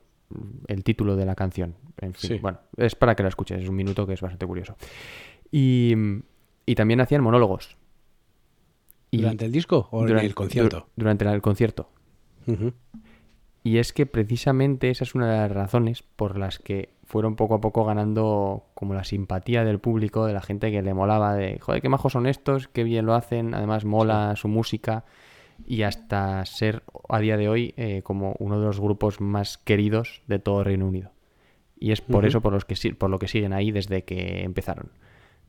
el 0.67 0.84
título 0.84 1.15
de 1.15 1.25
la 1.25 1.36
canción. 1.36 1.75
En 1.99 2.13
fin, 2.13 2.29
Sí. 2.29 2.38
bueno, 2.39 2.60
es 2.77 2.95
para 2.95 3.15
que 3.15 3.23
la 3.23 3.29
escuches, 3.29 3.62
es 3.62 3.67
un 3.69 3.75
minuto 3.75 4.05
que 4.07 4.13
es 4.13 4.21
bastante 4.21 4.45
curioso. 4.45 4.75
Y, 5.51 5.93
y 6.65 6.75
también 6.75 7.01
hacían 7.01 7.21
monólogos. 7.21 7.75
Y 9.10 9.17
¿Durante 9.17 9.45
el 9.45 9.51
disco 9.51 9.89
o 9.91 10.01
durante- 10.01 10.21
en 10.21 10.25
el 10.27 10.36
concierto? 10.36 10.77
dur- 10.77 10.86
durante 10.95 11.25
el 11.25 11.41
concierto. 11.41 11.89
Ujú. 12.47 12.73
Y 13.63 13.78
es 13.78 13.93
que 13.93 14.06
precisamente 14.08 14.89
esa 14.89 15.04
es 15.04 15.13
una 15.13 15.32
de 15.32 15.38
las 15.38 15.52
razones 15.52 16.04
por 16.04 16.38
las 16.38 16.58
que 16.58 16.89
fueron 17.04 17.36
poco 17.36 17.56
a 17.56 17.62
poco 17.62 17.86
ganando 17.86 18.65
como 18.74 18.93
la 18.93 19.04
simpatía 19.04 19.63
del 19.63 19.80
público, 19.80 20.26
de 20.26 20.34
la 20.34 20.41
gente 20.41 20.71
que 20.71 20.82
le 20.82 20.93
molaba, 20.93 21.36
de, 21.36 21.60
joder, 21.60 21.82
qué 21.82 21.89
majos 21.89 22.13
son 22.13 22.26
estos, 22.26 22.67
qué 22.67 22.84
bien 22.84 23.06
lo 23.06 23.13
hacen, 23.13 23.54
además 23.54 23.86
mola 23.86 24.36
su 24.36 24.47
música 24.47 25.06
y 25.67 25.84
hasta 25.84 26.43
ser 26.45 26.82
a 27.08 27.19
día 27.19 27.38
de 27.38 27.50
hoy 27.50 27.74
eh, 27.78 28.02
como 28.04 28.36
uno 28.39 28.60
de 28.60 28.65
los 28.65 28.80
grupos 28.80 29.21
más 29.21 29.60
queridos 29.60 30.24
de 30.26 30.39
todo 30.39 30.63
Reino 30.63 30.88
Unido. 30.88 31.12
Y 31.80 31.91
es 31.91 32.02
por 32.02 32.26
eso 32.26 32.41
por, 32.41 32.54
los 32.54 32.65
que, 32.65 32.93
por 32.95 33.10
lo 33.10 33.19
que 33.19 33.28
siguen 33.28 33.54
ahí 33.54 33.71
desde 33.71 34.04
que 34.04 34.43
empezaron. 34.43 34.91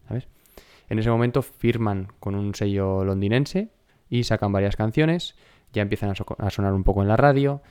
¿Sabes? 0.09 0.29
En 0.88 0.98
ese 0.98 1.11
momento 1.11 1.42
firman 1.42 2.09
con 2.20 2.35
un 2.35 2.55
sello 2.55 3.05
londinense 3.05 3.68
y 4.11 4.25
sacan 4.25 4.53
varias 4.53 4.77
canciones, 4.77 5.37
ya 5.72 5.81
empiezan 5.83 6.11
a, 6.11 6.14
so- 6.14 6.27
a 6.38 6.51
sonar 6.51 6.75
un 6.75 6.85
poco 6.85 7.03
en 7.03 7.09
la 7.09 7.16
radio 7.16 7.62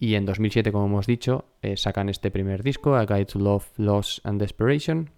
y 0.00 0.14
en 0.16 0.24
2007, 0.26 0.72
como 0.72 0.86
hemos 0.86 1.06
dicho, 1.06 1.44
eh, 1.62 1.76
sacan 1.76 2.08
este 2.08 2.30
primer 2.32 2.62
disco, 2.64 2.96
A 2.96 3.04
Guide 3.06 3.26
to 3.26 3.38
Love, 3.38 3.66
Loss 3.76 4.20
and 4.24 4.40
Desperation, 4.40 5.10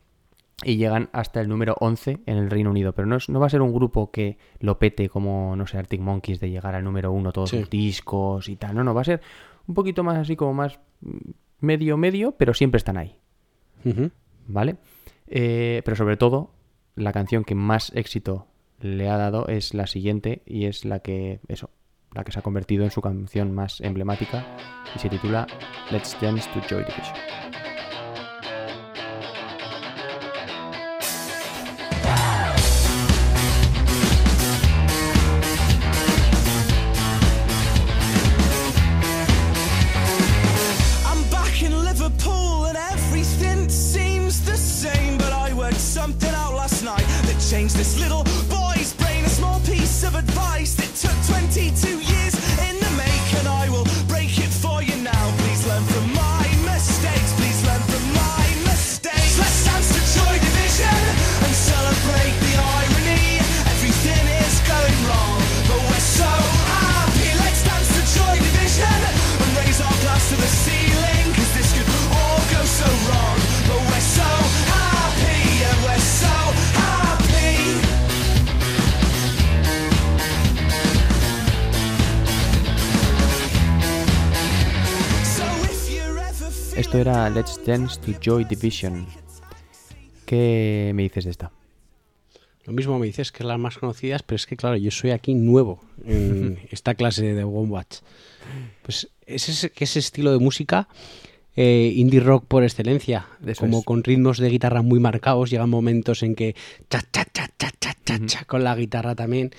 y 0.65 0.77
llegan 0.77 1.09
hasta 1.13 1.41
el 1.41 1.49
número 1.49 1.75
11 1.81 2.19
en 2.27 2.37
el 2.37 2.51
Reino 2.51 2.71
Unido. 2.71 2.93
Pero 2.93 3.07
no, 3.07 3.17
es- 3.17 3.29
no 3.29 3.41
va 3.41 3.47
a 3.47 3.51
ser 3.51 3.63
un 3.63 3.73
grupo 3.73 4.11
que 4.11 4.37
lo 4.61 4.79
pete 4.79 5.09
como, 5.09 5.57
no 5.57 5.67
sé, 5.67 5.79
Arctic 5.79 6.01
Monkeys 6.01 6.39
de 6.41 6.51
llegar 6.51 6.75
al 6.75 6.85
número 6.85 7.11
1 7.13 7.33
todos 7.33 7.51
Sí. 7.51 7.61
los 7.61 7.71
discos 7.71 8.49
y 8.49 8.57
tal. 8.57 8.75
No, 8.75 8.85
no, 8.85 8.93
va 8.95 9.01
a 9.01 9.05
ser 9.05 9.21
un 9.67 9.75
poquito 9.75 10.03
más 10.05 10.19
así 10.19 10.37
como 10.37 10.53
más 10.55 10.79
medio, 11.61 11.97
medio, 11.97 12.33
pero 12.33 12.53
siempre 12.55 12.79
están 12.79 12.97
ahí. 12.99 13.17
¿vale? 14.47 14.77
Eh, 15.29 15.83
pero 15.85 15.97
sobre 15.97 16.17
todo, 16.17 16.51
la 16.95 17.13
canción 17.13 17.45
que 17.45 17.55
más 17.55 17.91
éxito 17.95 18.47
le 18.81 19.09
ha 19.09 19.17
dado 19.17 19.47
es 19.49 19.75
la 19.75 19.87
siguiente 19.87 20.43
y 20.47 20.67
es 20.67 20.85
la 20.85 20.99
que, 21.01 21.41
eso, 21.49 21.71
la 22.15 22.25
que 22.25 22.33
se 22.33 22.39
ha 22.39 22.43
convertido 22.43 22.85
en 22.85 22.91
su 22.91 23.01
canción 23.01 23.55
más 23.55 23.81
emblemática 23.81 24.45
y 24.95 24.99
se 24.99 25.09
titula 25.09 25.47
Let's 25.91 26.17
Dance 26.21 26.49
to 26.53 26.61
Joy 26.69 26.85
Division. 26.85 27.17
Esto 86.93 87.11
era 87.11 87.31
Let's 87.31 87.59
Dance 87.65 87.99
to 88.01 88.13
Joy 88.21 88.45
Division. 88.45 89.07
¿Qué 90.27 90.93
me 90.95 91.05
dices 91.05 91.25
de 91.25 91.31
esta? 91.31 91.51
Lo 92.67 92.75
mismo 92.75 92.99
me 92.99 93.07
dices 93.07 93.33
que 93.33 93.45
las 93.45 93.59
más 93.59 93.79
conocidas, 93.79 94.23
pero 94.23 94.37
es 94.37 94.45
que 94.45 94.59
claro, 94.59 94.77
yo 94.77 94.91
soy 94.91 95.13
aquí 95.13 95.33
nuevo 95.33 95.81
en 96.05 96.59
esta 96.71 96.95
clase 96.95 97.33
de 97.33 97.45
Wombat. 97.45 97.95
Pues 98.83 99.09
es 99.25 99.49
ese, 99.49 99.71
que 99.71 99.85
ese 99.85 100.01
estilo 100.01 100.33
de 100.33 100.39
música 100.39 100.87
eh, 101.57 101.95
indie 101.97 102.21
rock 102.21 102.45
por 102.45 102.63
excelencia, 102.63 103.27
Eso 103.47 103.61
como 103.61 103.79
es. 103.79 103.85
con 103.87 104.05
ritmos 104.05 104.37
de 104.37 104.51
guitarra 104.51 104.83
muy 104.83 105.01
marcados, 105.01 105.49
llegan 105.49 105.71
momentos 105.71 106.23
en 106.23 106.35
que 106.35 106.55
cha 106.91 107.01
cha 107.11 107.25
cha 107.33 107.49
cha 107.57 107.71
cha 107.81 107.97
cha, 108.05 108.27
cha, 108.27 108.45
con 108.45 108.65
la 108.65 108.77
guitarra 108.77 109.15
también. 109.15 109.51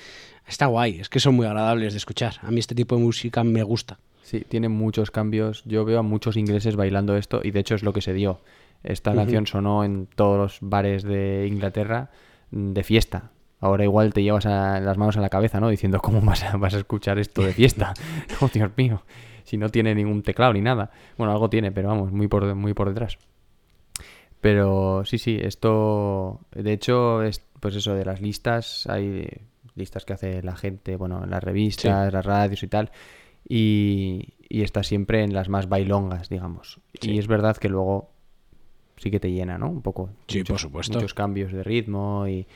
Está 0.48 0.68
guay, 0.68 1.00
es 1.00 1.10
que 1.10 1.20
son 1.20 1.34
muy 1.34 1.48
agradables 1.48 1.94
de 1.94 1.98
escuchar. 1.98 2.36
A 2.44 2.52
mí 2.52 2.60
este 2.60 2.76
tipo 2.76 2.96
de 2.96 3.02
música 3.02 3.44
me 3.44 3.64
gusta. 3.64 3.98
Sí, 4.34 4.46
tiene 4.50 4.68
muchos 4.68 5.12
cambios. 5.12 5.64
Yo 5.66 5.86
veo 5.86 6.00
a 6.00 6.02
muchos 6.02 6.38
ingleses 6.38 6.76
bailando 6.76 7.16
esto 7.16 7.42
y 7.44 7.52
de 7.52 7.60
hecho 7.60 7.76
es 7.76 7.84
lo 7.84 7.94
que 7.94 8.02
se 8.02 8.14
dio. 8.14 8.40
Esta 8.84 9.14
canción 9.14 9.46
sonó 9.46 9.84
en 9.84 10.08
todos 10.08 10.38
los 10.40 10.58
bares 10.62 11.04
de 11.04 11.46
Inglaterra 11.48 12.10
mm, 12.50 12.74
de 12.74 12.84
fiesta. 12.84 13.30
Ahora 13.60 13.84
igual 13.84 14.12
te 14.12 14.24
llevas 14.24 14.48
a- 14.48 14.80
las 14.80 14.98
manos 14.98 15.18
a 15.18 15.22
la 15.22 15.30
cabeza, 15.30 15.60
¿no? 15.60 15.70
Diciendo 15.70 16.00
cómo 16.02 16.20
vas 16.22 16.44
a, 16.44 16.58
vas 16.58 16.74
a 16.74 16.78
escuchar 16.80 17.20
esto 17.20 17.44
de 17.44 17.54
fiesta. 17.54 17.94
oh, 18.42 18.50
Dios 18.52 18.72
mío. 18.76 19.04
Si 19.44 19.56
no 19.58 19.70
tiene 19.70 19.94
ningún 19.94 20.24
teclado 20.24 20.52
ni 20.54 20.62
nada. 20.62 20.90
Bueno, 21.16 21.32
algo 21.32 21.48
tiene, 21.50 21.72
pero 21.72 21.90
vamos, 21.90 22.12
muy 22.12 22.28
por, 22.28 22.56
muy 22.56 22.74
por 22.74 22.90
detrás. 22.90 23.20
Pero 24.42 25.06
sí, 25.06 25.20
sí, 25.20 25.38
esto, 25.42 26.42
de 26.54 26.74
hecho, 26.74 27.22
es 27.24 27.42
pues 27.60 27.76
eso, 27.76 27.94
de 27.94 28.04
las 28.04 28.20
listas, 28.20 28.88
hay 28.88 29.28
listas 29.76 30.04
que 30.06 30.14
hace 30.14 30.44
la 30.44 30.56
gente, 30.56 30.98
bueno, 30.98 31.24
en 31.24 31.30
las 31.30 31.42
revistas, 31.44 32.12
las 32.12 32.26
radios 32.26 32.62
y 32.64 32.68
tal, 32.68 32.92
y, 33.48 34.34
y 34.50 34.62
está 34.62 34.84
siempre 34.84 35.24
en 35.24 35.34
las 35.34 35.50
más 35.50 35.68
bailongas, 35.70 36.30
digamos. 36.30 36.80
Sí. 37.00 37.12
Y 37.12 37.20
es 37.20 37.28
verdad 37.28 37.58
que 37.58 37.70
luego 37.70 38.12
sí 38.98 39.12
que 39.12 39.20
te 39.20 39.32
llena, 39.32 39.58
¿no? 39.58 39.70
Un 39.70 39.82
poco. 39.82 40.10
Sí, 40.28 40.44
por 40.44 40.60
supuesto. 40.60 40.94
Muchos 41.00 41.14
cambios 41.14 41.52
de 41.52 41.64
ritmo 41.64 42.28
y, 42.28 42.48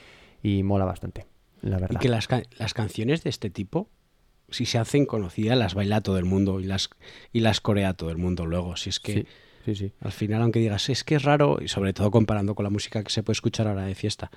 y 0.44 0.64
mola 0.64 0.86
bastante, 0.86 1.26
la 1.62 1.78
Y 1.78 1.82
verdad. 1.82 2.00
que 2.00 2.10
las, 2.10 2.28
las 2.58 2.74
canciones 2.74 3.24
de 3.24 3.30
este 3.30 3.50
tipo, 3.50 3.90
si 4.50 4.66
se 4.66 4.78
hacen 4.78 5.06
conocidas, 5.06 5.58
las 5.58 5.74
baila 5.74 6.02
todo 6.02 6.18
el 6.18 6.26
mundo 6.26 6.60
y 6.60 6.64
las, 6.66 6.90
y 7.34 7.42
las 7.42 7.60
corea 7.62 7.94
todo 7.94 8.10
el 8.12 8.18
mundo 8.18 8.46
luego. 8.46 8.76
Si 8.78 8.90
es 8.90 9.00
que 9.00 9.14
Sí, 9.14 9.26
sí, 9.66 9.76
sí. 9.76 9.92
al 10.00 10.14
final, 10.14 10.42
aunque 10.42 10.60
digas, 10.60 10.88
es 10.90 11.04
que 11.04 11.16
es 11.16 11.24
raro, 11.24 11.58
y 11.62 11.68
sobre 11.68 11.92
todo 11.94 12.10
comparando 12.12 12.56
con 12.56 12.64
la 12.64 12.70
música 12.70 13.04
que 13.04 13.10
se 13.10 13.24
puede 13.24 13.34
escuchar 13.34 13.68
ahora 13.68 13.84
de 13.86 13.96
fiesta, 13.96 14.32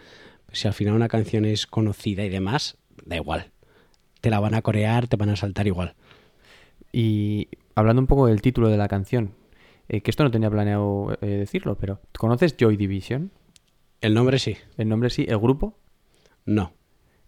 si 0.51 0.67
al 0.67 0.75
final 0.75 0.95
una 0.95 1.07
canción 1.09 1.45
es 1.45 1.69
conocida 1.69 2.25
y 2.25 2.29
demás, 2.29 2.77
da 3.07 3.15
igual. 3.15 3.53
Te 4.21 4.31
la 4.31 4.41
van 4.41 4.55
a 4.55 4.63
corear, 4.63 5.07
te 5.07 5.17
van 5.17 5.29
a 5.31 5.37
saltar 5.37 5.69
igual. 5.69 5.95
Y 6.93 7.49
hablando 7.75 8.01
un 8.01 8.07
poco 8.07 8.27
del 8.27 8.43
título 8.43 8.69
de 8.69 8.77
la 8.77 8.89
canción, 8.89 9.35
eh, 9.89 10.01
que 10.01 10.11
esto 10.11 10.25
no 10.25 10.31
tenía 10.31 10.51
planeado 10.51 11.17
eh, 11.21 11.27
decirlo, 11.27 11.77
pero 11.77 12.01
¿conoces 12.19 12.57
Joy 12.59 12.77
Division? 12.77 13.31
El 14.01 14.15
nombre 14.15 14.39
sí, 14.39 14.57
El 14.77 14.89
nombre 14.89 15.11
sí, 15.11 15.27
el 15.29 15.39
grupo. 15.39 15.79
no. 16.45 16.73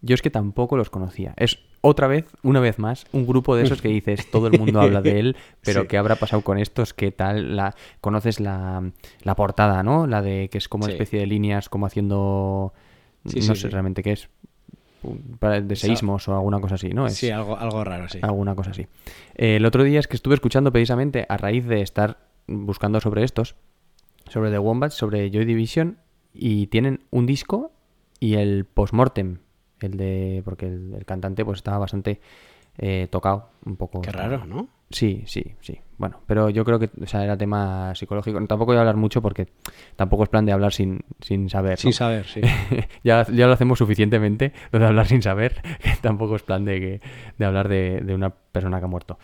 Yo 0.05 0.15
es 0.15 0.21
que 0.21 0.29
tampoco 0.29 0.75
los 0.75 0.89
conocía. 0.89 1.33
Es 1.37 1.59
otra 1.79 2.07
vez, 2.07 2.25
una 2.41 2.59
vez 2.59 2.77
más, 2.77 3.05
un 3.13 3.25
grupo 3.25 3.55
de 3.55 3.63
esos 3.63 3.81
que 3.81 3.87
dices, 3.87 4.27
todo 4.31 4.47
el 4.47 4.59
mundo 4.59 4.81
habla 4.81 5.01
de 5.01 5.17
él, 5.17 5.37
pero 5.63 5.83
Sí. 5.83 5.87
¿qué 5.87 5.97
habrá 5.97 6.17
pasado 6.17 6.41
con 6.41 6.57
estos? 6.57 6.93
¿Qué 6.93 7.13
tal? 7.13 7.55
La, 7.55 7.73
conoces 8.01 8.41
la, 8.41 8.91
la 9.21 9.35
portada, 9.37 9.81
¿no? 9.81 10.05
La 10.05 10.21
de 10.21 10.49
que 10.49 10.57
es 10.57 10.67
como 10.67 10.83
una 10.83 10.91
especie 10.91 11.19
de 11.21 11.25
líneas, 11.27 11.69
como 11.69 11.85
haciendo... 11.85 12.73
Sí, 13.27 13.39
no 13.47 13.55
sé 13.55 13.69
realmente 13.69 14.03
qué 14.03 14.11
es. 14.11 14.27
De 15.03 15.75
seísmos 15.75 16.27
o 16.27 16.33
alguna 16.35 16.59
cosa 16.59 16.75
así, 16.75 16.89
¿no? 16.89 17.05
Es 17.07 17.15
Sí, 17.15 17.29
algo, 17.29 17.57
algo 17.57 17.83
raro, 17.83 18.07
sí. 18.09 18.19
alguna 18.21 18.55
cosa 18.55 18.71
así. 18.71 18.87
Eh, 19.35 19.57
el 19.57 19.65
otro 19.65 19.83
día 19.83 19.99
es 19.99 20.07
que 20.07 20.15
estuve 20.15 20.35
escuchando 20.35 20.71
precisamente 20.71 21.25
a 21.29 21.37
raíz 21.37 21.65
de 21.65 21.81
estar 21.81 22.17
buscando 22.47 22.99
sobre 22.99 23.23
estos, 23.23 23.55
sobre 24.29 24.51
The 24.51 24.59
Wombats, 24.59 24.95
sobre 24.95 25.29
Joy 25.31 25.45
Division, 25.45 25.97
y 26.33 26.67
tienen 26.67 27.03
un 27.11 27.25
disco 27.25 27.71
y 28.19 28.35
el 28.35 28.65
postmortem, 28.65 29.39
el 29.81 29.97
de. 29.97 30.41
porque 30.45 30.67
el, 30.67 30.93
el 30.95 31.05
cantante 31.05 31.43
pues 31.45 31.57
estaba 31.57 31.77
bastante 31.77 32.21
eh, 32.77 33.07
tocado, 33.11 33.49
un 33.65 33.75
poco. 33.75 34.01
Qué 34.01 34.11
raro, 34.11 34.45
¿no? 34.45 34.67
Sí, 34.93 35.23
sí, 35.25 35.55
sí. 35.59 35.79
Bueno, 35.97 36.21
pero 36.27 36.49
yo 36.51 36.63
creo 36.63 36.77
que 36.77 36.89
o 37.01 37.07
sea, 37.07 37.23
era 37.23 37.35
tema 37.37 37.95
psicológico. 37.95 38.37
Tampoco 38.45 38.65
voy 38.71 38.77
a 38.77 38.81
hablar 38.81 38.95
mucho 38.95 39.21
porque 39.21 39.47
tampoco 39.95 40.23
es 40.23 40.29
plan 40.29 40.45
de 40.45 40.51
hablar 40.51 40.71
sin, 40.71 40.99
sin 41.19 41.49
saber. 41.49 41.79
Sin 41.79 41.89
¿no? 41.89 41.93
saber, 41.93 42.25
sí. 42.27 42.41
ya, 43.03 43.25
ya 43.25 43.47
lo 43.47 43.53
hacemos 43.53 43.79
suficientemente, 43.79 44.53
lo 44.71 44.77
de 44.79 44.85
hablar 44.85 45.07
sin 45.07 45.21
saber, 45.23 45.61
tampoco 46.01 46.35
es 46.35 46.43
plan 46.43 46.63
de, 46.63 46.79
que, 46.79 47.01
de 47.37 47.45
hablar 47.45 47.69
de, 47.69 48.01
de 48.01 48.13
una 48.13 48.29
persona 48.29 48.77
que 48.79 48.85
ha 48.85 48.87
muerto. 48.87 49.17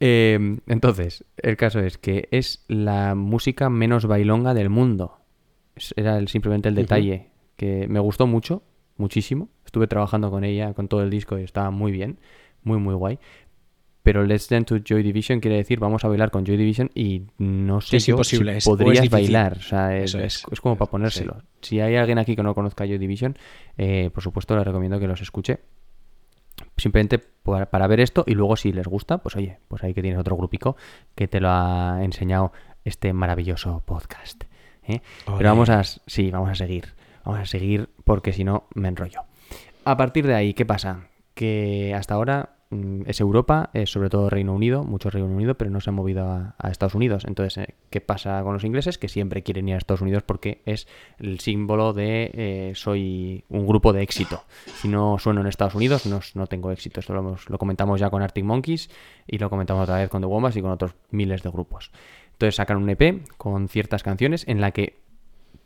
Eh, 0.00 0.58
entonces, 0.66 1.24
el 1.38 1.56
caso 1.56 1.80
es 1.80 1.96
que 1.96 2.28
es 2.30 2.64
la 2.68 3.14
música 3.14 3.70
menos 3.70 4.04
bailonga 4.06 4.52
del 4.52 4.68
mundo. 4.68 5.18
Era 5.96 6.18
el- 6.18 6.28
simplemente 6.28 6.68
el 6.68 6.74
detalle 6.74 7.30
que 7.56 7.86
me 7.88 8.00
gustó 8.00 8.26
mucho, 8.26 8.62
muchísimo. 8.98 9.48
Estuve 9.64 9.86
trabajando 9.86 10.30
con 10.30 10.44
ella, 10.44 10.74
con 10.74 10.88
todo 10.88 11.02
el 11.02 11.08
disco 11.10 11.38
y 11.38 11.42
estaba 11.42 11.70
muy 11.70 11.92
bien, 11.92 12.18
muy, 12.62 12.78
muy 12.78 12.94
guay. 12.94 13.18
Pero 14.06 14.24
Let's 14.24 14.48
Dance 14.48 14.66
to 14.66 14.78
Joy 14.84 15.02
Division 15.02 15.40
quiere 15.40 15.56
decir 15.56 15.80
vamos 15.80 16.04
a 16.04 16.08
bailar 16.08 16.30
con 16.30 16.46
Joy 16.46 16.56
Division 16.56 16.92
y 16.94 17.22
no 17.38 17.80
sé 17.80 17.96
Es 17.96 18.06
yo 18.06 18.12
imposible, 18.14 18.52
si 18.52 18.58
es- 18.58 18.66
o 18.68 18.74
es 18.74 18.78
podrías 18.78 19.10
bailar. 19.10 19.56
O 19.58 19.62
sea, 19.62 19.96
es, 19.96 20.10
Eso 20.14 20.20
es- 20.20 20.44
es, 20.48 20.60
como 20.60 20.76
para 20.76 20.86
sí. 20.86 20.90
ponérselo. 20.92 21.42
Si 21.60 21.80
hay 21.80 21.96
alguien 21.96 22.16
aquí 22.18 22.36
que 22.36 22.44
no 22.44 22.54
conozca 22.54 22.86
Joy 22.86 22.98
Division, 22.98 23.36
eh, 23.76 24.10
por 24.14 24.22
supuesto 24.22 24.54
le 24.56 24.62
recomiendo 24.62 25.00
que 25.00 25.08
los 25.08 25.20
escuche. 25.22 25.58
Simplemente 26.76 27.18
para, 27.18 27.66
para 27.68 27.88
ver 27.88 27.98
esto 27.98 28.22
y 28.28 28.34
luego 28.34 28.54
si 28.56 28.72
les 28.72 28.86
gusta, 28.86 29.18
pues 29.18 29.34
oye, 29.34 29.58
pues 29.66 29.82
ahí 29.82 29.92
que 29.92 30.02
tienes 30.02 30.20
otro 30.20 30.36
grupico 30.36 30.76
que 31.16 31.26
te 31.26 31.40
lo 31.40 31.48
ha 31.50 31.98
enseñado 32.04 32.52
este 32.84 33.12
maravilloso 33.12 33.82
podcast. 33.84 34.44
¿eh? 34.86 35.00
Pero 35.36 35.48
vamos 35.48 35.68
a, 35.68 35.82
sí, 35.82 36.30
vamos 36.30 36.50
a 36.50 36.54
seguir. 36.54 36.94
Vamos 37.24 37.40
a 37.40 37.46
seguir 37.46 37.88
porque 38.04 38.32
si 38.32 38.44
no 38.44 38.68
me 38.76 38.86
enrollo. 38.86 39.22
A 39.84 39.96
partir 39.96 40.28
de 40.28 40.34
ahí, 40.36 40.54
¿qué 40.54 40.64
pasa? 40.64 41.08
Que 41.34 41.92
hasta 41.92 42.14
ahora 42.14 42.55
es 43.06 43.20
Europa, 43.20 43.70
es 43.74 43.90
sobre 43.90 44.10
todo 44.10 44.28
Reino 44.28 44.52
Unido, 44.52 44.82
mucho 44.82 45.08
Reino 45.08 45.28
Unido, 45.28 45.56
pero 45.56 45.70
no 45.70 45.80
se 45.80 45.90
ha 45.90 45.92
movido 45.92 46.24
a, 46.24 46.56
a 46.58 46.70
Estados 46.70 46.94
Unidos. 46.94 47.24
Entonces, 47.24 47.58
eh, 47.58 47.74
¿qué 47.90 48.00
pasa 48.00 48.42
con 48.42 48.54
los 48.54 48.64
ingleses? 48.64 48.98
Que 48.98 49.08
siempre 49.08 49.42
quieren 49.42 49.68
ir 49.68 49.74
a 49.74 49.78
Estados 49.78 50.00
Unidos 50.00 50.24
porque 50.24 50.62
es 50.66 50.88
el 51.18 51.38
símbolo 51.38 51.92
de 51.92 52.30
eh, 52.34 52.72
soy 52.74 53.44
un 53.48 53.66
grupo 53.66 53.92
de 53.92 54.02
éxito. 54.02 54.42
Si 54.80 54.88
no 54.88 55.18
sueno 55.18 55.40
en 55.40 55.46
Estados 55.46 55.74
Unidos, 55.74 56.06
no, 56.06 56.20
no 56.34 56.46
tengo 56.48 56.72
éxito. 56.72 57.00
Esto 57.00 57.14
lo, 57.14 57.58
comentamos 57.58 58.00
ya 58.00 58.10
con 58.10 58.22
Arctic 58.22 58.44
Monkeys 58.44 58.90
y 59.26 59.38
lo 59.38 59.48
comentamos 59.48 59.84
otra 59.84 59.98
vez 59.98 60.08
con 60.08 60.20
The 60.20 60.26
Wombats 60.26 60.56
y 60.56 60.62
con 60.62 60.72
otros 60.72 60.94
miles 61.10 61.42
de 61.42 61.50
grupos. 61.50 61.92
Entonces 62.32 62.56
sacan 62.56 62.78
un 62.78 62.90
EP 62.90 63.26
con 63.36 63.68
ciertas 63.68 64.02
canciones 64.02 64.46
en 64.48 64.60
la 64.60 64.72
que 64.72 64.98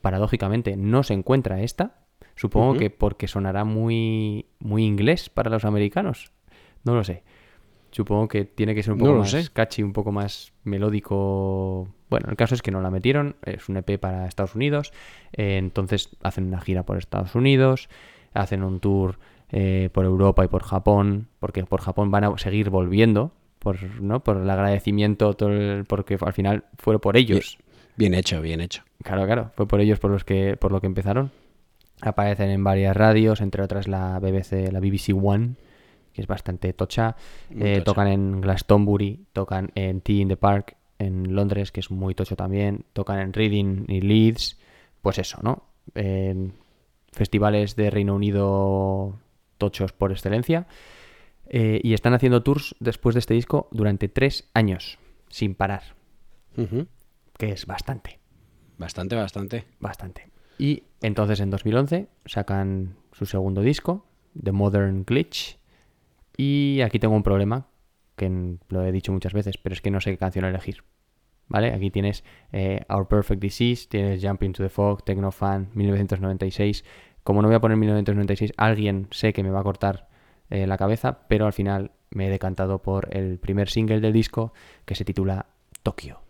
paradójicamente 0.02 0.76
no 0.76 1.02
se 1.02 1.14
encuentra 1.14 1.62
esta. 1.62 1.96
Supongo 2.36 2.74
que 2.74 2.90
porque 2.90 3.26
sonará 3.26 3.64
muy, 3.64 4.46
muy 4.60 4.84
inglés 4.84 5.28
para 5.28 5.50
los 5.50 5.64
americanos. 5.64 6.32
No 6.84 6.94
lo 6.94 7.04
sé. 7.04 7.22
Supongo 7.90 8.28
que 8.28 8.44
tiene 8.44 8.74
que 8.74 8.82
ser 8.82 8.92
un 8.92 9.00
poco 9.00 9.14
más 9.14 9.30
sé. 9.30 9.48
catchy, 9.52 9.82
un 9.82 9.92
poco 9.92 10.12
más 10.12 10.52
melódico. 10.64 11.88
Bueno, 12.08 12.28
el 12.30 12.36
caso 12.36 12.54
es 12.54 12.62
que 12.62 12.70
no 12.70 12.80
la 12.80 12.90
metieron. 12.90 13.36
Es 13.44 13.68
un 13.68 13.76
EP 13.76 13.98
para 13.98 14.26
Estados 14.26 14.54
Unidos. 14.54 14.92
eh, 15.32 15.56
entonces 15.58 16.10
hacen 16.22 16.46
una 16.46 16.60
gira 16.60 16.84
por 16.84 16.98
Estados 16.98 17.34
Unidos. 17.34 17.88
Hacen 18.32 18.62
un 18.62 18.80
tour 18.80 19.18
eh, 19.50 19.90
por 19.92 20.04
Europa 20.04 20.44
y 20.44 20.48
por 20.48 20.62
Japón. 20.62 21.28
Porque 21.40 21.64
por 21.64 21.80
Japón 21.80 22.10
van 22.10 22.24
a 22.24 22.38
seguir 22.38 22.70
volviendo. 22.70 23.32
Por, 23.58 23.82
¿no? 24.00 24.20
por 24.24 24.38
el 24.38 24.48
agradecimiento, 24.48 25.34
todo 25.34 25.50
el- 25.50 25.84
porque 25.84 26.16
al 26.20 26.32
final 26.32 26.64
fue 26.78 26.98
por 26.98 27.16
ellos. 27.18 27.58
Bien 27.96 28.14
hecho, 28.14 28.40
bien 28.40 28.60
hecho. 28.62 28.82
Claro, 29.02 29.26
claro, 29.26 29.50
fue 29.54 29.66
por 29.68 29.80
ellos 29.82 29.98
por 29.98 30.10
los 30.10 30.24
que 30.24 30.56
por 30.56 30.72
lo 30.72 30.80
que 30.80 30.86
empezaron. 30.86 31.30
Aparecen 32.00 32.48
en 32.48 32.64
varias 32.64 32.96
radios, 32.96 33.42
entre 33.42 33.62
otras 33.62 33.86
la 33.86 34.18
BBC, 34.18 34.72
la 34.72 34.80
BBC 34.80 35.10
One, 35.12 35.56
que 36.20 36.24
es 36.24 36.28
bastante 36.28 36.74
tocha. 36.74 37.16
Eh, 37.50 37.78
tocha. 37.78 37.84
Tocan 37.84 38.08
en 38.08 38.40
Glastonbury, 38.42 39.24
tocan 39.32 39.72
en 39.74 40.02
Tea 40.02 40.20
in 40.20 40.28
the 40.28 40.36
Park 40.36 40.76
en 40.98 41.34
Londres, 41.34 41.72
que 41.72 41.80
es 41.80 41.90
muy 41.90 42.14
tocho 42.14 42.36
también. 42.36 42.84
Tocan 42.92 43.20
en 43.20 43.32
Reading 43.32 43.86
y 43.88 44.02
Leeds. 44.02 44.58
Pues 45.00 45.18
eso, 45.18 45.38
¿no? 45.42 45.64
En 45.94 46.52
festivales 47.10 47.74
de 47.74 47.88
Reino 47.88 48.14
Unido 48.14 49.18
tochos 49.56 49.92
por 49.92 50.12
excelencia. 50.12 50.66
Eh, 51.46 51.80
y 51.82 51.94
están 51.94 52.12
haciendo 52.12 52.42
tours 52.42 52.76
después 52.80 53.14
de 53.14 53.20
este 53.20 53.34
disco 53.34 53.68
durante 53.72 54.08
tres 54.08 54.48
años, 54.52 54.98
sin 55.30 55.54
parar, 55.54 55.82
que 57.38 57.50
es 57.50 57.66
bastante. 57.66 58.20
Bastante, 58.76 59.16
bastante. 59.16 59.64
Bastante. 59.80 60.28
Y 60.58 60.84
entonces 61.00 61.40
en 61.40 61.50
2011 61.50 62.08
sacan 62.26 62.94
su 63.12 63.24
segundo 63.24 63.62
disco, 63.62 64.04
The 64.40 64.52
Modern 64.52 65.04
Glitch. 65.04 65.59
Y 66.42 66.80
aquí 66.80 66.98
tengo 66.98 67.14
un 67.14 67.22
problema, 67.22 67.66
que 68.16 68.56
lo 68.70 68.82
he 68.82 68.92
dicho 68.92 69.12
muchas 69.12 69.34
veces, 69.34 69.58
pero 69.58 69.74
es 69.74 69.82
que 69.82 69.90
no 69.90 70.00
sé 70.00 70.12
qué 70.12 70.16
canción 70.16 70.46
elegir. 70.46 70.84
¿Vale? 71.48 71.74
Aquí 71.74 71.90
tienes 71.90 72.24
eh, 72.50 72.80
Our 72.88 73.08
Perfect 73.08 73.42
Disease, 73.42 73.86
tienes 73.90 74.24
Jump 74.24 74.42
into 74.44 74.62
the 74.62 74.70
Fog, 74.70 75.04
Technofan, 75.04 75.68
1996. 75.74 76.82
Como 77.24 77.42
no 77.42 77.48
voy 77.48 77.56
a 77.56 77.60
poner 77.60 77.76
1996, 77.76 78.54
alguien 78.56 79.08
sé 79.10 79.34
que 79.34 79.42
me 79.42 79.50
va 79.50 79.60
a 79.60 79.62
cortar 79.62 80.08
eh, 80.48 80.66
la 80.66 80.78
cabeza, 80.78 81.28
pero 81.28 81.44
al 81.44 81.52
final 81.52 81.90
me 82.08 82.28
he 82.28 82.30
decantado 82.30 82.80
por 82.80 83.14
el 83.14 83.38
primer 83.38 83.68
single 83.68 84.00
del 84.00 84.14
disco 84.14 84.54
que 84.86 84.94
se 84.94 85.04
titula 85.04 85.44
Tokyo. 85.82 86.29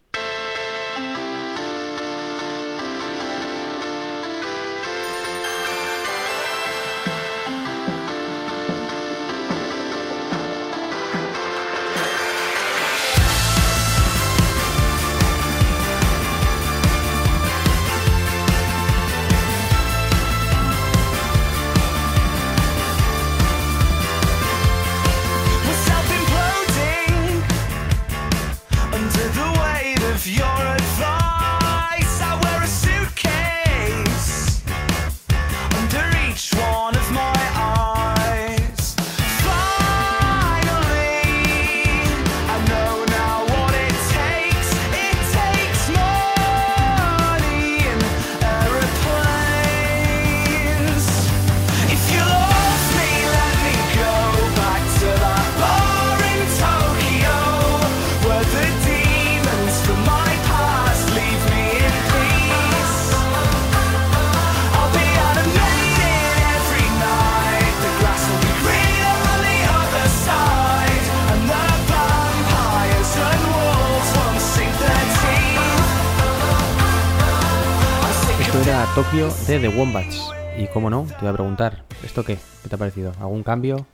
De 79.12 79.58
The 79.58 79.68
Wombats. 79.68 80.30
Y 80.56 80.68
cómo 80.68 80.88
no, 80.88 81.04
te 81.04 81.16
voy 81.22 81.30
a 81.30 81.32
preguntar, 81.32 81.84
¿esto 82.04 82.24
qué? 82.24 82.38
¿Qué 82.62 82.68
te 82.68 82.76
ha 82.76 82.78
parecido? 82.78 83.12
¿Algún 83.18 83.42
cambio? 83.42 83.86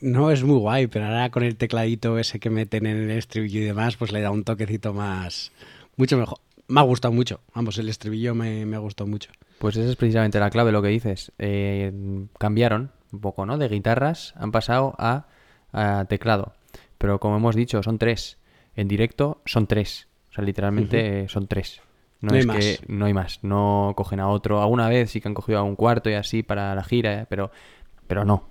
No 0.00 0.32
es 0.32 0.42
muy 0.42 0.58
guay, 0.58 0.88
pero 0.88 1.04
ahora 1.04 1.30
con 1.30 1.44
el 1.44 1.56
tecladito 1.56 2.18
ese 2.18 2.40
que 2.40 2.50
meten 2.50 2.86
en 2.86 3.04
el 3.04 3.10
estribillo 3.12 3.60
y 3.60 3.64
demás, 3.64 3.96
pues 3.96 4.10
le 4.10 4.20
da 4.20 4.32
un 4.32 4.42
toquecito 4.42 4.92
más. 4.92 5.52
Mucho 5.96 6.18
mejor. 6.18 6.38
Me 6.66 6.80
ha 6.80 6.82
gustado 6.82 7.14
mucho. 7.14 7.40
Vamos, 7.54 7.78
el 7.78 7.88
estribillo 7.88 8.34
me, 8.34 8.66
me 8.66 8.78
gustó 8.78 9.06
mucho. 9.06 9.30
Pues 9.60 9.76
esa 9.76 9.88
es 9.88 9.94
precisamente 9.94 10.40
la 10.40 10.50
clave, 10.50 10.72
lo 10.72 10.82
que 10.82 10.88
dices. 10.88 11.30
Eh, 11.38 11.92
cambiaron 12.36 12.90
un 13.12 13.20
poco, 13.20 13.46
¿no? 13.46 13.58
De 13.58 13.68
guitarras 13.68 14.34
han 14.36 14.50
pasado 14.50 14.96
a, 14.98 15.26
a 15.72 16.04
teclado. 16.08 16.52
Pero 16.98 17.20
como 17.20 17.36
hemos 17.36 17.54
dicho, 17.54 17.80
son 17.84 17.96
tres. 17.96 18.38
En 18.74 18.88
directo 18.88 19.40
son 19.44 19.68
tres. 19.68 20.08
O 20.30 20.34
sea, 20.34 20.42
literalmente 20.42 21.20
eh, 21.20 21.28
son 21.28 21.46
tres. 21.46 21.80
No, 22.22 22.28
No 22.30 22.34
hay 22.34 22.40
es 22.40 22.46
más. 22.46 22.56
que 22.56 22.78
no 22.88 23.04
hay 23.04 23.12
más. 23.14 23.38
No 23.42 23.92
cogen 23.96 24.20
a 24.20 24.28
otro. 24.28 24.62
Alguna 24.62 24.88
vez 24.88 25.10
sí 25.10 25.20
que 25.20 25.28
han 25.28 25.34
cogido 25.34 25.58
a 25.58 25.62
un 25.62 25.76
cuarto 25.76 26.08
y 26.08 26.14
así 26.14 26.42
para 26.42 26.74
la 26.74 26.82
gira, 26.84 27.20
eh, 27.22 27.26
pero, 27.28 27.50
pero 28.06 28.24
no. 28.24 28.48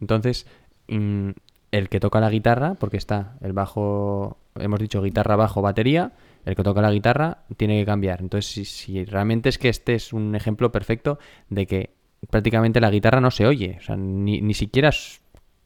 Entonces, 0.00 0.46
mm, 0.88 1.30
el 1.72 1.88
que 1.88 2.00
toca 2.00 2.20
la 2.20 2.30
guitarra, 2.30 2.74
porque 2.74 2.96
está 2.96 3.36
el 3.42 3.52
bajo, 3.52 4.38
hemos 4.56 4.80
dicho 4.80 5.02
guitarra, 5.02 5.36
bajo, 5.36 5.60
batería, 5.62 6.12
el 6.44 6.56
que 6.56 6.62
toca 6.62 6.80
la 6.80 6.90
guitarra 6.90 7.38
tiene 7.56 7.78
que 7.80 7.84
cambiar. 7.86 8.20
Entonces, 8.20 8.50
si, 8.50 8.64
si 8.64 9.04
realmente 9.04 9.48
es 9.48 9.58
que 9.58 9.68
este 9.68 9.94
es 9.94 10.12
un 10.12 10.34
ejemplo 10.34 10.72
perfecto 10.72 11.18
de 11.48 11.66
que 11.66 11.90
prácticamente 12.30 12.80
la 12.80 12.90
guitarra 12.90 13.20
no 13.20 13.30
se 13.30 13.46
oye, 13.46 13.76
o 13.80 13.82
sea, 13.84 13.96
ni, 13.96 14.40
ni 14.40 14.54
siquiera, 14.54 14.90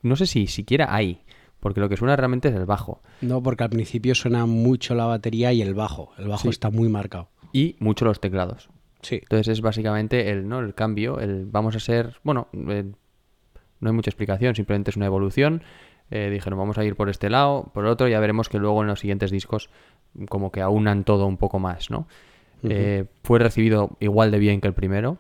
no 0.03 0.17
sé 0.17 0.27
si 0.27 0.47
siquiera 0.47 0.95
hay, 0.95 1.21
porque 1.61 1.81
lo 1.81 1.89
que 1.89 1.97
suena 1.97 2.15
realmente 2.17 2.49
es 2.49 2.55
el 2.55 2.67
bajo 2.67 3.01
No, 3.23 3.43
porque 3.43 3.65
al 3.65 3.71
principio 3.71 4.15
suena 4.15 4.45
mucho 4.47 4.95
la 4.95 5.07
batería 5.07 5.53
y 5.53 5.63
el 5.63 5.75
bajo. 5.75 6.13
El 6.19 6.29
bajo 6.29 6.43
Sí. 6.43 6.49
está 6.51 6.71
muy 6.71 6.89
marcado. 6.89 7.29
Y 7.55 7.77
mucho 7.79 8.05
los 8.05 8.21
teclados. 8.21 8.69
Sí. 9.01 9.21
Entonces 9.23 9.49
es 9.49 9.61
básicamente 9.63 10.31
el, 10.31 10.47
¿no? 10.47 10.59
el 10.59 10.75
cambio, 10.75 11.21
el 11.21 11.47
vamos 11.47 11.77
a 11.77 11.81
ser, 11.81 12.17
bueno, 12.25 12.49
eh, 12.53 12.85
no 13.81 13.91
hay 13.91 13.95
mucha 13.95 14.11
explicación, 14.11 14.55
simplemente 14.55 14.91
es 14.91 14.97
una 14.97 15.07
evolución. 15.07 15.63
Eh, 16.11 16.29
dijeron, 16.31 16.59
vamos 16.59 16.77
a 16.77 16.85
ir 16.85 16.97
por 16.97 17.09
este 17.09 17.31
lado, 17.31 17.71
por 17.73 17.85
el 17.85 17.91
otro, 17.91 18.09
ya 18.09 18.21
veremos 18.21 18.49
que 18.49 18.59
luego 18.59 18.83
en 18.83 18.89
los 18.89 19.01
siguientes 19.01 19.31
discos 19.31 19.71
como 20.29 20.53
que 20.53 20.61
aunan 20.61 21.05
todo 21.05 21.27
un 21.27 21.39
poco 21.39 21.59
más, 21.59 21.91
¿no? 21.91 22.07
Eh, 22.63 23.05
fue 23.23 23.39
recibido 23.39 23.97
igual 24.01 24.31
de 24.31 24.39
bien 24.39 24.61
que 24.61 24.69
el 24.69 24.75
primero. 24.75 25.19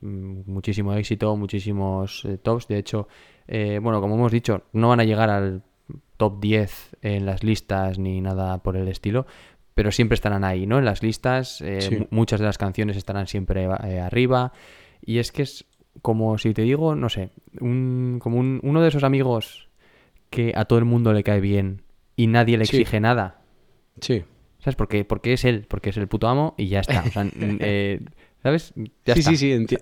Mm, 0.00 0.42
Muchísimo 0.46 0.94
éxito, 0.94 1.34
muchísimos 1.36 2.26
tops. 2.42 2.68
De 2.68 2.78
hecho, 2.78 3.08
eh, 3.48 3.80
bueno, 3.82 4.00
como 4.00 4.14
hemos 4.14 4.32
dicho, 4.32 4.64
no 4.72 4.88
van 4.88 5.00
a 5.00 5.04
llegar 5.04 5.30
al 5.30 5.62
top 6.16 6.40
10 6.40 6.96
en 7.02 7.26
las 7.26 7.42
listas 7.42 7.98
ni 7.98 8.20
nada 8.20 8.62
por 8.62 8.76
el 8.76 8.88
estilo, 8.88 9.26
pero 9.74 9.90
siempre 9.92 10.14
estarán 10.14 10.44
ahí, 10.44 10.66
¿no? 10.66 10.78
En 10.78 10.84
las 10.84 11.02
listas, 11.02 11.60
eh, 11.60 11.80
Sí. 11.80 12.06
muchas 12.10 12.40
de 12.40 12.46
las 12.46 12.58
canciones 12.58 12.96
estarán 12.96 13.26
siempre 13.26 13.64
eh, 13.84 14.00
arriba. 14.00 14.52
Y 15.04 15.18
es 15.18 15.32
que 15.32 15.42
es 15.42 15.64
como 16.00 16.38
si 16.38 16.54
te 16.54 16.62
digo, 16.62 16.94
no 16.94 17.08
sé, 17.08 17.30
un, 17.60 18.18
como 18.20 18.38
un- 18.38 18.60
uno 18.62 18.80
de 18.80 18.88
esos 18.88 19.04
amigos 19.04 19.68
que 20.30 20.52
a 20.56 20.64
todo 20.64 20.78
el 20.78 20.84
mundo 20.84 21.12
le 21.12 21.22
cae 21.22 21.40
bien 21.40 21.82
y 22.16 22.26
nadie 22.26 22.56
le 22.56 22.64
Sí. 22.66 22.76
exige 22.78 23.00
nada. 23.00 23.42
Sí. 24.00 24.24
¿Sabes? 24.58 24.76
Porque, 24.76 25.04
porque 25.04 25.32
es 25.34 25.44
él, 25.44 25.66
porque 25.68 25.90
es 25.90 25.96
el 25.96 26.06
puto 26.08 26.28
amo 26.28 26.54
y 26.56 26.68
ya 26.68 26.80
está. 26.80 27.02
O 27.06 27.10
sea, 27.10 27.22
n- 27.22 27.32
eh, 27.60 28.00
¿Sabes? 28.42 28.72
Ya 29.04 29.14
sí, 29.14 29.20
está. 29.20 29.30
sí, 29.30 29.36
sí, 29.36 29.50
enti- 29.52 29.78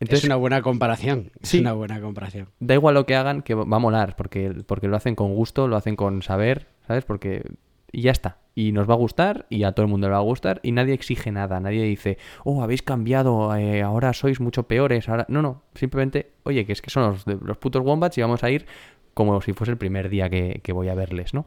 Entonces, 0.00 0.20
es 0.20 0.24
una 0.24 0.36
buena 0.36 0.62
comparación. 0.62 1.30
Sí. 1.42 1.58
Es 1.58 1.60
una 1.62 1.72
buena 1.74 2.00
comparación. 2.00 2.48
da 2.58 2.74
igual 2.74 2.94
lo 2.94 3.06
que 3.06 3.16
hagan, 3.16 3.42
que 3.42 3.54
va 3.54 3.64
va 3.64 3.76
a 3.76 3.80
molar, 3.80 4.16
porque, 4.16 4.50
porque 4.66 4.88
lo 4.88 4.96
hacen 4.96 5.14
con 5.14 5.34
gusto, 5.34 5.68
lo 5.68 5.76
hacen 5.76 5.94
con 5.96 6.22
saber, 6.22 6.68
¿sabes? 6.86 7.04
Porque 7.04 7.42
y 7.92 8.02
ya 8.02 8.10
está. 8.10 8.38
Y 8.54 8.72
nos 8.72 8.88
va 8.88 8.94
a 8.94 8.96
gustar 8.96 9.46
y 9.48 9.64
a 9.64 9.72
todo 9.72 9.84
el 9.84 9.90
mundo 9.90 10.08
le 10.08 10.12
va 10.12 10.18
a 10.18 10.22
gustar 10.22 10.60
y 10.62 10.72
nadie 10.72 10.94
exige 10.94 11.30
nada. 11.32 11.60
Nadie 11.60 11.84
dice, 11.84 12.18
oh, 12.44 12.62
habéis 12.62 12.82
cambiado, 12.82 13.54
eh, 13.56 13.82
ahora 13.82 14.12
sois 14.12 14.40
mucho 14.40 14.64
peores. 14.64 15.08
Ahora... 15.08 15.26
No, 15.28 15.42
no. 15.42 15.62
Simplemente, 15.74 16.32
oye, 16.42 16.66
que 16.66 16.72
es 16.72 16.82
que 16.82 16.90
son 16.90 17.04
los, 17.04 17.26
los 17.26 17.58
putos 17.58 17.82
wombats 17.82 18.18
y 18.18 18.22
vamos 18.22 18.44
a 18.44 18.50
ir 18.50 18.66
como 19.14 19.40
si 19.40 19.52
fuese 19.52 19.72
el 19.72 19.78
primer 19.78 20.08
día 20.08 20.28
que, 20.28 20.60
que 20.62 20.72
voy 20.72 20.88
a 20.88 20.94
verles, 20.94 21.34
¿no? 21.34 21.46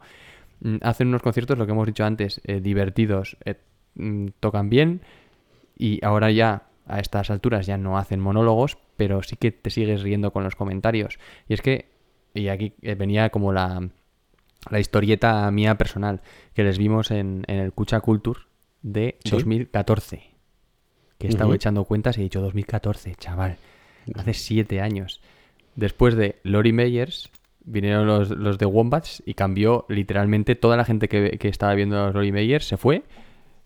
Mm, 0.60 0.76
Hacen 0.82 1.08
unos 1.08 1.22
conciertos, 1.22 1.58
lo 1.58 1.66
que 1.66 1.72
hemos 1.72 1.86
dicho 1.86 2.04
antes, 2.04 2.40
eh, 2.44 2.60
divertidos, 2.60 3.36
eh, 3.44 3.56
mm, 3.94 4.28
tocan 4.40 4.70
bien 4.70 5.02
Y 5.76 6.04
ahora 6.04 6.30
ya, 6.30 6.64
a 6.86 7.00
estas 7.00 7.30
alturas, 7.30 7.66
ya 7.66 7.78
no 7.78 7.98
hacen 7.98 8.20
monólogos, 8.20 8.78
pero 8.96 9.22
sí 9.22 9.36
que 9.36 9.52
te 9.52 9.70
sigues 9.70 10.02
riendo 10.02 10.32
con 10.32 10.44
los 10.44 10.56
comentarios. 10.56 11.18
Y 11.48 11.54
es 11.54 11.62
que, 11.62 11.88
y 12.34 12.48
aquí 12.48 12.74
venía 12.82 13.30
como 13.30 13.52
la, 13.52 13.88
la 14.70 14.80
historieta 14.80 15.50
mía 15.50 15.76
personal, 15.76 16.20
que 16.54 16.64
les 16.64 16.78
vimos 16.78 17.10
en, 17.10 17.44
en 17.48 17.58
el 17.58 17.72
Cucha 17.72 18.00
Culture 18.00 18.40
de 18.82 19.18
Sí. 19.24 19.30
2014. 19.30 20.22
Que 21.18 21.26
he 21.28 21.30
estado 21.30 21.54
echando 21.54 21.84
cuentas 21.84 22.16
y 22.18 22.20
he 22.20 22.24
dicho 22.24 22.40
2014, 22.40 23.14
chaval. 23.16 23.56
Hace 24.14 24.34
siete 24.34 24.80
años. 24.80 25.20
Después 25.76 26.14
de 26.16 26.40
Lori 26.42 26.72
Meyers, 26.72 27.30
vinieron 27.64 28.06
los, 28.06 28.30
los 28.30 28.58
de 28.58 28.66
Wombats 28.66 29.22
y 29.24 29.34
cambió 29.34 29.86
literalmente 29.88 30.54
toda 30.54 30.76
la 30.76 30.84
gente 30.84 31.08
que, 31.08 31.38
que 31.38 31.48
estaba 31.48 31.74
viendo 31.74 31.98
a 32.00 32.06
los 32.06 32.14
Lori 32.14 32.32
Meyers 32.32 32.66
se 32.66 32.76
fue 32.76 33.04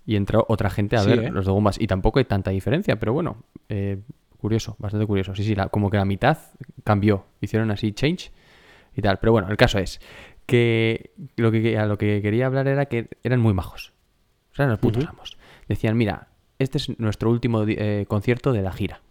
y 0.06 0.16
entró 0.16 0.44
otra 0.48 0.70
gente 0.70 0.96
a 0.96 1.00
Sí, 1.00 1.10
ver 1.10 1.18
¿eh? 1.24 1.30
los 1.30 1.46
de 1.46 1.52
Wombats. 1.52 1.80
Y 1.80 1.86
tampoco 1.86 2.18
hay 2.18 2.24
tanta 2.26 2.50
diferencia, 2.50 2.96
pero 2.98 3.12
bueno, 3.12 3.42
eh, 3.68 3.98
curioso, 4.38 4.76
bastante 4.78 5.06
curioso. 5.06 5.34
Sí, 5.34 5.42
sí, 5.42 5.54
la- 5.54 5.68
como 5.68 5.90
que 5.90 5.96
la 5.96 6.04
mitad 6.04 6.38
cambió. 6.84 7.24
Hicieron 7.40 7.70
así 7.70 7.92
change 7.92 8.30
y 8.96 9.02
tal. 9.02 9.18
Pero 9.18 9.32
bueno, 9.32 9.48
el 9.50 9.56
caso 9.56 9.78
es 9.78 10.00
que 10.48 11.10
lo 11.36 11.52
que 11.52 11.76
a 11.78 11.84
lo 11.84 11.98
que 11.98 12.22
quería 12.22 12.46
hablar 12.46 12.66
era 12.68 12.86
que 12.86 13.08
eran 13.22 13.38
muy 13.40 13.52
majos. 13.52 13.92
O 14.52 14.54
sea, 14.56 14.64
eran 14.64 14.70
los 14.70 14.78
putos 14.80 15.04
amos. 15.06 15.36
Decían, 15.68 15.96
mira, 15.98 16.28
este 16.58 16.78
es 16.78 16.98
nuestro 16.98 17.28
último 17.30 17.64
eh, 17.68 18.06
concierto 18.08 18.52
de 18.52 18.62
la 18.62 18.72
gira. 18.72 19.02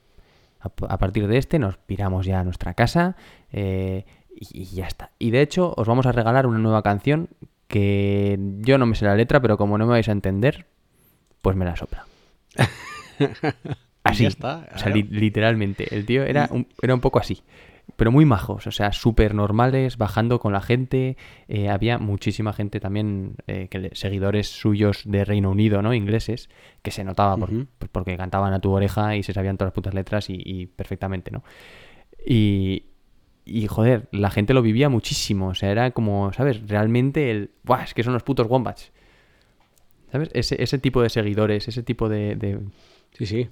A, 0.59 0.71
a 0.93 0.97
partir 0.97 1.27
de 1.27 1.37
este 1.37 1.59
nos 1.59 1.77
piramos 1.77 2.25
ya 2.25 2.39
a 2.39 2.43
nuestra 2.43 2.73
casa 2.73 3.15
eh, 3.53 4.05
y, 4.35 4.63
y 4.63 4.65
ya 4.65 4.87
está. 4.87 5.11
Y 5.19 5.29
de 5.29 5.41
hecho 5.41 5.75
os 5.77 5.87
vamos 5.87 6.07
a 6.07 6.11
regalar 6.11 6.47
una 6.47 6.57
nueva 6.57 6.81
canción 6.81 7.29
que 7.67 8.39
yo 8.61 8.79
no 8.79 8.87
me 8.87 8.95
sé 8.95 9.05
la 9.05 9.15
letra, 9.15 9.39
pero 9.39 9.57
como 9.57 9.77
no 9.77 9.85
me 9.85 9.91
vais 9.91 10.09
a 10.09 10.13
entender, 10.13 10.65
pues 11.43 11.55
me 11.55 11.65
la 11.65 11.75
sopla. 11.75 12.05
Así. 14.03 14.23
Ya 14.23 14.29
está, 14.29 14.67
O 14.73 14.77
sea, 14.79 14.89
li- 14.89 15.03
literalmente. 15.03 15.93
El 15.93 16.05
tío 16.05 16.23
era 16.23 16.47
un, 16.51 16.67
era 16.81 16.93
un 16.93 17.01
poco 17.01 17.19
así. 17.19 17.41
Pero 17.95 18.11
muy 18.11 18.25
majos, 18.25 18.67
o 18.67 18.71
sea, 18.71 18.91
súper 18.91 19.33
normales, 19.33 19.97
bajando 19.97 20.39
con 20.39 20.53
la 20.53 20.61
gente. 20.61 21.17
Eh, 21.47 21.69
había 21.69 21.97
muchísima 21.97 22.53
gente 22.53 22.79
también, 22.79 23.35
eh, 23.47 23.69
que 23.71 23.79
le- 23.79 23.95
seguidores 23.95 24.49
suyos 24.49 25.01
de 25.05 25.23
Reino 25.25 25.49
Unido, 25.49 25.81
¿no? 25.81 25.93
Ingleses, 25.93 26.49
que 26.83 26.91
se 26.91 27.03
notaba 27.03 27.37
por- 27.37 27.49
pues 27.79 27.89
porque 27.91 28.17
cantaban 28.17 28.53
a 28.53 28.59
tu 28.59 28.71
oreja 28.71 29.15
y 29.15 29.23
se 29.23 29.33
sabían 29.33 29.57
todas 29.57 29.69
las 29.69 29.73
putas 29.75 29.93
letras 29.93 30.29
y, 30.29 30.35
y 30.45 30.65
perfectamente, 30.67 31.31
¿no? 31.31 31.43
Y, 32.25 32.83
y, 33.45 33.67
joder, 33.67 34.09
la 34.11 34.29
gente 34.29 34.53
lo 34.53 34.61
vivía 34.61 34.89
muchísimo. 34.89 35.47
O 35.47 35.55
sea, 35.55 35.71
era 35.71 35.91
como, 35.91 36.33
¿sabes? 36.33 36.67
Realmente 36.67 37.31
el. 37.31 37.51
¡Buah! 37.63 37.83
Es 37.83 37.93
que 37.93 38.03
son 38.03 38.13
los 38.13 38.23
putos 38.23 38.47
wombats. 38.47 38.91
¿Sabes? 40.11 40.29
Ese, 40.33 40.61
ese 40.61 40.77
tipo 40.77 41.01
de 41.01 41.09
seguidores, 41.09 41.67
ese 41.67 41.83
tipo 41.83 42.09
de, 42.09 42.35
de, 42.35 42.59
Sí, 43.13 43.25
sí. 43.25 43.47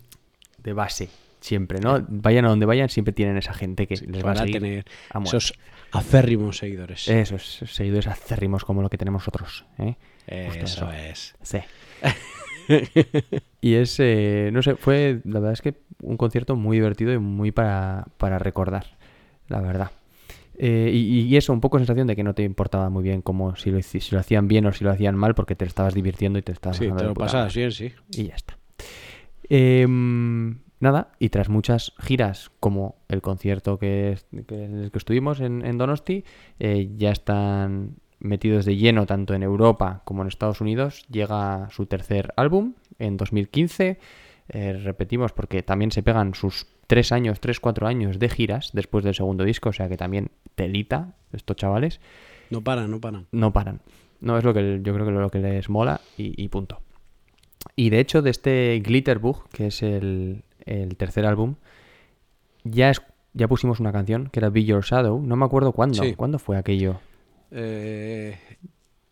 de 0.62 0.74
base, 0.74 1.10
siempre, 1.46 1.80
¿no? 1.80 2.04
Vayan 2.08 2.46
a 2.46 2.50
donde 2.50 2.66
vayan, 2.66 2.90
siempre 2.90 3.14
tienen 3.14 3.38
esa 3.38 3.54
gente 3.54 3.88
que 3.88 3.96
les 3.96 4.26
va 4.26 4.32
a 4.32 4.36
seguir 4.36 4.62
tener 4.62 4.86
a 5.12 5.22
esos 5.22 5.54
aférrimos 5.92 6.58
seguidores. 6.58 7.08
Esos 7.08 7.62
seguidores 7.68 8.08
acérrimos 8.08 8.66
como 8.66 8.82
lo 8.82 8.90
que 8.90 8.98
tenemos 8.98 9.22
nosotros, 9.22 9.66
¿eh? 9.78 9.96
Eso 10.28 10.92
es. 10.92 11.36
Sí. 11.42 11.60
y 13.62 13.76
es, 13.76 13.96
eh, 14.00 14.50
no 14.52 14.62
sé, 14.62 14.76
fue, 14.76 15.22
la 15.24 15.40
verdad 15.40 15.54
es 15.54 15.62
que 15.62 15.76
un 16.02 16.18
concierto 16.18 16.56
muy 16.56 16.78
divertido 16.78 17.14
y 17.14 17.20
muy 17.20 17.52
para, 17.52 18.06
para 18.18 18.40
recordar, 18.40 18.98
la 19.48 19.62
verdad. 19.62 19.92
Eh, 20.58 20.90
y, 20.94 21.22
y 21.22 21.38
eso, 21.38 21.54
un 21.54 21.62
poco 21.62 21.78
sensación 21.78 22.08
de 22.08 22.16
que 22.16 22.24
no 22.24 22.34
te 22.34 22.44
importaba 22.44 22.90
muy 22.90 23.04
bien 23.04 23.22
como 23.22 23.56
si 23.56 23.72
lo, 23.72 23.82
si 23.82 24.00
lo 24.12 24.20
hacían 24.20 24.48
bien 24.48 24.66
o 24.66 24.72
si 24.72 24.84
lo 24.84 24.92
hacían 24.92 25.16
mal 25.16 25.36
porque 25.36 25.56
te 25.56 25.66
estabas 25.66 25.94
divirtiendo 25.94 26.40
y 26.40 26.42
te 26.42 26.54
estabas 26.54 26.78
Sí, 26.78 26.90
te 26.90 27.04
lo 27.04 27.14
pasabas 27.14 27.54
bien, 27.54 27.72
sí. 27.72 27.92
Y 28.12 28.28
ya 28.28 28.36
está. 28.36 28.58
Em, 29.50 30.60
nada, 30.80 31.12
y 31.20 31.30
tras 31.30 31.50
muchas 31.50 31.94
giras, 32.00 32.52
como 32.60 32.96
el 33.08 33.22
concierto 33.22 33.78
que, 33.80 34.18
que 34.48 34.66
en 34.66 34.80
el 34.80 34.92
que 34.92 34.98
estuvimos 34.98 35.40
en, 35.40 35.66
en 35.66 35.78
Donosti, 35.78 36.24
eh, 36.60 36.90
ya 36.96 37.12
están 37.12 37.96
metidos 38.20 38.66
de 38.66 38.76
lleno 38.76 39.06
tanto 39.06 39.34
en 39.34 39.44
Europa 39.44 40.02
como 40.06 40.22
en 40.22 40.28
Estados 40.28 40.62
Unidos. 40.62 41.06
Llega 41.10 41.70
su 41.72 41.86
tercer 41.86 42.34
álbum 42.36 42.74
en 43.00 43.18
2015. 43.18 44.00
Eh, 44.50 44.74
repetimos 44.74 45.32
porque 45.32 45.64
también 45.64 45.92
se 45.92 46.04
pegan 46.04 46.36
sus 46.36 46.68
tres 46.88 47.12
años, 47.12 47.40
tres, 47.40 47.60
cuatro 47.60 47.88
años 47.88 48.20
de 48.20 48.30
giras 48.30 48.72
después 48.74 49.04
del 49.04 49.16
segundo 49.16 49.44
disco, 49.44 49.70
o 49.70 49.74
sea 49.74 49.90
que 49.90 49.98
también 49.98 50.30
telita 50.54 51.16
estos 51.34 51.56
chavales 51.58 52.00
No 52.52 52.64
paran, 52.64 52.92
no 52.92 53.02
paran. 53.02 53.28
no 53.32 53.54
paran. 53.54 53.82
No 54.22 54.38
es 54.38 54.44
lo 54.44 54.54
que 54.54 54.82
yo 54.84 54.94
creo 54.94 55.06
que 55.06 55.12
lo 55.12 55.30
que 55.30 55.40
les 55.40 55.70
mola 55.70 56.00
y, 56.18 56.42
y 56.42 56.48
punto. 56.50 56.82
Y 57.76 57.90
de 57.90 58.00
hecho, 58.00 58.22
de 58.22 58.30
este 58.30 58.82
Glitterbug, 58.84 59.50
que 59.50 59.68
es 59.68 59.82
el, 59.82 60.44
el 60.66 60.96
tercer 60.98 61.26
álbum, 61.26 61.56
ya, 62.64 62.90
es, 62.90 63.02
ya 63.34 63.48
pusimos 63.48 63.80
una 63.80 63.92
canción 63.92 64.30
que 64.32 64.40
era 64.40 64.50
Be 64.50 64.64
Your 64.66 64.84
Shadow. 64.84 65.22
No 65.22 65.36
me 65.36 65.46
acuerdo 65.46 65.72
cuándo. 65.72 66.02
Sí. 66.04 66.14
¿Cuándo 66.16 66.40
fue 66.40 66.58
aquello? 66.58 67.00
Eh, 67.52 68.38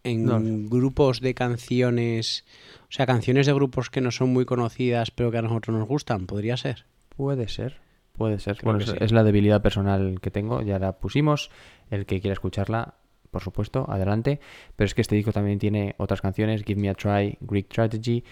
en 0.03 0.25
No. 0.25 0.39
grupos 0.69 1.21
de 1.21 1.33
canciones, 1.33 2.43
o 2.83 2.91
sea, 2.91 3.05
canciones 3.05 3.45
de 3.45 3.53
grupos 3.53 3.89
que 3.89 4.01
no 4.01 4.11
son 4.11 4.33
muy 4.33 4.45
conocidas 4.45 5.11
pero 5.11 5.31
que 5.31 5.37
a 5.37 5.41
nosotros 5.41 5.77
nos 5.77 5.87
gustan, 5.87 6.25
podría 6.25 6.57
ser. 6.57 6.85
Puede 7.15 7.47
ser. 7.47 7.77
Puede 8.13 8.39
ser. 8.39 8.57
Creo 8.57 8.73
bueno, 8.73 8.83
es, 8.85 8.91
sí. 8.91 8.97
es 8.99 9.11
la 9.11 9.23
debilidad 9.23 9.61
personal 9.61 10.19
que 10.21 10.29
tengo. 10.31 10.61
Ya 10.61 10.77
la 10.79 10.93
pusimos. 10.99 11.49
El 11.89 12.05
que 12.05 12.21
quiera 12.21 12.33
escucharla, 12.33 12.95
por 13.31 13.41
supuesto, 13.41 13.85
adelante. 13.89 14.39
Pero 14.75 14.85
es 14.85 14.93
que 14.93 15.01
este 15.01 15.15
disco 15.15 15.31
también 15.31 15.57
tiene 15.57 15.95
otras 15.97 16.21
canciones. 16.21 16.63
Give 16.63 16.79
Me 16.79 16.89
a 16.89 16.93
Try, 16.93 17.37
Greek 17.41 17.69
Tragedy. 17.69 18.23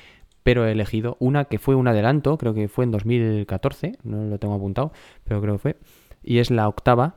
Pero 0.44 0.66
he 0.66 0.72
elegido 0.72 1.18
una 1.20 1.46
que 1.46 1.60
fue 1.60 1.76
un 1.76 1.88
adelanto. 1.88 2.38
Creo 2.38 2.54
que 2.54 2.68
fue 2.68 2.86
en 2.86 2.92
2014. 2.92 3.98
No 4.04 4.26
lo 4.26 4.40
tengo 4.40 4.56
apuntado. 4.56 4.92
Pero 5.24 5.42
creo 5.42 5.56
que 5.56 5.60
fue. 5.60 5.78
Y 6.24 6.40
es 6.40 6.52
la 6.52 6.68
octava 6.68 7.16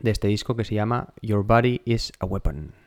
de 0.00 0.10
este 0.10 0.28
disco 0.28 0.56
que 0.56 0.64
se 0.64 0.74
llama 0.74 1.14
Your 1.22 1.44
Body 1.44 1.80
is 1.84 2.12
a 2.18 2.26
Weapon. 2.26 2.83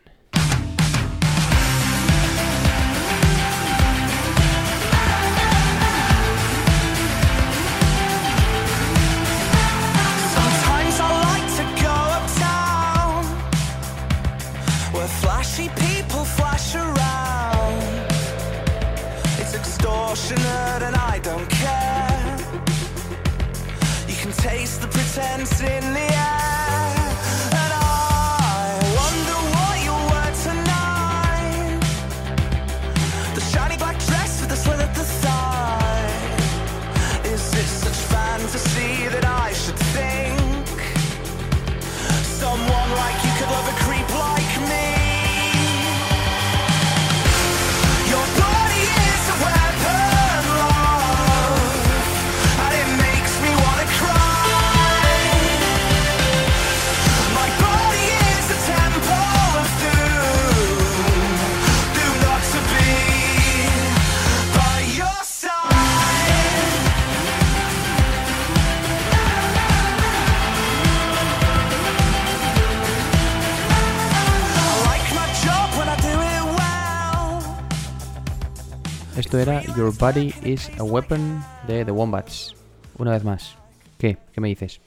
Esto 79.37 79.51
era 79.51 79.61
Your 79.75 79.95
Body 79.95 80.33
is 80.43 80.71
a 80.79 80.83
Weapon 80.83 81.43
de 81.67 81.85
The 81.85 81.91
Wombats. 81.91 82.55
Una 82.97 83.11
vez 83.11 83.23
más. 83.23 83.55
¿Qué? 83.99 84.17
¿Qué 84.33 84.41
me 84.41 84.47
dices? 84.47 84.81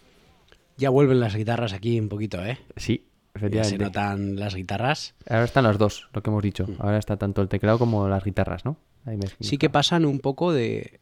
Ya 0.76 0.90
vuelven 0.90 1.20
las 1.20 1.36
guitarras 1.36 1.72
aquí 1.72 2.00
un 2.00 2.08
poquito, 2.08 2.44
¿eh? 2.44 2.58
Sí, 2.76 3.06
Ya 3.52 3.62
se 3.62 3.78
notan 3.78 4.34
las 4.40 4.56
guitarras. 4.56 5.14
Ahora 5.28 5.44
están 5.44 5.62
las 5.62 5.78
dos, 5.78 6.08
lo 6.12 6.22
que 6.24 6.30
hemos 6.30 6.42
dicho. 6.42 6.66
Ahora 6.80 6.98
está 6.98 7.16
tanto 7.16 7.42
el 7.42 7.48
teclado 7.48 7.78
como 7.78 8.08
las 8.08 8.24
guitarras, 8.24 8.64
¿no? 8.64 8.76
Ahí 9.04 9.16
me- 9.16 9.28
Sí 9.38 9.56
que 9.56 9.70
pasan 9.70 10.04
un 10.04 10.18
poco 10.18 10.52
de 10.52 10.98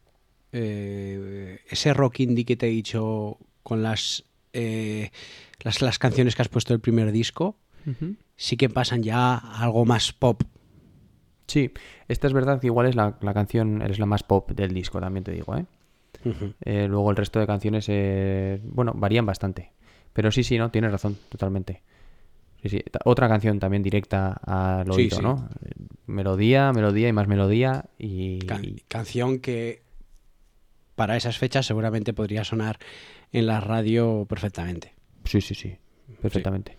eh, 0.51 1.59
ese 1.69 1.93
rock 1.95 2.19
indie 2.19 2.45
que 2.45 2.55
te 2.55 2.67
he 2.67 2.69
dicho 2.69 3.39
con 3.63 3.81
las, 3.81 4.25
eh, 4.53 5.09
las 5.61 5.81
las 5.81 5.97
canciones 5.97 6.35
que 6.35 6.43
has 6.43 6.49
puesto 6.49 6.73
del 6.73 6.81
primer 6.81 7.11
disco. 7.11 7.57
Sí 8.35 8.57
que 8.57 8.69
pasan 8.69 9.01
ya 9.01 9.33
a 9.33 9.63
algo 9.63 9.85
más 9.85 10.13
pop. 10.13 10.43
Sí, 11.49 11.71
esta 12.07 12.27
es 12.27 12.33
verdad 12.33 12.59
que 12.61 12.67
igual 12.67 12.87
es 12.87 12.95
la, 12.95 13.17
la 13.21 13.33
canción, 13.33 13.81
es 13.81 13.97
la 13.99 14.05
más 14.05 14.23
pop 14.23 14.51
del 14.51 14.73
disco, 14.73 14.99
también 14.99 15.23
te 15.23 15.31
digo, 15.31 15.55
¿eh? 15.57 15.65
Eh, 16.65 16.87
luego 16.87 17.09
el 17.11 17.15
resto 17.15 17.39
de 17.39 17.47
canciones, 17.47 17.85
eh, 17.89 18.59
bueno, 18.63 18.91
varían 18.95 19.25
bastante. 19.25 19.71
Pero 20.13 20.31
sí, 20.31 20.43
sí, 20.43 20.57
¿no? 20.57 20.69
Tienes 20.69 20.91
razón, 20.91 21.17
totalmente. 21.29 21.81
Sí, 22.61 22.69
sí. 22.69 22.83
Otra 23.05 23.29
canción 23.29 23.57
también 23.59 23.81
directa 23.83 24.33
al 24.45 24.91
oído, 24.91 25.17
sí. 25.17 25.23
¿no? 25.23 25.47
Melodía, 26.07 26.73
melodía 26.73 27.07
y 27.07 27.13
más 27.13 27.27
melodía 27.27 27.85
y... 27.97 28.39
Can- 28.39 28.75
canción 28.89 29.39
que 29.39 29.81
para 30.95 31.15
esas 31.15 31.37
fechas 31.37 31.65
seguramente 31.65 32.13
podría 32.13 32.43
sonar 32.43 32.77
en 33.31 33.47
la 33.47 33.61
radio 33.61 34.25
perfectamente. 34.27 34.93
Sí, 35.23 35.39
sí, 35.39 35.55
sí, 35.55 35.77
perfectamente. 36.21 36.75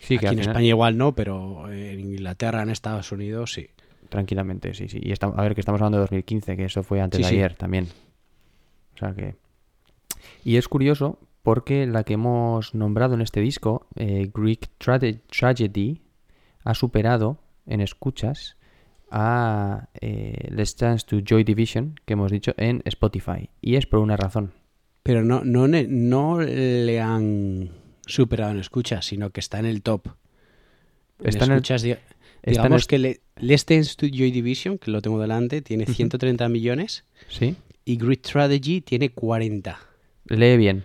Sí, 0.00 0.14
Aquí 0.16 0.20
que 0.22 0.26
en 0.26 0.32
final- 0.38 0.48
España 0.48 0.66
igual 0.66 0.98
no, 0.98 1.14
pero 1.14 1.70
en 1.72 2.00
Inglaterra, 2.00 2.62
en 2.62 2.70
Estados 2.70 3.12
Unidos 3.12 3.52
sí. 3.52 3.68
Tranquilamente, 4.10 4.74
sí, 4.74 4.88
sí. 4.88 4.98
Y 5.02 5.12
está- 5.12 5.28
a 5.28 5.42
ver, 5.42 5.54
que 5.54 5.60
estamos 5.60 5.80
hablando 5.80 5.96
de 5.98 6.02
2015, 6.02 6.56
que 6.56 6.64
eso 6.64 6.82
fue 6.82 7.00
antes 7.00 7.18
Sí, 7.18 7.22
de 7.22 7.28
sí. 7.30 7.34
ayer 7.36 7.54
también. 7.54 7.86
O 8.94 8.98
sea 8.98 9.14
que... 9.14 9.36
Y 10.44 10.56
es 10.56 10.68
curioso 10.68 11.18
porque 11.42 11.86
la 11.86 12.04
que 12.04 12.14
hemos 12.14 12.74
nombrado 12.74 13.14
en 13.14 13.22
este 13.22 13.40
disco, 13.40 13.86
eh, 13.96 14.30
Greek 14.34 14.68
Trage- 14.78 15.20
Tragedy, 15.30 16.02
ha 16.64 16.74
superado 16.74 17.38
en 17.66 17.80
escuchas 17.80 18.56
a 19.10 19.88
eh, 20.00 20.48
Let's 20.50 20.76
Dance 20.76 21.06
to 21.06 21.20
Joy 21.24 21.44
Division, 21.44 21.94
que 22.04 22.12
hemos 22.12 22.30
dicho 22.30 22.52
en 22.58 22.82
Spotify. 22.84 23.48
Y 23.60 23.76
es 23.76 23.86
por 23.86 24.00
una 24.00 24.16
razón. 24.16 24.52
Pero 25.02 25.24
no, 25.24 25.42
no, 25.44 25.66
no 25.68 26.40
le 26.42 27.00
han 27.00 27.70
superado 28.06 28.50
en 28.52 28.58
escuchas, 28.58 29.06
sino 29.06 29.30
que 29.30 29.40
está 29.40 29.58
en 29.58 29.66
el 29.66 29.82
top. 29.82 30.08
En 31.20 31.28
Está 31.28 31.44
en 31.46 31.52
el- 31.52 31.56
escuchas, 31.58 31.84
en 31.84 31.98
digamos 32.44 32.86
que 32.86 32.98
le, 32.98 33.20
Let's 33.36 33.66
Dance 33.66 33.94
to 33.96 34.06
Joy 34.06 34.30
Division, 34.30 34.78
que 34.78 34.90
lo 34.90 35.00
tengo 35.02 35.20
delante, 35.20 35.62
tiene 35.62 35.86
130 35.86 36.48
millones 36.48 37.04
¿Sí? 37.28 37.56
y 37.84 37.96
Grid 37.96 38.20
Strategy 38.24 38.80
tiene 38.80 39.10
40. 39.10 39.78
Lee 40.26 40.56
bien. 40.56 40.84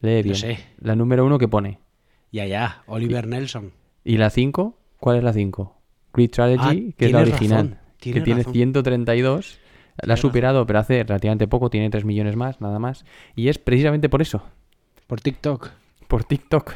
Lee 0.00 0.18
No 0.18 0.22
bien. 0.22 0.34
sé. 0.36 0.58
La 0.78 0.96
número 0.96 1.24
uno 1.26 1.38
que 1.38 1.48
pone. 1.48 1.78
Ya, 2.32 2.46
ya, 2.46 2.82
Oliver 2.86 3.26
Nelson. 3.26 3.72
¿Y 4.04 4.16
la 4.16 4.30
5? 4.30 4.78
¿Cuál 4.98 5.18
es 5.18 5.24
la 5.24 5.32
5? 5.32 5.76
Great 6.14 6.30
Strategy, 6.30 6.88
Ah, 6.90 6.94
que 6.96 7.06
es 7.06 7.12
la 7.12 7.20
original. 7.20 7.80
que 7.98 8.20
tiene 8.20 8.40
razón. 8.42 8.52
132. 8.54 9.58
La 10.02 10.14
ha 10.14 10.16
superado, 10.16 10.64
pero 10.66 10.78
hace 10.78 11.02
relativamente 11.04 11.46
poco, 11.46 11.68
tiene 11.68 11.90
3 11.90 12.04
millones 12.04 12.34
más, 12.36 12.60
nada 12.60 12.78
más. 12.78 13.04
Y 13.36 13.48
es 13.48 13.58
precisamente 13.58 14.08
por 14.08 14.22
eso, 14.22 14.42
Por 15.06 15.20
TikTok. 15.20 15.70
por 16.08 16.24
TikTok. 16.24 16.72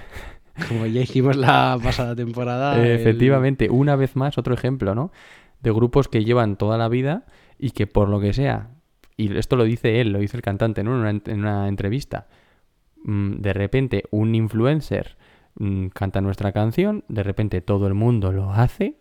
Como 0.69 0.87
ya 0.87 1.01
hicimos 1.03 1.37
la 1.37 1.79
pasada 1.83 2.15
temporada. 2.15 2.85
Efectivamente, 2.87 3.71
una 3.71 3.97
vez 3.97 4.17
más, 4.17 4.39
otro 4.39 4.55
ejemplo, 4.55 4.95
¿no? 4.95 5.11
De 5.63 5.73
grupos 5.73 6.09
que 6.09 6.25
llevan 6.25 6.57
toda 6.57 6.79
la 6.79 6.89
vida 6.89 7.25
y 7.59 7.71
que 7.71 7.87
por 7.87 8.09
lo 8.09 8.21
que 8.21 8.33
sea, 8.33 8.71
y 9.17 9.37
esto 9.37 9.57
lo 9.57 9.65
dice 9.65 10.01
él, 10.01 10.13
lo 10.13 10.19
dice 10.19 10.37
el 10.37 10.43
cantante, 10.43 10.85
¿no? 10.85 10.93
En 10.95 11.01
una, 11.01 11.11
en 11.11 11.41
una 11.41 11.69
entrevista. 11.69 12.27
mm, 13.05 13.37
De 13.37 13.53
repente, 13.53 14.05
un 14.11 14.35
influencer 14.35 15.17
mm, 15.59 15.89
canta 15.89 16.21
nuestra 16.21 16.53
canción, 16.53 17.05
de 17.09 17.23
repente 17.23 17.61
todo 17.61 17.87
el 17.87 17.95
mundo 17.95 18.33
lo 18.33 18.53
hace 18.53 18.97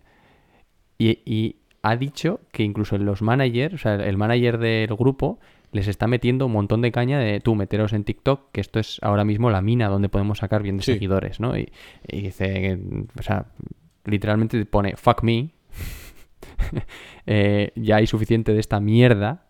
y, 0.98 1.20
y 1.26 1.58
ha 1.82 1.96
dicho 1.98 2.40
que 2.52 2.64
incluso 2.64 2.98
los 2.98 3.22
managers, 3.22 3.74
o 3.76 3.78
sea, 3.78 3.96
el 3.96 4.18
manager 4.18 4.58
del 4.58 4.96
grupo 4.96 5.40
les 5.74 5.88
está 5.88 6.08
metiendo 6.08 6.46
un 6.46 6.54
montón 6.54 6.82
de 6.82 6.92
caña 6.92 7.20
de 7.20 7.40
tú 7.42 7.56
meteros 7.56 7.92
en 7.94 8.04
TikTok, 8.06 8.52
que 8.52 8.62
esto 8.62 8.80
es 8.80 9.00
ahora 9.02 9.26
mismo 9.26 9.50
la 9.50 9.62
mina 9.62 9.90
donde 9.90 10.08
podemos 10.10 10.38
sacar 10.38 10.64
bien 10.64 10.78
de 10.78 10.84
Sí. 10.84 10.94
seguidores, 10.94 11.40
¿no? 11.40 11.58
Y, 11.58 11.72
y 12.08 12.22
dice, 12.22 12.80
o 13.20 13.22
sea, 13.24 13.48
literalmente 14.06 14.66
pone 14.66 14.96
fuck 14.96 15.24
me, 15.24 15.50
Eh, 17.26 17.72
ya 17.76 17.98
hay 17.98 18.08
suficiente 18.08 18.54
de 18.54 18.60
esta 18.60 18.80
mierda 18.80 19.46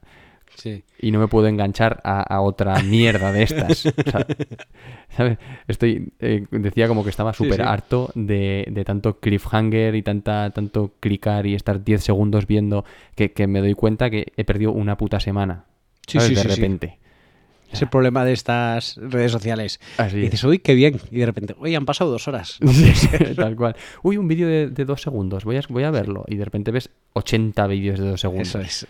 Sí. 0.55 0.83
y 0.99 1.09
no 1.09 1.19
me 1.19 1.27
puedo 1.27 1.47
enganchar 1.47 1.99
a, 2.03 2.21
a 2.21 2.41
otra 2.41 2.79
mierda 2.83 3.31
de 3.31 3.41
estas. 3.43 3.87
O 3.87 3.91
sea, 4.11 4.27
¿sabes? 5.09 5.39
Estoy, 5.67 6.13
eh, 6.19 6.45
decía 6.51 6.87
como 6.87 7.03
que 7.03 7.09
estaba 7.09 7.33
súper 7.33 7.55
sí. 7.55 7.61
harto 7.63 8.11
de, 8.13 8.67
de 8.69 8.85
tanto 8.85 9.19
cliffhanger 9.19 9.95
y 9.95 10.03
tanta, 10.03 10.51
tanto 10.51 10.93
clicar 10.99 11.47
y 11.47 11.55
estar 11.55 11.83
10 11.83 12.03
segundos 12.03 12.45
viendo 12.45 12.85
que, 13.15 13.31
que 13.31 13.47
me 13.47 13.61
doy 13.61 13.73
cuenta 13.73 14.11
que 14.11 14.31
he 14.37 14.45
perdido 14.45 14.71
una 14.73 14.95
puta 14.95 15.19
semana. 15.19 15.65
Sí, 16.07 16.19
¿sabes? 16.19 16.27
sí, 16.29 16.35
de 16.35 16.41
sí, 16.41 16.49
sí. 16.49 16.55
repente. 16.55 16.99
Es 17.71 17.81
el 17.81 17.89
problema 17.89 18.23
de 18.23 18.33
estas 18.33 18.97
redes 18.97 19.31
sociales. 19.31 19.79
Así 19.97 20.17
Y 20.17 20.25
es. 20.25 20.31
dices, 20.31 20.43
uy, 20.43 20.59
qué 20.59 20.75
bien. 20.75 20.99
Y 21.09 21.17
de 21.17 21.25
repente, 21.25 21.55
uy, 21.59 21.73
han 21.73 21.85
pasado 21.85 22.11
dos 22.11 22.27
horas. 22.27 22.59
Tal 23.35 23.55
cual. 23.55 23.75
Uy, 24.03 24.17
un 24.17 24.27
vídeo 24.27 24.47
de, 24.47 24.67
de 24.67 24.85
dos 24.85 25.01
segundos, 25.01 25.43
voy 25.43 25.57
a, 25.57 25.61
voy 25.69 25.83
a 25.83 25.89
verlo. 25.89 26.23
Y 26.27 26.35
de 26.35 26.45
repente 26.45 26.69
ves 26.69 26.91
80 27.13 27.65
vídeos 27.65 27.99
de 27.99 28.09
dos 28.09 28.21
segundos. 28.21 28.47
Eso 28.53 28.59
es. 28.59 28.87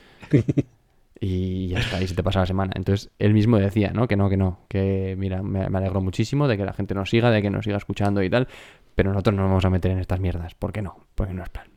y 1.21 1.69
ya 1.69 1.79
está, 1.79 2.01
y 2.01 2.07
se 2.09 2.15
te 2.15 2.23
pasa 2.23 2.41
la 2.41 2.45
semana. 2.45 2.73
Entonces, 2.75 3.09
él 3.19 3.33
mismo 3.33 3.57
decía, 3.57 3.91
¿no? 3.93 4.05
Que 4.09 4.17
no, 4.17 4.29
que 4.29 4.35
no, 4.35 4.59
que 4.67 5.15
mira, 5.17 5.41
me, 5.41 5.69
me 5.69 5.77
alegro 5.77 6.01
muchísimo 6.01 6.49
de 6.49 6.57
que 6.57 6.65
la 6.65 6.73
gente 6.73 6.93
nos 6.93 7.09
siga, 7.09 7.31
de 7.31 7.41
que 7.41 7.49
nos 7.49 7.63
siga 7.63 7.77
escuchando 7.77 8.21
y 8.21 8.29
tal, 8.29 8.49
pero 8.95 9.11
nosotros 9.11 9.33
no 9.33 9.43
nos 9.43 9.49
vamos 9.51 9.65
a 9.65 9.69
meter 9.69 9.91
en 9.91 9.99
estas 9.99 10.19
mierdas. 10.19 10.55
¿Por 10.55 10.73
qué 10.73 10.81
no? 10.81 10.97
Porque 11.15 11.33
no 11.33 11.41
es 11.43 11.49
plan. 11.49 11.67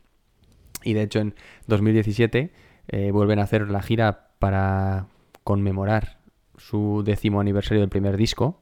Y 0.83 0.93
de 0.93 1.03
hecho, 1.03 1.19
en 1.19 1.35
2017 1.67 2.51
eh, 2.89 3.11
vuelven 3.11 3.39
a 3.39 3.43
hacer 3.43 3.69
la 3.69 3.81
gira 3.81 4.27
para 4.39 5.07
conmemorar 5.47 6.17
su 6.57 7.03
décimo 7.05 7.39
aniversario 7.39 7.79
del 7.79 7.89
primer 7.89 8.17
disco. 8.17 8.59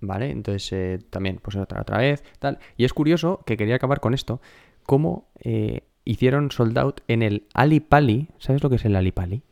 ¿Vale? 0.00 0.30
Entonces, 0.30 0.72
eh, 0.72 0.98
también, 1.10 1.40
pues 1.42 1.56
otra, 1.56 1.80
otra 1.80 1.98
vez, 1.98 2.22
tal. 2.38 2.60
Y 2.76 2.84
es 2.84 2.92
curioso 2.92 3.42
que 3.44 3.56
quería 3.56 3.74
acabar 3.74 3.98
con 3.98 4.14
esto, 4.14 4.40
cómo 4.84 5.26
eh, 5.40 5.80
hicieron 6.04 6.52
sold 6.52 6.78
out 6.78 7.00
en 7.08 7.22
el 7.22 7.48
Ali 7.54 7.80
Pali. 7.80 8.28
¿Sabes 8.38 8.62
lo 8.62 8.70
que 8.70 8.76
es 8.76 8.84
el 8.84 8.94
Ali 8.94 9.10
Pali? 9.10 9.42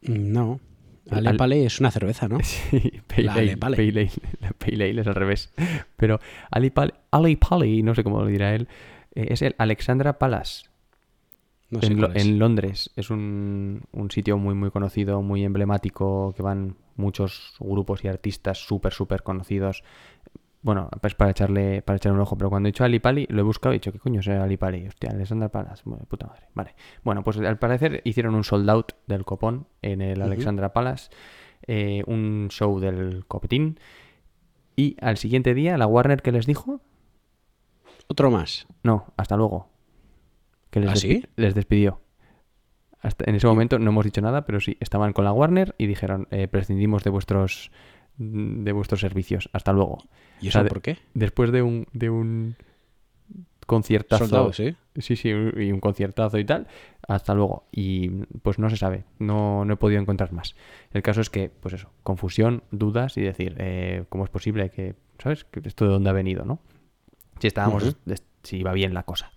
No. 0.00 0.58
Ale 1.10 1.28
al- 1.30 1.36
Pale 1.36 1.66
es 1.66 1.80
una 1.80 1.90
cerveza, 1.90 2.26
¿no? 2.28 2.38
Sí, 2.42 3.02
Pale 3.06 3.22
La 3.24 3.32
Ale, 3.34 3.42
Ale 3.42 3.56
Pale. 3.58 3.76
Pale 3.76 3.90
Ale. 3.90 4.10
La 4.40 4.50
Pale 4.52 4.90
Ale 4.90 5.00
es 5.02 5.06
al 5.06 5.14
revés. 5.14 5.52
Pero 5.96 6.18
Ali 6.50 6.70
Pali, 6.70 6.92
Ali 7.10 7.36
Pali, 7.36 7.82
no 7.82 7.94
sé 7.94 8.02
cómo 8.04 8.20
lo 8.22 8.26
dirá 8.26 8.54
él, 8.54 8.68
eh, 9.14 9.26
es 9.30 9.42
el 9.42 9.54
Alexandra 9.58 10.18
Palace. 10.18 10.66
No 11.74 11.80
sé 11.80 11.92
en, 11.92 12.00
Lo- 12.00 12.08
Londres. 12.38 12.90
Es 12.96 13.10
un, 13.10 13.82
un 13.92 14.10
sitio 14.10 14.38
muy, 14.38 14.54
muy 14.54 14.70
conocido, 14.70 15.22
muy 15.22 15.44
emblemático, 15.44 16.32
que 16.36 16.42
van 16.42 16.76
muchos 16.96 17.54
grupos 17.60 18.04
y 18.04 18.08
artistas 18.08 18.58
súper, 18.58 18.92
súper 18.92 19.22
conocidos. 19.22 19.82
Bueno, 20.62 20.88
pues 21.02 21.14
para 21.14 21.30
echarle, 21.30 21.82
para 21.82 21.96
echarle 21.98 22.16
un 22.16 22.22
ojo, 22.22 22.38
pero 22.38 22.48
cuando 22.48 22.68
he 22.68 22.72
dicho 22.72 22.84
Ali 22.84 22.98
Pali, 22.98 23.26
lo 23.28 23.40
he 23.40 23.44
buscado 23.44 23.74
y 23.74 23.76
he 23.76 23.78
dicho, 23.80 23.92
¿qué 23.92 23.98
coño 23.98 24.20
es 24.20 24.28
Ali 24.28 24.56
Pali? 24.56 24.86
Hostia, 24.86 25.10
Alexander 25.10 25.50
Palace, 25.50 25.82
puta 26.08 26.26
madre. 26.26 26.46
Vale. 26.54 26.74
Bueno, 27.02 27.22
pues 27.22 27.36
al 27.38 27.58
parecer 27.58 28.00
hicieron 28.04 28.34
un 28.34 28.44
sold 28.44 28.70
out 28.70 28.92
del 29.06 29.26
copón 29.26 29.66
en 29.82 30.00
el 30.00 30.22
Alexandra 30.22 30.72
Palace, 30.72 31.10
eh, 31.66 32.02
un 32.06 32.48
show 32.50 32.80
del 32.80 33.26
copetín, 33.26 33.78
y 34.74 34.96
al 35.02 35.18
siguiente 35.18 35.52
día, 35.52 35.76
la 35.76 35.86
Warner 35.86 36.22
que 36.22 36.32
les 36.32 36.46
dijo, 36.46 36.80
Otro 38.08 38.30
más. 38.30 38.66
no, 38.82 39.12
hasta 39.18 39.36
luego. 39.36 39.68
Que 40.74 40.80
les, 40.80 40.90
¿Ah, 40.90 40.94
despi- 40.94 40.98
sí? 41.20 41.26
les 41.36 41.54
despidió. 41.54 42.00
Hasta 43.00 43.28
en 43.30 43.36
ese 43.36 43.46
momento 43.46 43.78
no 43.78 43.90
hemos 43.90 44.04
dicho 44.04 44.20
nada, 44.20 44.44
pero 44.44 44.58
sí, 44.58 44.76
estaban 44.80 45.12
con 45.12 45.24
la 45.24 45.32
Warner 45.32 45.76
y 45.78 45.86
dijeron, 45.86 46.26
eh, 46.32 46.48
prescindimos 46.48 47.04
de 47.04 47.10
vuestros 47.10 47.70
de 48.16 48.72
vuestros 48.72 49.00
servicios. 49.00 49.48
Hasta 49.52 49.72
luego. 49.72 49.98
¿Y 50.40 50.46
O 50.46 50.48
eso 50.48 50.58
sea, 50.58 50.62
de- 50.64 50.68
por 50.70 50.82
qué? 50.82 50.98
Después 51.14 51.52
de 51.52 51.62
un, 51.62 51.86
de 51.92 52.10
un 52.10 52.56
conciertazo. 53.66 54.24
Soldado, 54.26 54.52
¿sí? 54.52 54.74
Sí, 54.98 55.14
sí, 55.16 55.28
y 55.28 55.70
un 55.72 55.80
conciertazo 55.80 56.38
y 56.38 56.44
tal. 56.44 56.66
Hasta 57.06 57.34
luego. 57.34 57.66
Y 57.72 58.08
pues 58.42 58.58
no 58.58 58.68
se 58.70 58.76
sabe. 58.76 59.04
No, 59.18 59.64
no 59.64 59.74
he 59.74 59.76
podido 59.76 60.00
encontrar 60.00 60.32
más. 60.32 60.54
El 60.92 61.02
caso 61.02 61.20
es 61.20 61.30
que, 61.30 61.50
pues 61.50 61.74
eso, 61.74 61.90
confusión, 62.02 62.62
dudas 62.72 63.16
y 63.16 63.20
decir, 63.22 63.54
eh, 63.58 64.04
¿cómo 64.08 64.24
es 64.24 64.30
posible 64.30 64.70
que, 64.70 64.94
¿sabes? 65.18 65.44
Que 65.44 65.60
¿Esto 65.64 65.84
de 65.86 65.92
dónde 65.92 66.10
ha 66.10 66.14
venido, 66.14 66.44
no? 66.44 66.58
Si 67.40 67.46
estábamos, 67.48 67.96
si 68.42 68.56
iba 68.58 68.72
bien 68.72 68.92
la 68.94 69.02
cosa. 69.04 69.30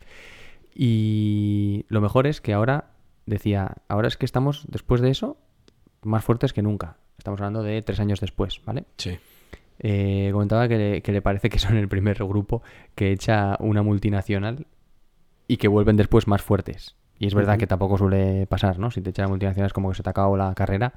Y 0.80 1.86
lo 1.88 2.01
mejor 2.01 2.28
es 2.28 2.39
que 2.39 2.53
ahora, 2.53 2.91
decía, 3.25 3.78
ahora 3.88 4.07
es 4.07 4.15
que 4.15 4.25
estamos, 4.25 4.67
después 4.69 5.01
de 5.01 5.09
eso, 5.09 5.38
más 6.03 6.23
fuertes 6.23 6.53
que 6.53 6.61
nunca. 6.61 6.97
Estamos 7.17 7.39
hablando 7.39 7.63
de 7.63 7.82
tres 7.82 7.99
años 7.99 8.19
después, 8.19 8.61
¿vale? 8.63 8.86
Sí. 8.97 9.17
Eh, 9.80 10.30
comentaba 10.32 10.67
que 10.67 10.78
le, 10.78 11.01
que 11.01 11.11
le 11.11 11.23
parece 11.23 11.49
que 11.49 11.57
son 11.57 11.78
el 11.78 11.88
primer 11.88 12.17
grupo 12.17 12.61
que 12.93 13.11
echa 13.11 13.57
una 13.59 13.82
multinacional 13.82 14.67
y 15.47 15.57
que 15.57 15.67
vuelven 15.67 15.97
después 15.97 16.28
más 16.28 16.43
fuertes. 16.43 16.95
Y 17.17 17.25
es 17.25 17.34
verdad 17.34 17.57
que 17.57 17.65
tampoco 17.65 17.97
suele 17.97 18.45
pasar, 18.45 18.78
¿no? 18.78 18.91
Si 18.91 19.01
te 19.01 19.09
echa 19.09 19.23
la 19.23 19.30
multinacional 19.30 19.65
es 19.65 19.73
como 19.73 19.89
que 19.89 19.95
se 19.95 20.03
te 20.03 20.11
acabó 20.11 20.38
la 20.38 20.53
carrera 20.53 20.93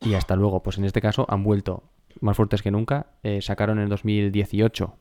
y 0.00 0.14
hasta 0.14 0.36
luego. 0.36 0.62
Pues 0.62 0.78
en 0.78 0.86
este 0.86 1.02
caso 1.02 1.26
han 1.28 1.44
vuelto 1.44 1.82
más 2.20 2.34
fuertes 2.34 2.62
que 2.62 2.70
nunca. 2.70 3.08
Eh, 3.22 3.42
sacaron 3.42 3.76
en 3.76 3.84
el 3.84 3.90
2018. 3.90 4.96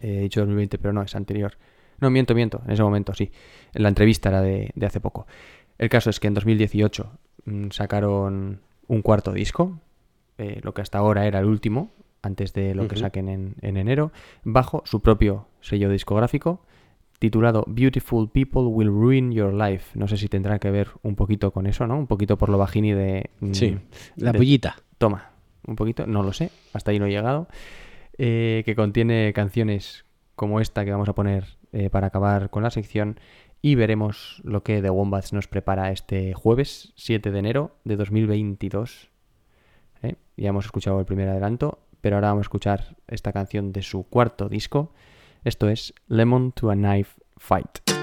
Eh, 0.00 0.18
he 0.18 0.20
dicho 0.20 0.40
2020, 0.40 0.78
pero 0.78 0.92
no, 0.92 1.02
es 1.02 1.16
anterior. 1.16 1.58
No, 2.00 2.10
miento, 2.10 2.34
miento, 2.34 2.62
en 2.66 2.72
ese 2.72 2.82
momento 2.82 3.14
sí. 3.14 3.30
La 3.72 3.88
entrevista 3.88 4.28
era 4.28 4.40
de, 4.42 4.70
de 4.74 4.86
hace 4.86 5.00
poco. 5.00 5.26
El 5.78 5.88
caso 5.88 6.10
es 6.10 6.20
que 6.20 6.26
en 6.28 6.34
2018 6.34 7.10
mm, 7.44 7.68
sacaron 7.70 8.60
un 8.86 9.02
cuarto 9.02 9.32
disco, 9.32 9.78
eh, 10.38 10.60
lo 10.62 10.74
que 10.74 10.82
hasta 10.82 10.98
ahora 10.98 11.26
era 11.26 11.38
el 11.40 11.46
último, 11.46 11.90
antes 12.22 12.52
de 12.52 12.74
lo 12.74 12.88
que 12.88 12.96
saquen 12.96 13.28
en, 13.28 13.54
en 13.62 13.76
enero, 13.76 14.12
bajo 14.44 14.82
su 14.84 15.00
propio 15.00 15.46
sello 15.60 15.88
discográfico, 15.90 16.60
titulado 17.18 17.64
Beautiful 17.66 18.28
People 18.30 18.62
Will 18.62 18.88
Ruin 18.88 19.32
Your 19.32 19.52
Life. 19.52 19.98
No 19.98 20.06
sé 20.08 20.16
si 20.16 20.28
tendrá 20.28 20.58
que 20.58 20.70
ver 20.70 20.88
un 21.02 21.16
poquito 21.16 21.50
con 21.52 21.66
eso, 21.66 21.86
¿no? 21.86 21.98
Un 21.98 22.06
poquito 22.06 22.38
por 22.38 22.48
lo 22.48 22.58
bajini 22.58 22.92
de... 22.92 23.30
mm, 23.40 23.52
Sí, 23.54 23.76
la 24.16 24.32
de- 24.32 24.38
pollita. 24.38 24.76
Toma, 24.98 25.30
un 25.66 25.74
poquito, 25.76 26.06
no 26.06 26.22
lo 26.22 26.32
sé, 26.32 26.50
hasta 26.72 26.90
ahí 26.92 26.98
no 26.98 27.06
he 27.06 27.10
llegado. 27.10 27.48
eh, 28.18 28.62
que 28.66 28.74
contiene 28.74 29.32
canciones 29.32 30.04
como 30.34 30.60
esta 30.60 30.84
que 30.84 30.90
vamos 30.92 31.08
a 31.08 31.14
poner 31.14 31.57
eh, 31.72 31.90
para 31.90 32.08
acabar 32.08 32.50
con 32.50 32.62
la 32.62 32.70
sección. 32.70 33.18
Y 33.60 33.74
veremos 33.74 34.40
lo 34.44 34.62
que 34.62 34.80
The 34.80 34.90
Wombats 34.90 35.32
nos 35.32 35.48
prepara 35.48 35.90
este 35.90 36.32
jueves 36.32 36.92
7 36.96 37.30
de 37.30 37.38
enero 37.38 37.76
de 37.84 37.96
2022. 37.96 39.10
¿eh? 40.02 40.14
Ya 40.36 40.50
hemos 40.50 40.66
escuchado 40.66 41.00
el 41.00 41.06
primer 41.06 41.28
adelanto, 41.28 41.80
pero 42.00 42.16
ahora 42.16 42.28
vamos 42.28 42.42
a 42.42 42.48
escuchar 42.48 42.96
esta 43.08 43.32
canción 43.32 43.72
de 43.72 43.82
su 43.82 44.04
cuarto 44.04 44.48
disco. 44.48 44.92
Esto 45.44 45.68
es 45.68 45.92
Lemon 46.06 46.52
to 46.52 46.70
a 46.70 46.74
Knife 46.74 47.20
Fight. 47.36 47.97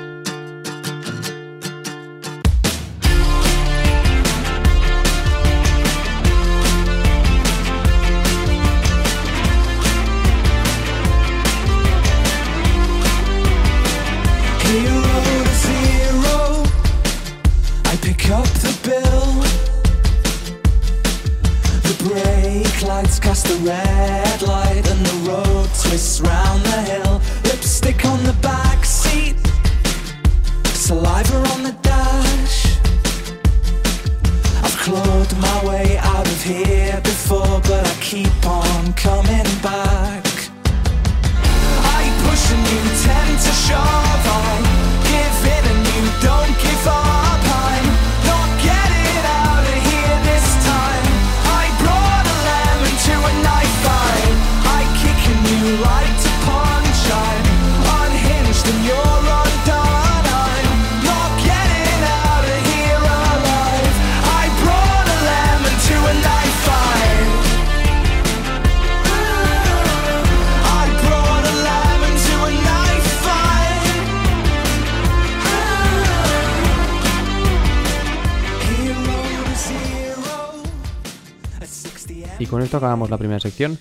Con 82.55 82.61
esto 82.61 82.77
acabamos 82.77 83.09
la 83.09 83.17
primera 83.17 83.41
sección. 83.41 83.77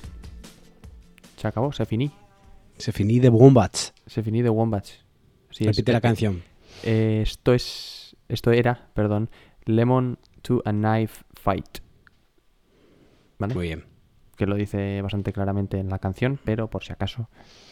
Se 1.36 1.46
acabó, 1.46 1.70
se 1.70 1.86
finí. 1.86 2.10
Se 2.76 2.90
finí 2.90 3.20
de 3.20 3.28
Wombats. 3.28 3.94
Se 4.04 4.20
finí 4.20 4.42
de 4.42 4.48
Wombats. 4.48 4.98
Es. 5.52 5.60
Repite 5.60 5.92
la 5.92 6.00
canción. 6.00 6.42
Eh, 6.82 7.20
esto 7.22 7.54
es. 7.54 8.16
Esto 8.28 8.50
era, 8.50 8.88
perdón. 8.94 9.30
Lemon 9.64 10.18
to 10.42 10.60
a 10.64 10.72
Knife 10.72 11.22
Fight. 11.34 11.78
¿Vale? 13.38 13.54
Muy 13.54 13.68
bien. 13.68 13.84
Que 14.36 14.46
lo 14.46 14.56
dice 14.56 15.00
bastante 15.02 15.32
claramente 15.32 15.78
en 15.78 15.88
la 15.88 16.00
canción, 16.00 16.40
pero 16.44 16.68
por 16.68 16.82
si 16.82 16.92
acaso, 16.92 17.28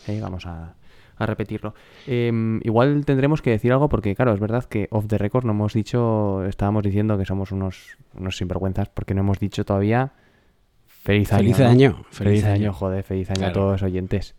eh, 0.06 0.20
vamos 0.20 0.46
a, 0.46 0.76
a 1.16 1.26
repetirlo. 1.26 1.74
Em, 2.06 2.60
igual 2.62 3.04
tendremos 3.04 3.42
que 3.42 3.50
decir 3.50 3.72
algo 3.72 3.88
porque, 3.88 4.14
claro, 4.14 4.34
es 4.34 4.38
verdad 4.38 4.66
que 4.66 4.86
off 4.92 5.08
the 5.08 5.18
record 5.18 5.46
no 5.46 5.50
hemos 5.50 5.72
dicho, 5.72 6.44
estábamos 6.44 6.84
diciendo 6.84 7.18
que 7.18 7.24
somos 7.24 7.50
unos, 7.50 7.96
unos 8.14 8.36
sinvergüenzas 8.36 8.88
porque 8.88 9.14
no 9.14 9.22
hemos 9.22 9.40
dicho 9.40 9.64
todavía 9.64 10.12
feliz 11.02 11.32
año. 11.32 11.42
Feliz 11.54 11.58
¿no? 11.58 11.66
año, 11.68 12.04
Feliz, 12.10 12.14
feliz 12.40 12.44
año, 12.44 12.52
año. 12.54 12.72
joder, 12.72 13.02
feliz 13.04 13.30
año 13.30 13.46
a 13.46 13.52
todos 13.52 13.72
los 13.72 13.82
oyentes. 13.82 14.34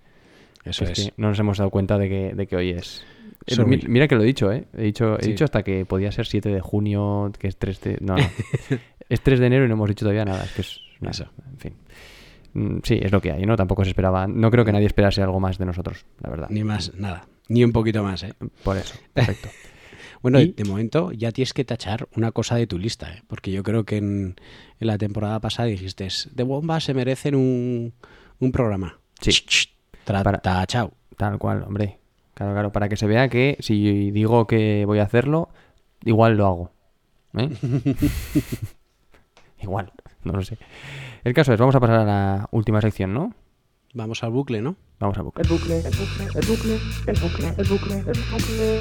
Eso 0.66 0.86
Es 0.86 0.92
es. 0.92 1.06
que 1.08 1.14
no 1.18 1.30
nos 1.30 1.40
hemos 1.40 1.58
dado 1.58 1.70
cuenta 1.70 1.98
de 1.98 2.10
que, 2.10 2.34
de 2.34 2.48
que 2.48 2.56
hoy 2.56 2.70
es. 2.72 3.06
Eh, 3.48 3.58
Mira 3.88 4.08
que 4.08 4.16
lo 4.16 4.22
he 4.24 4.26
dicho, 4.26 4.52
¿eh? 4.52 4.66
He 4.78 4.84
dicho, 4.84 5.20
he 5.20 5.24
Sí. 5.24 5.32
dicho 5.32 5.44
hasta 5.44 5.64
que 5.64 5.86
podía 5.86 6.12
ser 6.14 6.26
7 6.26 6.48
de 6.50 6.62
junio, 6.62 7.32
que 7.38 7.48
es 7.50 7.58
3 7.58 7.82
de. 7.82 7.98
No, 8.00 8.16
no. 8.16 8.24
es 9.10 9.22
3 9.22 9.40
de 9.40 9.46
enero 9.48 9.66
y 9.66 9.68
no 9.68 9.74
hemos 9.74 9.90
dicho 9.90 10.06
todavía 10.06 10.24
nada. 10.24 10.44
Es 10.46 10.52
que 10.54 10.62
es. 10.62 10.80
nada, 11.02 11.12
Eso. 11.12 11.26
En 11.52 11.58
fin. 11.58 11.74
Mm, 12.54 12.78
Sí, 12.84 13.00
es 13.02 13.12
lo 13.12 13.20
que 13.20 13.32
hay, 13.34 13.46
¿no? 13.46 13.58
Tampoco 13.58 13.84
se 13.84 13.90
esperaba. 13.90 14.28
No 14.28 14.50
creo 14.50 14.64
que 14.64 14.72
nadie 14.72 14.86
esperase 14.88 15.22
algo 15.22 15.40
más 15.42 15.58
de 15.58 15.66
nosotros, 15.66 16.06
la 16.22 16.30
verdad. 16.30 16.48
Ni 16.50 16.64
más, 16.64 16.94
nada. 16.96 17.26
Ni 17.50 17.66
un 17.66 17.74
poquito 17.74 18.02
más, 18.04 18.24
¿eh? 18.24 18.34
Por 18.64 18.78
eso, 18.78 18.96
perfecto. 19.14 19.50
Bueno, 20.22 20.40
Y- 20.40 20.54
de 20.54 20.64
momento 20.64 21.12
ya 21.12 21.34
tienes 21.34 21.52
que 21.52 21.66
tachar 21.66 22.08
una 22.16 22.32
cosa 22.32 22.56
de 22.56 22.66
tu 22.68 22.80
lista, 22.80 23.12
¿eh? 23.14 23.24
Porque 23.28 23.52
yo 23.52 23.62
creo 23.64 23.84
que 23.84 23.98
en, 23.98 24.36
en 24.84 24.88
la 24.88 24.98
temporada 24.98 25.40
pasada 25.40 25.68
dijiste, 25.68 26.08
de 26.32 26.44
Wombats 26.44 26.86
se 26.86 26.94
merecen 26.94 27.36
un, 27.36 27.94
un 28.40 28.52
programa. 28.52 29.00
Sí. 29.20 29.32
Ch, 29.32 29.46
ch, 29.46 29.70
tra- 30.06 30.24
Para- 30.24 30.38
Tachao. 30.40 30.94
Tal 31.18 31.38
cual, 31.38 31.64
hombre. 31.64 32.00
Claro, 32.34 32.54
claro, 32.54 32.72
para 32.72 32.90
que 32.90 32.98
se 32.98 33.06
vea 33.08 33.30
que 33.30 33.58
si 33.60 34.12
digo 34.12 34.48
que 34.48 34.84
voy 34.86 35.00
a 35.00 35.04
hacerlo, 35.04 35.50
igual 36.04 36.36
lo 36.38 36.46
hago. 36.48 36.72
¿eh? 37.38 37.50
igual, 39.62 39.92
no 40.24 40.34
lo 40.34 40.44
sé. 40.44 40.58
El 41.24 41.34
caso 41.34 41.54
es, 41.54 41.60
vamos 41.60 41.76
a 41.76 41.80
pasar 41.80 42.00
a 42.00 42.06
la 42.06 42.48
última 42.52 42.82
sección, 42.82 43.14
¿no? 43.14 43.34
Vamos 43.94 44.24
al 44.24 44.32
bucle, 44.32 44.62
¿no? 44.62 44.76
Vamos 45.00 45.18
a 45.18 45.22
buscar. 45.22 45.46
El 45.46 45.52
bucle, 45.52 45.78
el 45.78 45.84
bucle, 45.84 46.26
el 46.26 46.48
bucle, 46.48 46.76
el 47.06 47.16
bucle, 47.20 47.48
el 47.58 47.68
bucle, 47.70 47.98
el 48.00 48.18
bucle, 48.18 48.80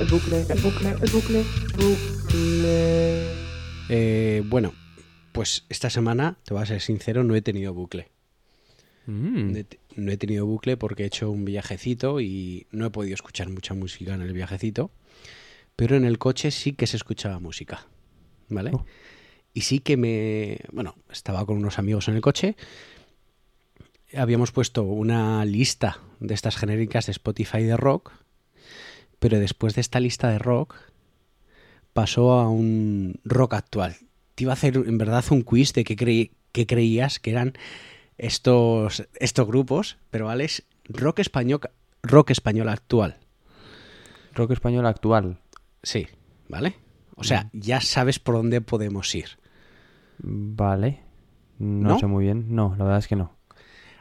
el 0.00 0.06
bucle, 0.08 0.40
el 0.40 0.60
bucle, 0.62 0.88
el 0.90 1.10
bucle, 1.12 1.44
bucle. 1.76 3.32
Eh, 3.90 4.42
bueno, 4.46 4.72
pues 5.34 5.66
esta 5.68 5.90
semana, 5.90 6.38
te 6.44 6.54
voy 6.54 6.62
a 6.62 6.66
ser 6.66 6.80
sincero, 6.80 7.24
no 7.24 7.34
he 7.34 7.42
tenido 7.42 7.74
bucle. 7.74 8.06
Mm, 9.06 9.58
No 9.96 10.12
he 10.12 10.16
tenido 10.16 10.46
bucle 10.46 10.76
porque 10.76 11.02
he 11.02 11.06
hecho 11.06 11.28
un 11.28 11.44
viajecito 11.44 12.20
y 12.20 12.68
no 12.70 12.86
he 12.86 12.90
podido 12.90 13.14
escuchar 13.14 13.48
mucha 13.48 13.74
música 13.74 14.14
en 14.14 14.22
el 14.22 14.32
viajecito. 14.32 14.92
Pero 15.74 15.96
en 15.96 16.04
el 16.04 16.18
coche 16.18 16.52
sí 16.52 16.72
que 16.72 16.86
se 16.86 16.96
escuchaba 16.96 17.40
música. 17.40 17.88
¿Vale? 18.48 18.70
Oh. 18.74 18.86
Y 19.52 19.62
sí 19.62 19.80
que 19.80 19.96
me. 19.96 20.60
Bueno, 20.70 20.94
estaba 21.10 21.44
con 21.44 21.56
unos 21.56 21.80
amigos 21.80 22.06
en 22.06 22.14
el 22.14 22.20
coche. 22.20 22.54
Habíamos 24.16 24.52
puesto 24.52 24.84
una 24.84 25.44
lista 25.44 25.98
de 26.20 26.32
estas 26.32 26.56
genéricas 26.56 27.06
de 27.06 27.12
Spotify 27.12 27.64
de 27.64 27.76
rock. 27.76 28.12
Pero 29.18 29.40
después 29.40 29.74
de 29.74 29.80
esta 29.80 29.98
lista 29.98 30.30
de 30.30 30.38
rock, 30.38 30.76
pasó 31.92 32.34
a 32.34 32.48
un 32.48 33.18
rock 33.24 33.54
actual. 33.54 33.96
Te 34.34 34.44
iba 34.44 34.52
a 34.52 34.54
hacer 34.54 34.76
en 34.76 34.98
verdad 34.98 35.24
un 35.30 35.42
quiz 35.42 35.72
de 35.72 35.84
qué, 35.84 35.96
creí- 35.96 36.32
qué 36.52 36.66
creías 36.66 37.18
que 37.20 37.30
eran 37.30 37.54
estos, 38.18 39.06
estos 39.16 39.46
grupos, 39.46 39.98
pero 40.10 40.26
vale, 40.26 40.44
es 40.44 40.64
rock 40.88 41.20
español, 41.20 41.60
rock 42.02 42.30
español 42.30 42.68
actual. 42.68 43.16
rock 44.34 44.50
español 44.52 44.86
actual. 44.86 45.38
Sí, 45.82 46.08
¿vale? 46.48 46.74
O 47.16 47.22
sea, 47.22 47.48
ya 47.52 47.80
sabes 47.80 48.18
por 48.18 48.34
dónde 48.34 48.60
podemos 48.60 49.14
ir. 49.14 49.26
Vale. 50.18 51.00
No, 51.58 51.90
¿No? 51.90 51.98
sé 52.00 52.06
muy 52.06 52.24
bien. 52.24 52.46
No, 52.48 52.74
la 52.76 52.84
verdad 52.84 52.98
es 52.98 53.06
que 53.08 53.14
no. 53.16 53.32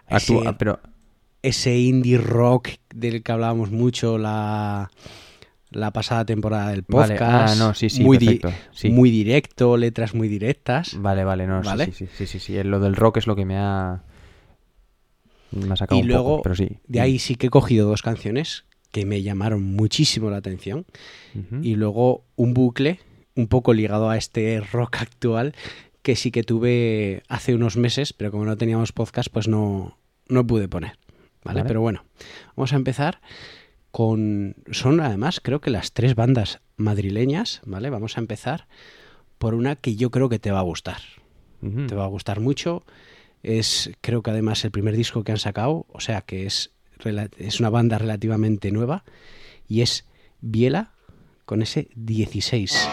Ese- 0.09 0.39
pero 0.57 0.79
Ese 1.43 1.77
indie 1.77 2.17
rock 2.17 2.69
del 2.95 3.21
que 3.21 3.31
hablábamos 3.31 3.69
mucho 3.69 4.17
la, 4.17 4.89
la 5.76 5.91
pasada 5.91 6.26
temporada 6.26 6.69
del 6.71 6.84
Vale, 6.88 7.13
podcast. 7.15 7.53
ah, 7.53 7.55
no, 7.57 7.74
sí, 7.74 7.89
sí, 7.89 8.03
muy, 8.03 8.17
di- 8.17 8.39
sí. 8.71 8.89
muy 8.89 9.09
directo, 9.11 9.78
letras 9.78 10.13
muy 10.15 10.28
directas. 10.28 10.95
Vale, 10.99 11.24
vale, 11.24 11.47
no, 11.47 11.61
¿Vale? 11.61 11.86
Sí, 11.86 11.91
sí, 11.91 12.07
sí, 12.15 12.28
sí, 12.28 12.39
sí. 12.39 12.63
Lo 12.63 12.80
del 12.80 12.95
rock 12.95 13.17
es 13.17 13.28
lo 13.28 13.36
que 13.36 13.45
me 13.45 13.57
ha. 13.57 14.01
Me 15.51 15.71
ha 15.74 15.76
sacado 15.76 15.99
Y 15.99 16.03
un 16.03 16.07
luego, 16.07 16.30
poco, 16.38 16.43
pero 16.43 16.55
sí. 16.55 16.78
de 16.88 16.99
ahí 17.01 17.19
sí 17.19 17.36
que 17.36 17.47
he 17.47 17.49
cogido 17.51 17.88
dos 17.88 18.01
canciones 18.01 18.65
que 18.91 19.05
me 19.05 19.21
llamaron 19.21 19.63
muchísimo 19.63 20.30
la 20.30 20.38
atención. 20.38 20.86
Y 21.61 21.76
luego 21.76 22.24
un 22.36 22.53
bucle 22.53 22.99
un 23.36 23.47
poco 23.47 23.74
ligado 23.74 24.09
a 24.09 24.17
este 24.17 24.59
rock 24.61 24.97
actual 25.01 25.53
que 26.03 26.15
sí 26.15 26.32
que 26.32 26.43
tuve 26.43 27.24
hace 27.28 27.55
unos 27.55 27.78
meses, 27.78 28.13
pero 28.13 28.30
como 28.32 28.45
no 28.45 28.57
teníamos 28.57 28.91
podcast, 28.91 29.30
pues 29.32 29.47
no, 29.47 29.97
no 30.28 30.45
pude 30.45 30.67
poner. 30.67 30.97
¿vale? 31.43 31.61
Vale. 31.61 31.67
Pero 31.67 31.82
bueno, 31.82 32.03
vamos 32.55 32.74
a 32.74 32.76
empezar 32.76 33.19
con... 33.94 34.56
Son 34.72 35.00
además 35.02 35.39
creo 35.39 35.62
que 35.62 35.70
las 35.70 35.94
tres 35.94 36.16
bandas 36.16 36.62
madrileñas, 36.78 37.62
¿vale? 37.64 37.91
Vamos 37.91 38.18
a 38.18 38.22
empezar 38.22 38.68
por 39.38 39.54
una 39.54 39.76
que 39.76 39.96
yo 39.96 40.10
creo 40.10 40.30
que 40.30 40.39
te 40.39 40.52
va 40.52 40.60
a 40.60 40.64
gustar. 40.64 40.98
Te 41.62 41.94
va 41.94 42.04
a 42.04 42.08
gustar 42.08 42.39
mucho. 42.39 42.84
Es 43.44 43.91
creo 44.02 44.24
que 44.24 44.32
además 44.32 44.66
el 44.66 44.72
primer 44.72 44.98
disco 44.98 45.24
que 45.24 45.32
han 45.32 45.38
sacado, 45.38 45.86
o 45.89 46.00
sea 46.00 46.22
que 46.22 46.48
es, 46.48 46.72
es 47.38 47.60
una 47.60 47.70
banda 47.70 48.00
relativamente 48.00 48.72
nueva 48.72 49.04
y 49.68 49.82
es 49.82 50.08
Biela 50.41 50.94
con 51.46 51.62
ese 51.62 51.88
16. 51.94 52.89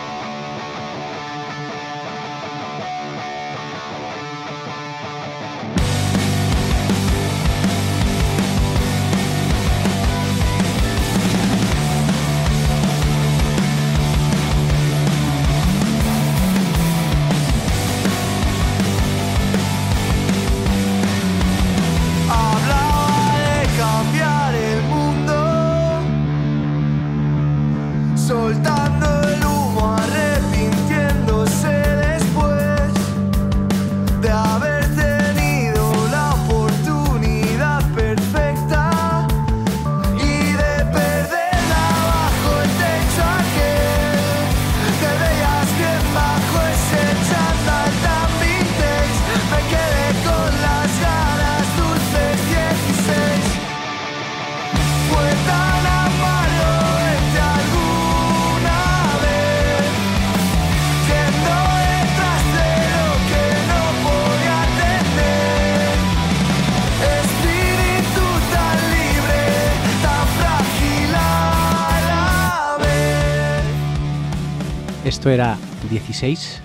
Esto 75.30 75.42
era 75.44 75.58
16 75.88 76.60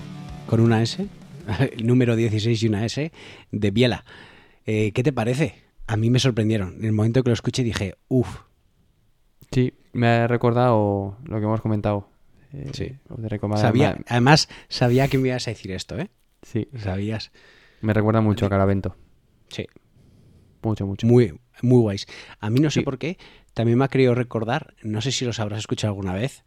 con 0.48 0.60
una 0.60 0.82
S, 0.82 1.06
el 1.78 1.86
número 1.86 2.16
16 2.16 2.64
y 2.64 2.68
una 2.68 2.84
S 2.84 3.12
de 3.52 3.70
Biela. 3.70 4.04
Eh, 4.66 4.92
¿Qué 4.92 5.04
te 5.04 5.14
parece? 5.14 5.62
A 5.86 5.96
mí 5.98 6.10
me 6.10 6.18
sorprendieron. 6.18 6.74
En 6.80 6.86
el 6.86 6.92
momento 6.92 7.22
que 7.22 7.30
lo 7.30 7.36
escuché 7.36 7.62
dije, 7.62 7.94
uff, 8.08 8.40
Sí, 9.52 9.76
me 9.94 10.08
ha 10.08 10.26
recordado 10.28 11.16
lo 11.26 11.38
que 11.40 11.46
hemos 11.46 11.62
comentado. 11.62 12.10
Eh, 12.54 12.72
Sí. 12.74 12.96
lo 13.08 13.18
de 13.18 13.30
recomendar- 13.30 13.62
sabía, 13.68 14.00
además 14.08 14.50
sabía 14.68 15.08
que 15.10 15.20
me 15.20 15.28
ibas 15.28 15.48
a 15.48 15.52
decir 15.52 15.70
esto, 15.72 16.00
¿eh? 16.00 16.10
Sí, 16.42 16.68
Sabías. 16.76 17.32
me 17.82 17.94
recuerda 17.94 18.22
mucho 18.22 18.48
a 18.48 18.50
Caravento. 18.50 18.96
Sí. 19.50 19.68
Mucho, 20.64 20.88
mucho. 20.88 21.06
Muy, 21.06 21.40
muy 21.62 21.82
guays. 21.82 22.08
A 22.40 22.50
mí 22.50 22.60
no 22.62 22.72
sé 22.72 22.82
por 22.82 22.98
qué, 22.98 23.20
también 23.54 23.78
me 23.78 23.86
ha 23.86 23.90
querido 23.90 24.16
recordar, 24.16 24.74
no 24.82 25.02
sé 25.02 25.12
si 25.12 25.24
los 25.24 25.40
habrás 25.40 25.60
escuchado 25.60 25.92
alguna 25.92 26.16
vez, 26.16 26.44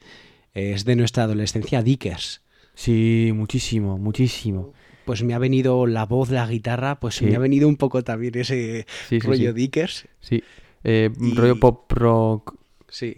es 0.54 0.84
de 0.84 0.96
nuestra 0.96 1.24
adolescencia, 1.24 1.82
Dickers. 1.82 2.42
Sí, 2.74 3.32
muchísimo, 3.34 3.98
muchísimo. 3.98 4.72
Pues 5.04 5.22
me 5.22 5.34
ha 5.34 5.38
venido 5.38 5.86
la 5.86 6.04
voz, 6.04 6.30
la 6.30 6.46
guitarra, 6.46 7.00
pues 7.00 7.16
Sí. 7.16 7.24
me 7.26 7.34
ha 7.36 7.38
venido 7.38 7.66
un 7.68 7.76
poco 7.76 8.04
también 8.04 8.36
ese 8.36 8.86
Sí, 9.08 9.20
sí, 9.20 9.26
rollo. 9.26 9.52
Dickers. 9.52 10.06
Sí. 10.20 10.42
Eh, 10.84 11.10
Y- 11.20 11.34
Rollo 11.34 11.58
pop 11.58 11.90
rock. 11.92 12.56
Sí. 12.88 13.16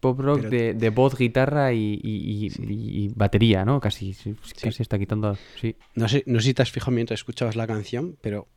Pop 0.00 0.18
rock 0.20 0.38
Pero- 0.42 0.50
de, 0.50 0.74
de 0.74 0.90
voz, 0.90 1.16
guitarra 1.16 1.72
y, 1.72 2.00
y- 2.02 2.50
y- 2.58 3.08
batería, 3.14 3.64
¿no? 3.64 3.80
Casi, 3.80 4.14
casi 4.60 4.82
está 4.82 4.98
quitando. 4.98 5.36
Sí. 5.60 5.76
No 5.94 6.08
sé, 6.08 6.22
no 6.26 6.40
sé 6.40 6.46
si 6.48 6.54
te 6.54 6.62
has 6.62 6.70
fijado 6.70 6.92
mientras 6.92 7.20
escuchabas 7.20 7.56
la 7.56 7.66
canción, 7.66 8.16
pero 8.20 8.48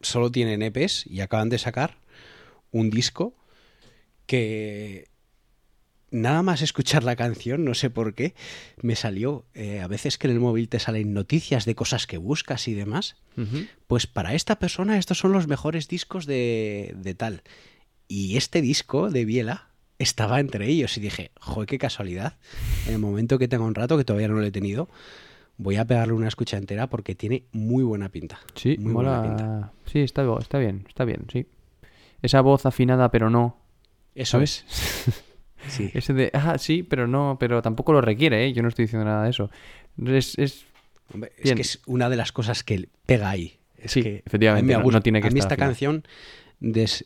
solo 0.00 0.30
tienen 0.30 0.62
EPs 0.62 1.06
y 1.06 1.20
acaban 1.20 1.48
de 1.48 1.58
sacar 1.58 1.98
un 2.70 2.90
disco 2.90 3.34
que 4.26 5.08
nada 6.20 6.42
más 6.42 6.62
escuchar 6.62 7.04
la 7.04 7.16
canción, 7.16 7.64
no 7.64 7.74
sé 7.74 7.90
por 7.90 8.14
qué, 8.14 8.34
me 8.82 8.96
salió. 8.96 9.44
eh, 9.54 9.80
a 9.80 9.86
veces 9.86 10.18
que 10.18 10.26
en 10.26 10.34
el 10.34 10.40
móvil 10.40 10.68
te 10.68 10.78
salen 10.78 11.12
noticias 11.14 11.64
de 11.64 11.74
cosas 11.74 12.06
que 12.06 12.18
buscas 12.18 12.66
y 12.68 12.74
demás. 12.74 13.16
Pues 13.86 14.06
para 14.06 14.32
esta 14.34 14.58
persona 14.58 14.96
estos 14.98 15.18
son 15.18 15.32
los 15.32 15.46
mejores 15.46 15.88
discos 15.88 16.24
de, 16.26 16.94
de 16.96 17.14
tal. 17.14 17.42
Y 18.08 18.36
este 18.36 18.62
disco 18.62 19.10
de 19.10 19.24
Biela 19.26 19.68
estaba 19.98 20.40
entre 20.40 20.66
ellos 20.68 20.96
y 20.96 21.00
dije, 21.00 21.30
joder, 21.40 21.66
qué 21.68 21.78
casualidad. 21.78 22.36
En 22.86 22.94
el 22.94 22.98
momento 22.98 23.38
que 23.38 23.48
tenga 23.48 23.64
un 23.64 23.74
rato, 23.74 23.96
que 23.98 24.04
todavía 24.04 24.28
no 24.28 24.34
lo 24.34 24.42
he 24.44 24.50
tenido, 24.50 24.88
voy 25.58 25.76
a 25.76 25.84
pegarle 25.84 26.14
una 26.14 26.28
escucha 26.28 26.56
entera 26.56 26.88
porque 26.88 27.14
tiene 27.14 27.44
muy 27.52 27.82
buena 27.84 28.08
pinta. 28.10 28.40
Sí, 28.54 28.76
muy 28.78 28.92
buena 28.94 29.22
pinta. 29.22 29.44
mola. 29.44 29.72
Sí, 29.84 30.00
está, 30.00 30.22
está 30.40 30.58
bien, 30.58 30.84
está 30.88 31.04
bien, 31.04 31.26
sí. 31.32 31.46
Esa 32.22 32.40
voz 32.40 32.64
afinada, 32.64 33.10
pero 33.10 33.28
no. 33.28 33.58
Eso 34.14 34.32
¿Sabes? 34.32 34.64
es. 34.70 35.22
Sí. 35.68 35.90
Ese 35.94 36.12
de, 36.12 36.30
ah, 36.34 36.58
sí, 36.58 36.82
pero 36.82 37.06
no, 37.06 37.36
pero 37.40 37.62
tampoco 37.62 37.92
lo 37.92 38.00
requiere, 38.00 38.46
¿eh? 38.46 38.52
Yo 38.52 38.62
no 38.62 38.68
estoy 38.68 38.84
diciendo 38.84 39.04
nada 39.04 39.24
de 39.24 39.30
eso. 39.30 39.50
Es, 40.04 40.38
es 40.38 40.64
Hombre, 41.12 41.32
es 41.38 41.54
que 41.54 41.62
es 41.62 41.80
una 41.86 42.08
de 42.08 42.16
las 42.16 42.32
cosas 42.32 42.62
que 42.64 42.88
pega 43.06 43.30
ahí. 43.30 43.58
Es 43.78 43.92
Sí, 43.92 44.02
que 44.02 44.22
efectivamente, 44.26 44.74
a 44.74 44.78
mí, 44.78 44.84
no- 44.84 44.90
no 44.90 45.00
tiene 45.00 45.20
que 45.20 45.28
a 45.28 45.30
mí 45.30 45.38
estar 45.38 45.52
esta 45.52 45.64
canción, 45.64 46.04
des- 46.60 47.04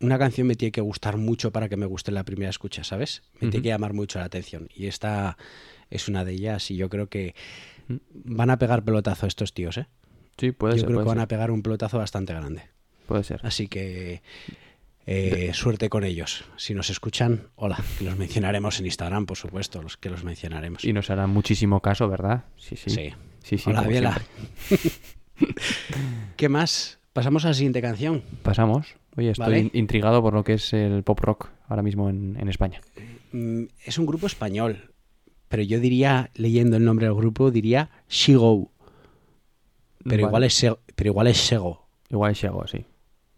una 0.00 0.18
canción 0.18 0.46
me 0.46 0.54
tiene 0.56 0.72
que 0.72 0.80
gustar 0.80 1.16
mucho 1.16 1.52
para 1.52 1.68
que 1.68 1.76
me 1.76 1.86
guste 1.86 2.10
la 2.12 2.24
primera 2.24 2.50
escucha, 2.50 2.82
¿sabes? 2.84 3.22
Me 3.40 3.48
tiene 3.50 3.62
que 3.62 3.68
llamar 3.68 3.92
mucho 3.92 4.18
la 4.18 4.24
atención. 4.24 4.68
Y 4.74 4.86
esta 4.86 5.36
es 5.90 6.08
una 6.08 6.24
de 6.24 6.32
ellas 6.32 6.70
y 6.70 6.76
yo 6.76 6.88
creo 6.88 7.08
que 7.08 7.34
Mm. 7.88 7.96
van 8.12 8.50
a 8.50 8.58
pegar 8.58 8.84
pelotazo 8.84 9.26
estos 9.26 9.54
tíos, 9.54 9.76
¿eh? 9.76 9.86
sí, 10.38 10.52
puede 10.52 10.74
yo 10.74 10.80
ser, 10.80 10.86
creo 10.88 11.00
que 11.00 11.04
van 11.08 11.18
a 11.20 11.26
pegar 11.28 11.50
un 11.50 11.62
pelotazo 11.62 11.98
bastante 11.98 12.32
grande. 12.32 12.62
puede 13.06 13.24
ser. 13.24 13.40
Así 13.44 13.66
que 13.68 14.22
eh, 15.06 15.50
suerte 15.54 15.88
con 15.88 16.04
ellos. 16.04 16.44
Si 16.56 16.74
nos 16.74 16.90
escuchan, 16.90 17.48
hola, 17.56 17.78
que 17.98 18.04
los 18.04 18.16
mencionaremos 18.16 18.78
en 18.80 18.86
Instagram, 18.86 19.26
por 19.26 19.36
supuesto, 19.36 19.82
los 19.82 19.96
que 19.96 20.10
los 20.10 20.24
mencionaremos. 20.24 20.84
Y 20.84 20.92
nos 20.92 21.10
harán 21.10 21.30
muchísimo 21.30 21.80
caso, 21.80 22.08
¿verdad? 22.08 22.44
Sí, 22.56 22.76
sí. 22.76 22.90
Sí. 22.90 23.12
Sí, 23.42 23.58
sí, 23.58 23.70
Hola, 23.70 23.82
Biela. 23.82 24.22
¿Qué 26.36 26.48
más? 26.48 26.98
Pasamos 27.12 27.44
a 27.44 27.48
la 27.48 27.54
siguiente 27.54 27.82
canción. 27.82 28.22
Pasamos. 28.42 28.94
Oye, 29.16 29.30
estoy 29.30 29.44
Vale. 29.44 29.70
intrigado 29.74 30.22
por 30.22 30.32
lo 30.34 30.44
que 30.44 30.54
es 30.54 30.72
el 30.72 31.02
pop 31.02 31.18
rock 31.20 31.50
ahora 31.68 31.82
mismo 31.82 32.08
en, 32.08 32.36
en 32.40 32.48
España. 32.48 32.80
Mm, 33.32 33.64
Es 33.84 33.98
un 33.98 34.06
grupo 34.06 34.26
español, 34.26 34.92
pero 35.48 35.62
yo 35.62 35.80
diría, 35.80 36.30
leyendo 36.34 36.76
el 36.76 36.84
nombre 36.84 37.06
del 37.06 37.14
grupo, 37.14 37.50
diría 37.50 37.90
Shigo. 38.08 38.70
Pero 40.04 40.10
Vale. 40.10 40.22
igual 40.22 40.44
es 40.44 40.54
Sego, 40.54 40.78
pero 40.96 41.10
igual 41.10 41.26
es 41.26 41.38
Sego, 41.38 41.86
Igual 42.10 42.32
es 42.32 42.44
algo 42.44 42.64
así. 42.64 42.84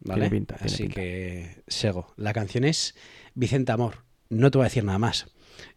¿Vale? 0.05 0.28
Tiene 0.28 0.30
pinta, 0.30 0.57
tiene 0.57 0.72
Así 0.72 0.82
pinta. 0.84 0.94
que 1.00 1.62
Sego. 1.66 2.12
La 2.16 2.32
canción 2.32 2.64
es 2.64 2.94
Vicente 3.34 3.72
Amor. 3.72 4.05
No 4.28 4.50
te 4.50 4.59
voy 4.59 4.64
a 4.64 4.68
decir 4.68 4.84
nada 4.84 4.98
más. 4.98 5.26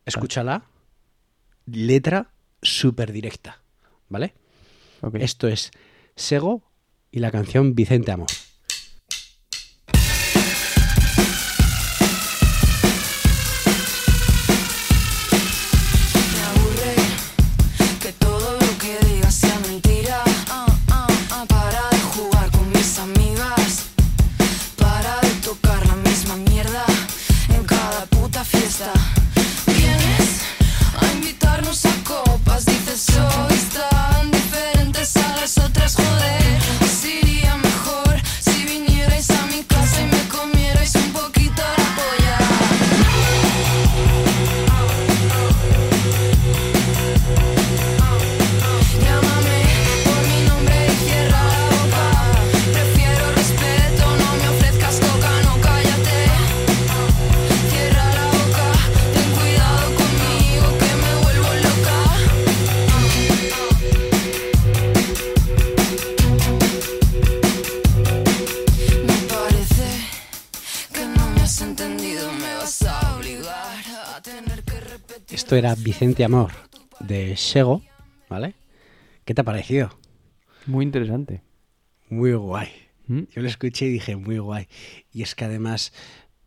Escúchala. 0.06 0.64
Letra 1.66 2.32
súper 2.62 3.12
directa, 3.12 3.62
¿vale? 4.10 4.34
Esto 5.14 5.48
es 5.48 5.72
Sego 6.16 6.64
y 7.12 7.20
la 7.20 7.30
canción 7.32 7.76
Vicente 7.76 8.12
Amor. 8.12 8.30
Era 75.58 75.76
Vicente 75.76 76.24
Amor 76.24 76.52
de 77.00 77.36
Sego, 77.38 77.82
¿vale? 78.30 78.54
¿Qué 79.26 79.34
te 79.34 79.42
ha 79.42 79.44
parecido? 79.44 79.98
Muy 80.66 80.86
interesante. 80.86 81.42
Muy 82.10 82.34
guay. 82.34 82.70
¿Mm? 83.08 83.22
Yo 83.34 83.42
lo 83.42 83.48
escuché 83.48 83.86
y 83.86 83.90
dije, 83.90 84.16
muy 84.16 84.38
guay. 84.38 84.68
Y 85.12 85.22
es 85.22 85.36
que 85.36 85.46
además 85.46 85.94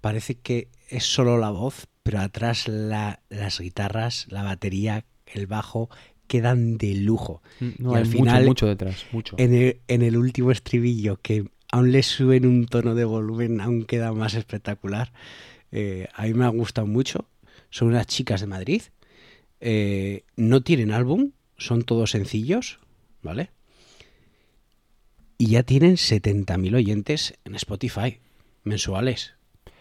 parece 0.00 0.34
que 0.36 0.68
es 0.88 1.04
solo 1.04 1.38
la 1.38 1.50
voz, 1.50 1.86
pero 2.02 2.20
atrás 2.20 2.68
la- 2.68 3.20
las 3.28 3.60
guitarras, 3.60 4.26
la 4.30 4.42
batería, 4.42 5.04
el 5.26 5.46
bajo 5.46 5.88
quedan 6.26 6.76
de 6.78 6.94
lujo. 6.94 7.42
Mm, 7.60 7.68
No, 7.78 7.92
y 7.92 7.96
al 7.96 8.04
hay 8.04 8.10
final, 8.10 8.38
mucho, 8.42 8.48
mucho 8.48 8.66
detrás. 8.66 9.06
Mucho. 9.12 9.36
En 9.38 9.54
el, 9.54 9.80
en 9.88 10.02
el 10.02 10.16
último 10.16 10.50
estribillo, 10.50 11.16
que 11.20 11.44
aún 11.72 11.92
le 11.92 12.02
suben 12.02 12.46
un 12.46 12.66
tono 12.66 12.94
de 12.94 13.04
volumen, 13.04 13.60
aún 13.60 13.84
queda 13.84 14.12
más 14.12 14.34
espectacular. 14.34 15.12
Eh, 15.72 16.08
a 16.14 16.24
mí 16.24 16.34
me 16.34 16.44
ha 16.44 16.48
gustado 16.48 16.86
mucho. 16.86 17.26
Son 17.70 17.88
unas 17.88 18.06
chicas 18.06 18.40
de 18.40 18.46
Madrid. 18.48 18.82
Eh, 19.60 20.24
no 20.36 20.62
tienen 20.62 20.90
álbum, 20.90 21.32
son 21.56 21.82
todos 21.82 22.10
sencillos, 22.12 22.78
¿vale? 23.22 23.50
Y 25.38 25.46
ya 25.48 25.62
tienen 25.62 25.96
70.000 25.96 26.74
oyentes 26.76 27.34
en 27.44 27.54
Spotify 27.54 28.18
mensuales. 28.62 29.34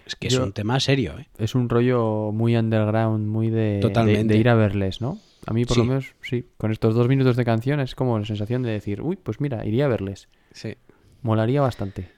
Es 0.06 0.16
que 0.16 0.28
es 0.28 0.36
un 0.38 0.54
tema 0.54 0.80
serio, 0.80 1.20
¿eh? 1.20 1.28
Es 1.38 1.54
un 1.54 1.70
rollo 1.70 2.32
muy 2.34 2.56
underground, 2.56 3.28
muy 3.28 3.50
de, 3.50 3.74
de- 3.76 3.80
Totalmente. 3.82 4.34
de 4.34 4.40
ir 4.40 4.50
a 4.50 4.56
verles, 4.56 5.02
¿no? 5.02 5.20
A 5.46 5.54
mí, 5.54 5.66
por 5.66 5.78
lo 5.78 5.86
menos, 5.86 6.14
sí. 6.22 6.46
Con 6.58 6.72
estos 6.72 6.96
dos 6.96 7.08
minutos 7.08 7.36
de 7.36 7.46
canción 7.46 7.80
es 7.80 7.94
como 7.96 8.18
la 8.20 8.26
sensación 8.26 8.64
de 8.64 8.72
decir, 8.72 9.02
uy, 9.02 9.18
pues 9.18 9.40
mira, 9.40 9.66
iría 9.66 9.86
a 9.86 9.88
verles. 9.88 10.28
Sí. 10.52 10.76
Molaría 11.22 11.62
bastante. 11.62 12.10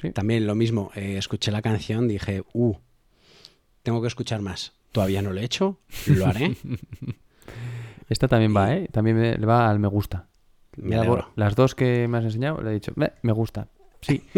Sí. 0.00 0.10
También 0.10 0.46
lo 0.46 0.54
mismo, 0.54 0.90
eh, 0.94 1.16
escuché 1.18 1.50
la 1.52 1.62
canción, 1.62 2.08
dije, 2.08 2.42
uh, 2.52 2.74
tengo 3.82 4.00
que 4.00 4.08
escuchar 4.08 4.40
más. 4.40 4.72
Todavía 4.94 5.22
no 5.22 5.32
lo 5.32 5.40
he 5.40 5.44
hecho, 5.44 5.80
lo 6.06 6.24
haré. 6.26 6.54
Esta 8.08 8.28
también 8.28 8.54
va, 8.56 8.72
¿eh? 8.74 8.86
También 8.92 9.16
me- 9.16 9.36
le 9.36 9.44
va 9.44 9.68
al 9.68 9.80
me 9.80 9.88
gusta. 9.88 10.28
Me 10.76 11.02
por- 11.04 11.26
las 11.34 11.56
dos 11.56 11.74
que 11.74 12.06
me 12.06 12.18
has 12.18 12.24
enseñado, 12.24 12.62
le 12.62 12.70
he 12.70 12.74
dicho, 12.74 12.92
"Meh, 12.94 13.10
me 13.22 13.32
gusta. 13.32 13.66
Sí. 14.02 14.22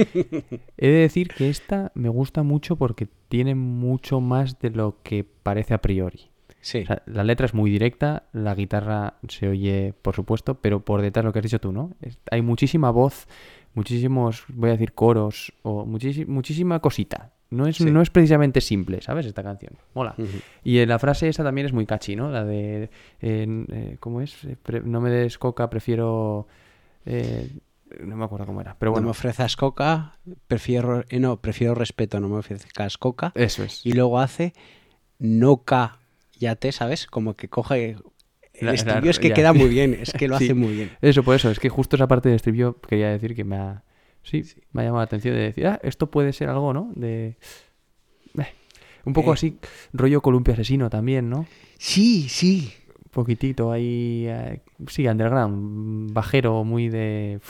He 0.79 0.89
de 0.89 0.99
decir 1.01 1.29
que 1.29 1.51
esta 1.51 1.93
me 1.95 2.09
gusta 2.09 2.43
mucho 2.43 2.77
porque 2.77 3.07
tiene 3.29 3.55
mucho 3.55 4.21
más 4.23 4.59
de 4.61 4.71
lo 4.71 4.97
que 5.03 5.25
parece 5.25 5.75
a 5.75 5.83
priori. 5.83 6.31
Sí, 6.63 6.81
O 6.85 6.87
sea, 6.87 7.03
la 7.05 7.23
letra 7.23 7.45
es 7.45 7.53
muy 7.53 7.71
directa, 7.71 8.25
la 8.33 8.55
guitarra 8.55 9.19
se 9.29 9.49
oye, 9.49 9.93
por 10.01 10.15
supuesto, 10.17 10.55
pero 10.55 10.81
por 10.85 11.03
detrás 11.03 11.23
lo 11.25 11.33
que 11.35 11.41
has 11.41 11.45
dicho 11.45 11.61
tú, 11.61 11.71
¿no? 11.71 11.93
Es- 12.01 12.19
hay 12.31 12.41
muchísima 12.41 12.91
voz, 12.91 13.29
muchísimos, 13.75 14.45
voy 14.49 14.71
a 14.71 14.73
decir, 14.73 14.93
coros 14.95 15.53
o 15.63 15.85
muchísi- 15.85 16.25
muchísima 16.27 16.81
cosita. 16.81 17.33
No 17.51 17.67
es, 17.69 17.77
Sí. 17.77 17.85
no 17.85 18.03
es 18.03 18.11
precisamente 18.11 18.61
simple, 18.61 19.01
¿sabes? 19.03 19.25
Esta 19.27 19.43
canción. 19.43 19.75
Mola. 19.95 20.15
Y 20.65 20.79
eh, 20.79 20.87
la 20.87 20.99
frase 20.99 21.29
esa 21.29 21.45
también 21.45 21.67
es 21.67 21.73
muy 21.73 21.87
catchy, 21.87 22.17
¿no? 22.17 22.31
La 22.31 22.45
de, 22.45 22.91
eh, 23.21 23.97
¿cómo 24.01 24.21
es? 24.21 24.45
Eh, 24.45 24.57
pre- 24.61 24.81
no 24.83 25.01
me 25.01 25.11
des 25.11 25.39
coca, 25.39 25.71
prefiero... 25.71 26.49
eh, 27.05 27.49
no 28.03 28.17
me 28.17 28.25
acuerdo 28.25 28.47
cómo 28.47 28.61
era, 28.61 28.75
pero 28.81 28.91
no 28.91 28.95
bueno. 28.95 29.05
me 29.07 29.11
ofrezcas 29.13 29.55
coca, 29.57 30.19
prefiero, 30.49 31.05
eh, 31.09 31.21
no, 31.21 31.41
prefiero 31.41 31.75
respeto, 31.77 32.19
no 32.19 32.29
me 32.29 32.37
ofrezcas 32.39 32.99
coca. 32.99 33.31
Eso 33.37 33.63
es. 33.63 33.87
Y 33.87 33.93
luego 33.93 34.19
hace 34.19 34.53
no 35.21 35.59
ca, 35.59 35.99
ya 36.37 36.57
te, 36.57 36.73
¿sabes? 36.73 37.07
Como 37.07 37.35
que 37.35 37.49
coge... 37.49 37.97
El 38.55 38.67
La- 38.67 38.73
la- 38.73 38.75
estribillo 38.75 39.11
es 39.11 39.19
que 39.21 39.29
ya. 39.29 39.35
queda 39.35 39.53
muy 39.53 39.69
bien, 39.69 39.95
es 39.95 40.13
que 40.13 40.27
lo 40.29 40.37
Sí. 40.39 40.47
hace 40.47 40.55
muy 40.55 40.75
bien. 40.75 40.91
Eso, 41.01 41.23
por 41.23 41.37
eso, 41.37 41.49
es 41.51 41.61
que 41.61 41.69
justo 41.69 41.95
esa 41.95 42.09
parte 42.09 42.29
del 42.29 42.37
estribillo 42.37 42.81
quería 42.81 43.11
decir 43.11 43.37
que 43.37 43.45
me 43.45 43.57
ha, 43.57 43.85
sí, 44.29 44.45
me 44.73 44.83
ha 44.83 44.85
llamado 44.85 45.01
la 45.01 45.05
atención 45.05 45.35
de 45.35 45.41
decir, 45.41 45.67
ah, 45.67 45.81
esto 45.83 46.11
puede 46.11 46.33
ser 46.33 46.49
algo, 46.49 46.73
¿no? 46.75 46.93
De... 46.95 47.37
eh, 48.39 48.47
un 49.05 49.13
poco 49.13 49.31
Eh. 49.31 49.35
así, 49.35 49.59
rollo 49.93 50.21
columpio 50.21 50.53
asesino 50.55 50.91
también, 50.91 51.31
¿no? 51.31 51.47
Sí, 51.79 52.29
sí. 52.29 52.73
Un 53.07 53.11
poquitito 53.13 53.73
ahí, 53.73 54.27
eh, 54.29 54.61
sí, 54.89 55.07
underground, 55.09 56.13
bajero, 56.13 56.65
muy 56.65 56.89
de... 56.89 57.41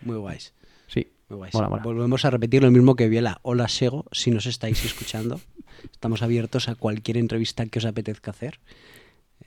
Muy 0.00 0.16
guays. 0.16 0.52
Sí, 0.88 1.06
Muy 1.28 1.36
guays. 1.38 1.54
Mola, 1.54 1.68
mola. 1.68 1.82
Volvemos 1.82 2.24
a 2.24 2.30
repetir 2.30 2.62
lo 2.62 2.70
mismo 2.72 2.96
que 2.96 3.08
Viela. 3.08 3.38
Hola 3.42 3.68
Sego, 3.68 4.06
si 4.10 4.30
nos 4.32 4.46
estáis 4.46 4.84
escuchando. 4.90 5.40
Estamos 5.92 6.22
abiertos 6.22 6.68
a 6.68 6.74
cualquier 6.74 7.18
entrevista 7.18 7.66
que 7.66 7.78
os 7.78 7.84
apetezca 7.84 8.30
hacer. 8.32 8.58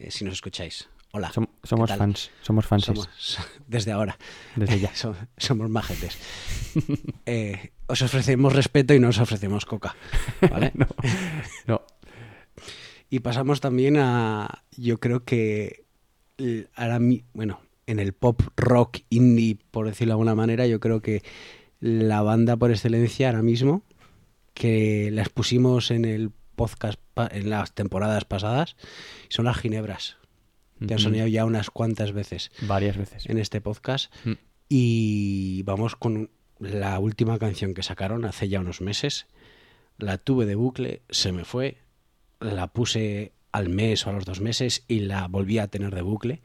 si 0.09 0.23
nos 0.23 0.33
escucháis. 0.35 0.87
Hola. 1.15 1.31
som- 1.31 1.47
¿qué 1.61 1.67
somos 1.67 1.89
fans, 1.95 2.31
somos 2.41 2.65
fans 2.65 2.83
Somos, 2.85 3.09
desde 3.67 3.91
ahora. 3.93 4.17
desde 4.57 4.79
ya. 4.79 4.91
Som- 4.95 5.15
Somos 5.37 5.69
majetes. 5.69 6.17
Eh, 7.25 7.71
os 7.87 8.01
ofrecemos 8.01 8.53
respeto 8.53 8.93
y 8.93 8.99
no 8.99 9.07
os 9.09 9.17
ofrecemos 9.19 9.65
coca. 9.65 9.95
¿vale? 10.51 10.71
no, 10.75 10.87
no, 11.67 11.81
Y 13.09 13.19
pasamos 13.21 13.61
también 13.61 13.95
a, 13.97 14.63
yo 14.75 14.99
creo 14.99 15.23
que 15.23 15.85
ahora 16.75 16.99
bueno, 17.33 17.61
en 17.87 17.99
el 17.99 18.11
pop 18.13 18.41
rock 18.57 18.99
indie, 19.09 19.57
por 19.71 19.87
decirlo 19.87 20.11
de 20.11 20.13
alguna 20.15 20.35
manera, 20.35 20.67
yo 20.67 20.79
creo 20.81 21.01
que 21.01 21.23
la 21.79 22.21
banda 22.21 22.57
por 22.57 22.71
excelencia 22.71 23.29
ahora 23.29 23.41
mismo, 23.41 23.83
que 24.53 25.09
las 25.11 25.29
pusimos 25.29 25.91
en 25.91 26.03
el 26.05 26.31
podcast 26.55 26.99
en 27.31 27.49
las 27.49 27.73
temporadas 27.73 28.25
pasadas, 28.25 28.75
son 29.29 29.45
las 29.45 29.57
Ginebras, 29.57 30.17
que 30.79 30.93
han 30.93 30.99
Ujú. 30.99 31.09
sonado 31.09 31.27
ya 31.27 31.45
unas 31.45 31.69
cuantas 31.69 32.11
veces 32.11 32.51
varias 32.61 32.97
veces. 32.97 33.25
en 33.27 33.37
este 33.37 33.61
podcast. 33.61 34.13
Mm. 34.25 34.33
Y 34.69 35.63
vamos 35.63 35.95
con 35.95 36.31
la 36.59 36.97
última 36.99 37.37
canción 37.39 37.73
que 37.73 37.83
sacaron 37.83 38.25
hace 38.25 38.49
ya 38.49 38.59
unos 38.59 38.81
meses. 38.81 39.27
La 39.97 40.17
tuve 40.17 40.45
de 40.45 40.55
bucle, 40.55 41.01
se 41.09 41.31
me 41.31 41.45
fue, 41.45 41.77
la 42.39 42.67
puse 42.67 43.31
al 43.51 43.69
mes 43.69 44.05
o 44.05 44.09
a 44.09 44.13
los 44.13 44.25
dos 44.25 44.41
meses 44.41 44.83
y 44.89 44.99
la 44.99 45.27
volví 45.29 45.59
a 45.59 45.67
tener 45.67 45.95
de 45.95 46.01
bucle. 46.01 46.41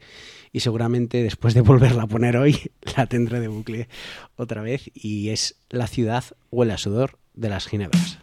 Y 0.53 0.61
seguramente 0.61 1.21
después 1.23 1.53
de 1.53 1.59
volverla 1.61 2.03
a 2.03 2.07
poner 2.07 2.37
hoy, 2.37 2.71
la 2.97 3.07
tendré 3.07 3.41
de 3.41 3.49
bucle 3.49 3.89
otra 4.37 4.61
vez. 4.61 4.89
Y 4.93 5.29
es 5.29 5.57
La 5.69 5.87
ciudad 5.87 6.23
huele 6.51 6.71
a 6.73 6.77
sudor 6.77 7.17
de 7.33 7.49
las 7.49 7.67
Ginebras. 7.67 8.19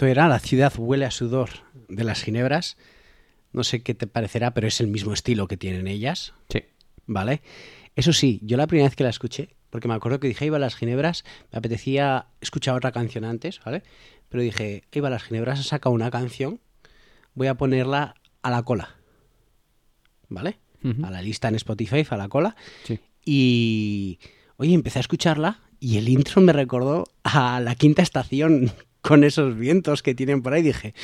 Esto 0.00 0.08
era 0.08 0.28
La 0.28 0.38
ciudad 0.38 0.72
huele 0.78 1.04
a 1.04 1.10
sudor 1.10 1.50
de 1.90 2.04
las 2.04 2.22
Ginebras. 2.22 2.78
No 3.52 3.62
sé 3.64 3.82
qué 3.82 3.92
te 3.92 4.06
parecerá, 4.06 4.54
pero 4.54 4.66
es 4.66 4.80
el 4.80 4.86
mismo 4.86 5.12
estilo 5.12 5.46
que 5.46 5.58
tienen 5.58 5.86
ellas. 5.86 6.32
Sí. 6.48 6.64
¿Vale? 7.04 7.42
Eso 7.96 8.14
sí, 8.14 8.40
yo 8.42 8.56
la 8.56 8.66
primera 8.66 8.88
vez 8.88 8.96
que 8.96 9.04
la 9.04 9.10
escuché 9.10 9.50
porque 9.68 9.88
me 9.88 9.92
acuerdo 9.92 10.18
que 10.18 10.28
dije, 10.28 10.46
iba 10.46 10.56
a 10.56 10.58
las 10.58 10.74
ginebras, 10.74 11.24
me 11.52 11.58
apetecía 11.58 12.28
escuchar 12.40 12.76
otra 12.76 12.92
canción 12.92 13.26
antes, 13.26 13.60
¿vale? 13.62 13.82
Pero 14.30 14.42
dije, 14.42 14.84
iba 14.90 15.08
a 15.08 15.10
las 15.10 15.22
ginebras, 15.22 15.60
ha 15.60 15.64
sacado 15.64 15.94
una 15.94 16.10
canción, 16.10 16.60
voy 17.34 17.48
a 17.48 17.56
ponerla 17.56 18.14
a 18.40 18.50
la 18.50 18.62
cola, 18.62 18.96
¿vale? 20.30 20.60
A 21.02 21.10
la 21.10 21.20
lista 21.20 21.48
en 21.48 21.56
Spotify, 21.56 22.06
a 22.08 22.16
la 22.16 22.30
cola. 22.30 22.56
Sí. 22.84 22.98
Y, 23.22 24.18
oye, 24.56 24.72
empecé 24.72 24.98
a 24.98 25.00
escucharla 25.00 25.60
y 25.78 25.98
el 25.98 26.08
intro 26.08 26.40
me 26.40 26.54
recordó 26.54 27.04
a 27.22 27.60
la 27.60 27.74
quinta 27.74 28.00
estación 28.00 28.72
con 29.02 29.24
esos 29.24 29.56
vientos 29.56 30.02
que 30.02 30.14
tienen 30.14 30.42
por 30.42 30.52
ahí. 30.52 30.62
Dije, 30.62 30.94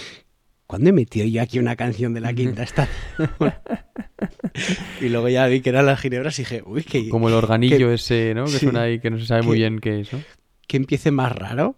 ¿cuándo 0.66 0.90
he 0.90 0.92
metido 0.92 1.26
yo 1.26 1.42
aquí 1.42 1.58
una 1.58 1.76
canción 1.76 2.14
de 2.14 2.20
la 2.20 2.32
quinta 2.32 2.62
estación? 2.62 3.30
y 5.00 5.08
luego 5.08 5.28
ya 5.28 5.46
vi 5.46 5.60
que 5.60 5.70
eran 5.70 5.86
las 5.86 6.00
ginebras 6.00 6.38
y 6.38 6.42
dije, 6.42 6.62
uy, 6.66 6.82
que, 6.82 7.08
Como 7.08 7.28
el 7.28 7.34
organillo 7.34 7.88
que- 7.88 7.94
ese, 7.94 8.34
¿no? 8.34 8.44
Que 8.44 8.52
sí, 8.52 8.58
suena 8.60 8.82
ahí, 8.82 8.98
que 9.00 9.10
no 9.10 9.18
se 9.18 9.26
sabe 9.26 9.42
muy 9.42 9.58
bien 9.58 9.78
qué 9.80 10.00
es, 10.00 10.12
¿no? 10.12 10.22
que 10.66 10.76
empiece 10.76 11.10
más 11.10 11.32
raro. 11.32 11.76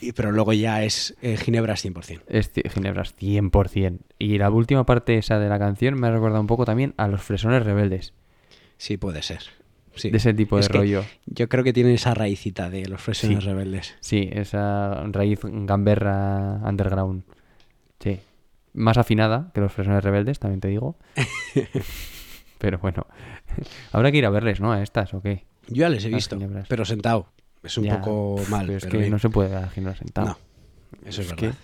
Y, 0.00 0.12
pero 0.12 0.30
luego 0.32 0.52
ya 0.52 0.84
es 0.84 1.14
eh, 1.22 1.36
ginebras 1.36 1.84
100%. 1.84 2.22
Es 2.28 2.50
Ginebras 2.72 3.14
100%. 3.16 3.98
Y 4.18 4.38
la 4.38 4.50
última 4.50 4.84
parte 4.86 5.16
esa 5.18 5.38
de 5.38 5.48
la 5.48 5.58
canción 5.58 5.98
me 5.98 6.06
ha 6.06 6.10
recordado 6.10 6.40
un 6.40 6.46
poco 6.46 6.64
también 6.64 6.94
a 6.96 7.08
los 7.08 7.22
fresones 7.22 7.62
rebeldes. 7.64 8.12
Sí, 8.78 8.96
puede 8.98 9.22
ser. 9.22 9.40
Sí. 9.96 10.10
De 10.10 10.18
ese 10.18 10.32
tipo 10.34 10.56
de 10.56 10.60
Es 10.62 10.68
que 10.68 10.78
rollo. 10.78 11.04
Yo 11.26 11.48
creo 11.48 11.64
que 11.64 11.72
tiene 11.72 11.94
esa 11.94 12.14
raicita 12.14 12.70
de 12.70 12.86
los 12.86 13.00
fresones 13.00 13.42
Sí. 13.42 13.48
rebeldes. 13.50 13.94
Sí, 14.00 14.28
esa 14.32 15.02
raíz 15.10 15.40
gamberra 15.42 16.60
underground. 16.64 17.24
Sí. 18.00 18.20
Más 18.74 18.98
afinada 18.98 19.50
que 19.54 19.60
los 19.62 19.72
fresones 19.72 20.04
rebeldes, 20.04 20.38
también 20.38 20.60
te 20.60 20.68
digo. 20.68 20.96
Pero 22.58 22.78
bueno. 22.78 23.06
Habrá 23.92 24.10
que 24.10 24.18
ir 24.18 24.26
a 24.26 24.30
verles, 24.30 24.60
¿no? 24.60 24.72
A 24.72 24.82
estas, 24.82 25.12
¿o 25.14 25.20
qué? 25.20 25.44
Yo 25.68 25.76
ya 25.76 25.88
les 25.88 26.04
he 26.04 26.10
Las 26.10 26.16
visto, 26.18 26.36
ginebras. 26.36 26.68
pero 26.68 26.84
sentado. 26.84 27.28
Es 27.62 27.76
un 27.76 27.84
Ya, 27.84 28.00
poco 28.00 28.40
mal. 28.50 28.66
Pero 28.66 28.78
es 28.78 28.84
pero 28.84 28.92
que 28.92 28.98
bien. 28.98 29.10
no 29.10 29.18
se 29.18 29.28
puede 29.30 29.56
a 29.56 29.68
Ginebra 29.68 29.96
sentado. 29.96 30.26
No, 30.28 30.38
eso 31.08 31.22
es, 31.22 31.28
Es 31.28 31.32
que- 31.34 31.46
verdad. 31.46 31.58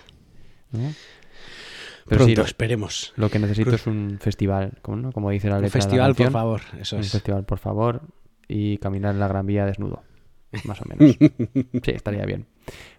¿no? 0.72 0.80
Pero 2.04 2.18
Pronto, 2.18 2.24
sí, 2.26 2.34
lo, 2.34 2.42
esperemos. 2.44 3.12
lo 3.16 3.30
que 3.30 3.38
necesito 3.38 3.74
es 3.76 3.86
un 3.86 4.18
festival, 4.20 4.72
¿no? 4.88 5.12
como 5.12 5.30
dice 5.30 5.48
la 5.48 5.56
Un 5.56 5.62
letra 5.62 5.78
de 5.78 5.78
la 5.78 5.84
festival, 5.84 6.14
por 6.16 6.30
favor. 6.32 6.60
Eso 6.80 6.96
Un 6.96 7.02
es. 7.02 7.12
festival, 7.12 7.44
por 7.44 7.58
favor. 7.58 8.02
Y 8.48 8.78
caminar 8.78 9.14
en 9.14 9.20
la 9.20 9.28
Gran 9.28 9.46
Vía 9.46 9.64
desnudo. 9.66 10.02
Más 10.64 10.80
o 10.82 10.84
menos. 10.86 11.16
sí, 11.18 11.90
estaría 11.90 12.24
bien. 12.24 12.46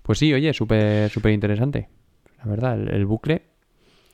Pues 0.01 0.19
sí, 0.19 0.33
oye, 0.33 0.53
súper 0.53 1.09
súper 1.09 1.31
interesante. 1.33 1.89
La 2.39 2.45
verdad, 2.49 2.73
el, 2.79 2.89
el 2.89 3.05
bucle. 3.05 3.43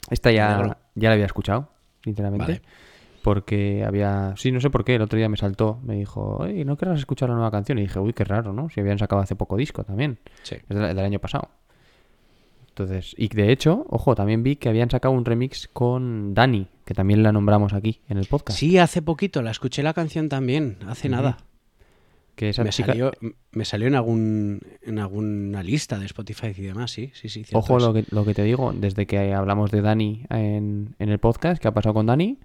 Esta 0.10 0.32
ya, 0.32 0.78
ya 0.96 1.10
la 1.10 1.14
había 1.14 1.26
escuchado, 1.26 1.70
sinceramente. 2.04 2.46
Vale. 2.46 2.62
Porque 3.24 3.84
había. 3.86 4.34
Sí, 4.38 4.52
no 4.52 4.60
sé 4.62 4.70
por 4.70 4.84
qué. 4.84 4.96
El 4.96 5.02
otro 5.02 5.18
día 5.18 5.30
me 5.30 5.38
saltó. 5.38 5.80
Me 5.84 5.96
dijo, 5.96 6.38
oye, 6.38 6.64
¿no 6.66 6.78
querrás 6.78 7.00
escuchar 7.00 7.30
la 7.30 7.36
nueva 7.36 7.52
canción? 7.52 7.78
Y 7.78 7.82
dije, 7.84 8.00
uy, 8.00 8.14
qué 8.14 8.24
raro, 8.24 8.54
¿no? 8.54 8.70
Si 8.70 8.80
habían 8.80 8.98
sacado 8.98 9.22
hace 9.22 9.36
poco 9.36 9.58
disco 9.58 9.84
también. 9.84 10.20
Sí. 10.44 10.56
Es 10.56 10.78
del, 10.78 10.96
del 10.96 11.06
año 11.06 11.20
pasado. 11.20 11.50
Entonces, 12.80 13.14
y 13.18 13.28
de 13.28 13.52
hecho, 13.52 13.86
ojo, 13.90 14.16
también 14.16 14.42
vi 14.42 14.56
que 14.56 14.70
habían 14.70 14.90
sacado 14.90 15.14
un 15.14 15.26
remix 15.26 15.68
con 15.68 16.34
Dani, 16.34 16.68
que 16.86 16.94
también 16.94 17.24
la 17.24 17.34
nombramos 17.34 17.74
aquí 17.74 18.00
en 18.08 18.18
el 18.18 18.26
podcast. 18.26 18.58
Sí, 18.58 18.78
hace 18.78 19.02
poquito 19.02 19.42
la 19.42 19.52
escuché 19.52 19.84
la 19.84 19.94
canción 19.94 20.30
también, 20.30 20.78
hace 20.88 21.10
nada. 21.10 21.38
Que 22.36 22.50
esa 22.50 22.64
Me 22.64 22.70
chica- 22.70 22.94
salió, 22.94 23.12
me 23.52 23.66
salió 23.66 23.88
en 23.90 23.96
algún 23.96 24.62
en 24.82 24.98
alguna 25.00 25.62
lista 25.62 26.00
de 26.00 26.06
Spotify 26.06 26.54
y 26.56 26.62
demás, 26.62 26.92
sí, 26.92 27.12
sí, 27.14 27.28
sí. 27.28 27.44
Ojo 27.52 27.76
es. 27.78 27.84
lo 27.84 27.94
que, 27.94 28.06
lo 28.12 28.24
que 28.24 28.34
te 28.34 28.44
digo, 28.44 28.72
desde 28.74 29.06
que 29.06 29.34
hablamos 29.34 29.72
de 29.72 29.82
Dani 29.82 30.24
en, 30.30 30.96
en 31.00 31.10
el 31.10 31.20
podcast, 31.20 31.62
¿qué 31.62 31.68
ha 31.68 31.74
pasado 31.74 31.94
con 31.96 32.06
Dani? 32.06 32.38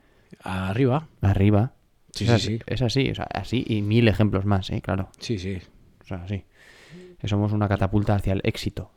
Arriba. 0.43 1.07
Arriba. 1.20 1.74
Sí, 2.11 2.24
es, 2.24 2.30
sí, 2.30 2.35
así, 2.35 2.47
sí. 2.59 2.62
es 2.66 2.82
así, 2.82 3.11
o 3.11 3.14
sea, 3.14 3.28
así 3.32 3.64
y 3.68 3.82
mil 3.82 4.09
ejemplos 4.09 4.45
más, 4.45 4.68
¿eh? 4.70 4.80
Claro. 4.80 5.11
Sí, 5.20 5.39
sí. 5.39 5.59
O 6.03 6.05
sea, 6.05 6.26
sí. 6.26 6.43
Somos 7.22 7.53
una 7.53 7.68
catapulta 7.68 8.16
hacia 8.16 8.32
el 8.32 8.41
éxito. 8.43 8.91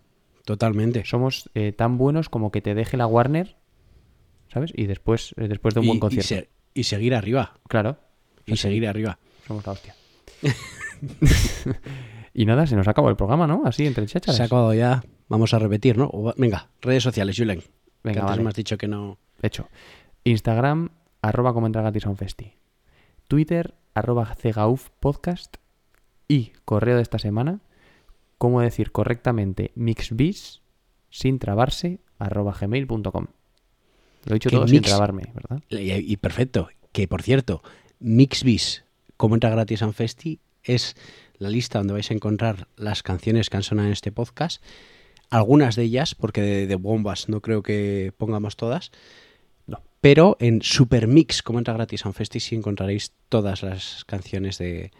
Totalmente. 0.48 1.04
Somos 1.04 1.50
eh, 1.56 1.74
tan 1.74 1.98
buenos 1.98 2.30
como 2.30 2.52
que 2.52 2.62
te 2.62 2.74
deje 2.74 2.95
la 2.95 3.06
Warner, 3.06 3.58
¿sabes? 4.48 4.72
Y 4.74 4.86
después, 4.86 5.36
eh, 5.36 5.50
después 5.50 5.74
de 5.74 5.82
un 5.82 5.86
y, 5.86 5.88
buen 5.89 5.98
y 5.98 6.00
concierto. 6.00 6.26
se- 6.26 6.50
y 6.74 6.84
seguir 6.86 7.16
arriba. 7.16 7.60
Claro. 7.68 7.98
Y 8.45 8.56
seguir 8.56 8.88
arriba. 8.88 9.20
Somos 9.45 9.66
la 9.66 9.74
hostia. 9.74 9.93
y 12.34 12.45
nada, 12.45 12.66
se 12.66 12.78
nos 12.78 12.88
acabó 12.88 13.10
el 13.10 13.18
programa, 13.18 13.45
¿no? 13.45 13.64
Así, 13.66 13.86
entre 13.86 14.06
chachas. 14.06 14.38
Se 14.38 14.41
ha 14.43 14.45
acabado 14.45 14.74
ya. 14.74 15.04
Vamos 15.28 15.54
a 15.54 15.60
repetir, 15.60 15.98
¿no? 15.98 16.10
O 16.14 16.34
Venga, 16.38 16.70
redes 16.80 17.04
sociales, 17.04 17.36
Julen. 17.38 17.60
que 17.60 17.68
Venga, 18.06 18.22
antes 18.22 18.32
vale. 18.32 18.43
me 18.43 18.48
has 18.50 18.56
dicho 18.56 18.78
que 18.78 18.88
no. 18.88 19.18
Hecho. 19.41 19.68
Instagram, 20.24 20.91
arroba 21.22 21.54
festi. 22.16 22.54
Twitter, 23.28 23.76
arroba 23.93 24.34
cegauf 24.34 24.91
podcast. 25.02 25.58
Y 26.30 26.54
correo 26.64 26.95
de 26.95 27.02
esta 27.02 27.20
semana, 27.20 27.60
cómo 28.38 28.62
decir 28.62 28.92
correctamente 28.92 29.72
mixbis 29.76 30.62
sin 31.10 31.40
trabarse, 31.40 32.00
arroba 32.20 32.56
gmail.com. 32.60 33.28
Lo 34.26 34.32
he 34.32 34.34
dicho 34.34 34.50
todo 34.50 34.68
sin 34.68 34.82
trabarme, 34.82 35.24
¿verdad? 35.34 35.62
Y, 35.70 35.92
y 35.94 36.18
perfecto. 36.18 36.70
Que 36.92 37.08
por 37.08 37.22
cierto, 37.22 37.64
Mixbis, 38.00 38.84
como 39.16 39.36
entra 39.36 39.50
gratis 39.50 39.82
a 39.82 39.92
Festi, 39.92 40.40
es 40.64 40.96
la 41.38 41.50
lista 41.50 41.80
donde 41.80 41.94
vais 41.94 42.12
a 42.12 42.14
encontrar 42.14 42.68
las 42.76 43.04
canciones 43.04 43.50
que 43.50 43.58
han 43.58 43.64
sonado 43.64 43.88
en 43.88 43.94
este 43.94 44.12
podcast. 44.12 44.64
Algunas 45.30 45.76
de 45.76 45.84
ellas, 45.84 46.16
porque 46.16 46.42
de, 46.42 46.68
de 46.68 46.76
bombas 46.76 47.30
no 47.30 47.42
creo 47.42 47.64
que 47.64 48.14
pongamos 48.18 48.56
todas. 48.56 48.92
No. 49.66 49.82
Pero 50.02 50.38
en 50.40 50.62
Supermix, 50.62 51.42
como 51.42 51.60
entra 51.60 51.74
gratis 51.74 52.06
a 52.06 52.12
Festi, 52.12 52.40
sí 52.40 52.56
encontraréis 52.56 53.14
todas 53.30 53.64
las 53.64 54.04
canciones 54.06 54.58
de, 54.58 54.92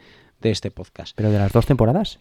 de 0.42 0.52
este 0.52 0.72
podcast. 0.72 1.16
Pero 1.16 1.32
de 1.32 1.40
las 1.40 1.52
dos 1.52 1.66
temporadas. 1.66 2.20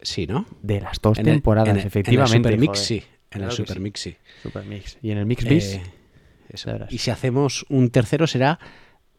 Sí, 0.00 0.26
¿no? 0.26 0.46
De 0.62 0.80
las 0.80 1.00
dos 1.00 1.18
En 1.18 1.26
el- 1.26 1.34
temporadas, 1.34 1.76
en 1.76 1.86
efectivamente. 1.86 2.36
En 2.48 2.54
el 2.54 2.60
Supermix, 2.60 2.78
sí. 2.78 2.96
En 2.96 3.02
Claro 3.40 3.50
el. 3.50 3.56
Supermix, 3.56 4.00
sí. 4.00 4.16
Supermix. 4.42 4.98
Y 5.02 5.10
en 5.10 5.18
el 5.18 5.26
mixbis. 5.26 5.74
Eh, 5.74 5.82
eso. 6.50 6.70
Y 6.90 6.98
si 6.98 7.10
hacemos 7.10 7.66
un 7.68 7.90
tercero 7.90 8.26
será 8.26 8.58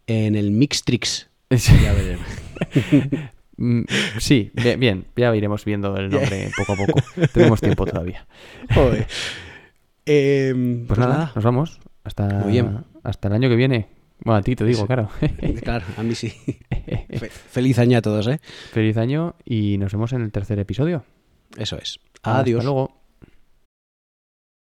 en 0.07 0.35
el 0.35 0.51
Mixtrix. 0.51 1.29
Ya 1.49 1.93
veremos. 1.93 2.25
Mm, 3.61 3.81
Sí, 4.19 4.51
bi- 4.53 4.77
bien, 4.77 5.05
ya 5.17 5.35
iremos 5.35 5.65
viendo 5.65 5.97
el 5.97 6.09
nombre 6.09 6.49
poco 6.55 6.71
a 6.71 6.75
poco. 6.77 7.01
Tenemos 7.33 7.59
tiempo 7.59 7.85
todavía. 7.85 8.25
Joder. 8.73 9.05
Em, 10.05 10.87
Pues, 10.87 10.97
nada, 10.97 11.33
nos 11.35 11.43
vamos. 11.43 11.79
Hasta, 12.05 12.25
Muy 12.39 12.53
bien. 12.53 12.85
hasta 13.03 13.27
el 13.27 13.33
año 13.33 13.49
que 13.49 13.57
viene. 13.57 13.87
Bueno, 14.23 14.39
a 14.39 14.41
ti 14.41 14.55
te 14.55 14.65
digo, 14.65 14.81
Sí. 14.81 14.85
claro. 14.87 15.09
Claro, 15.63 15.85
a 15.97 16.03
mí 16.03 16.13
sí. 16.15 16.29
Fe- 16.69 17.29
feliz 17.29 17.79
año 17.79 17.97
a 17.97 18.01
todos, 18.01 18.27
¿eh? 18.27 18.39
Feliz 18.71 18.97
año 18.97 19.35
y 19.45 19.77
nos 19.77 19.91
vemos 19.93 20.11
en 20.13 20.21
el 20.21 20.31
tercer 20.31 20.59
episodio. 20.59 21.03
Eso 21.57 21.77
es. 21.77 21.99
Hasta 22.21 22.39
Adiós. 22.39 22.63
luego. 22.63 22.98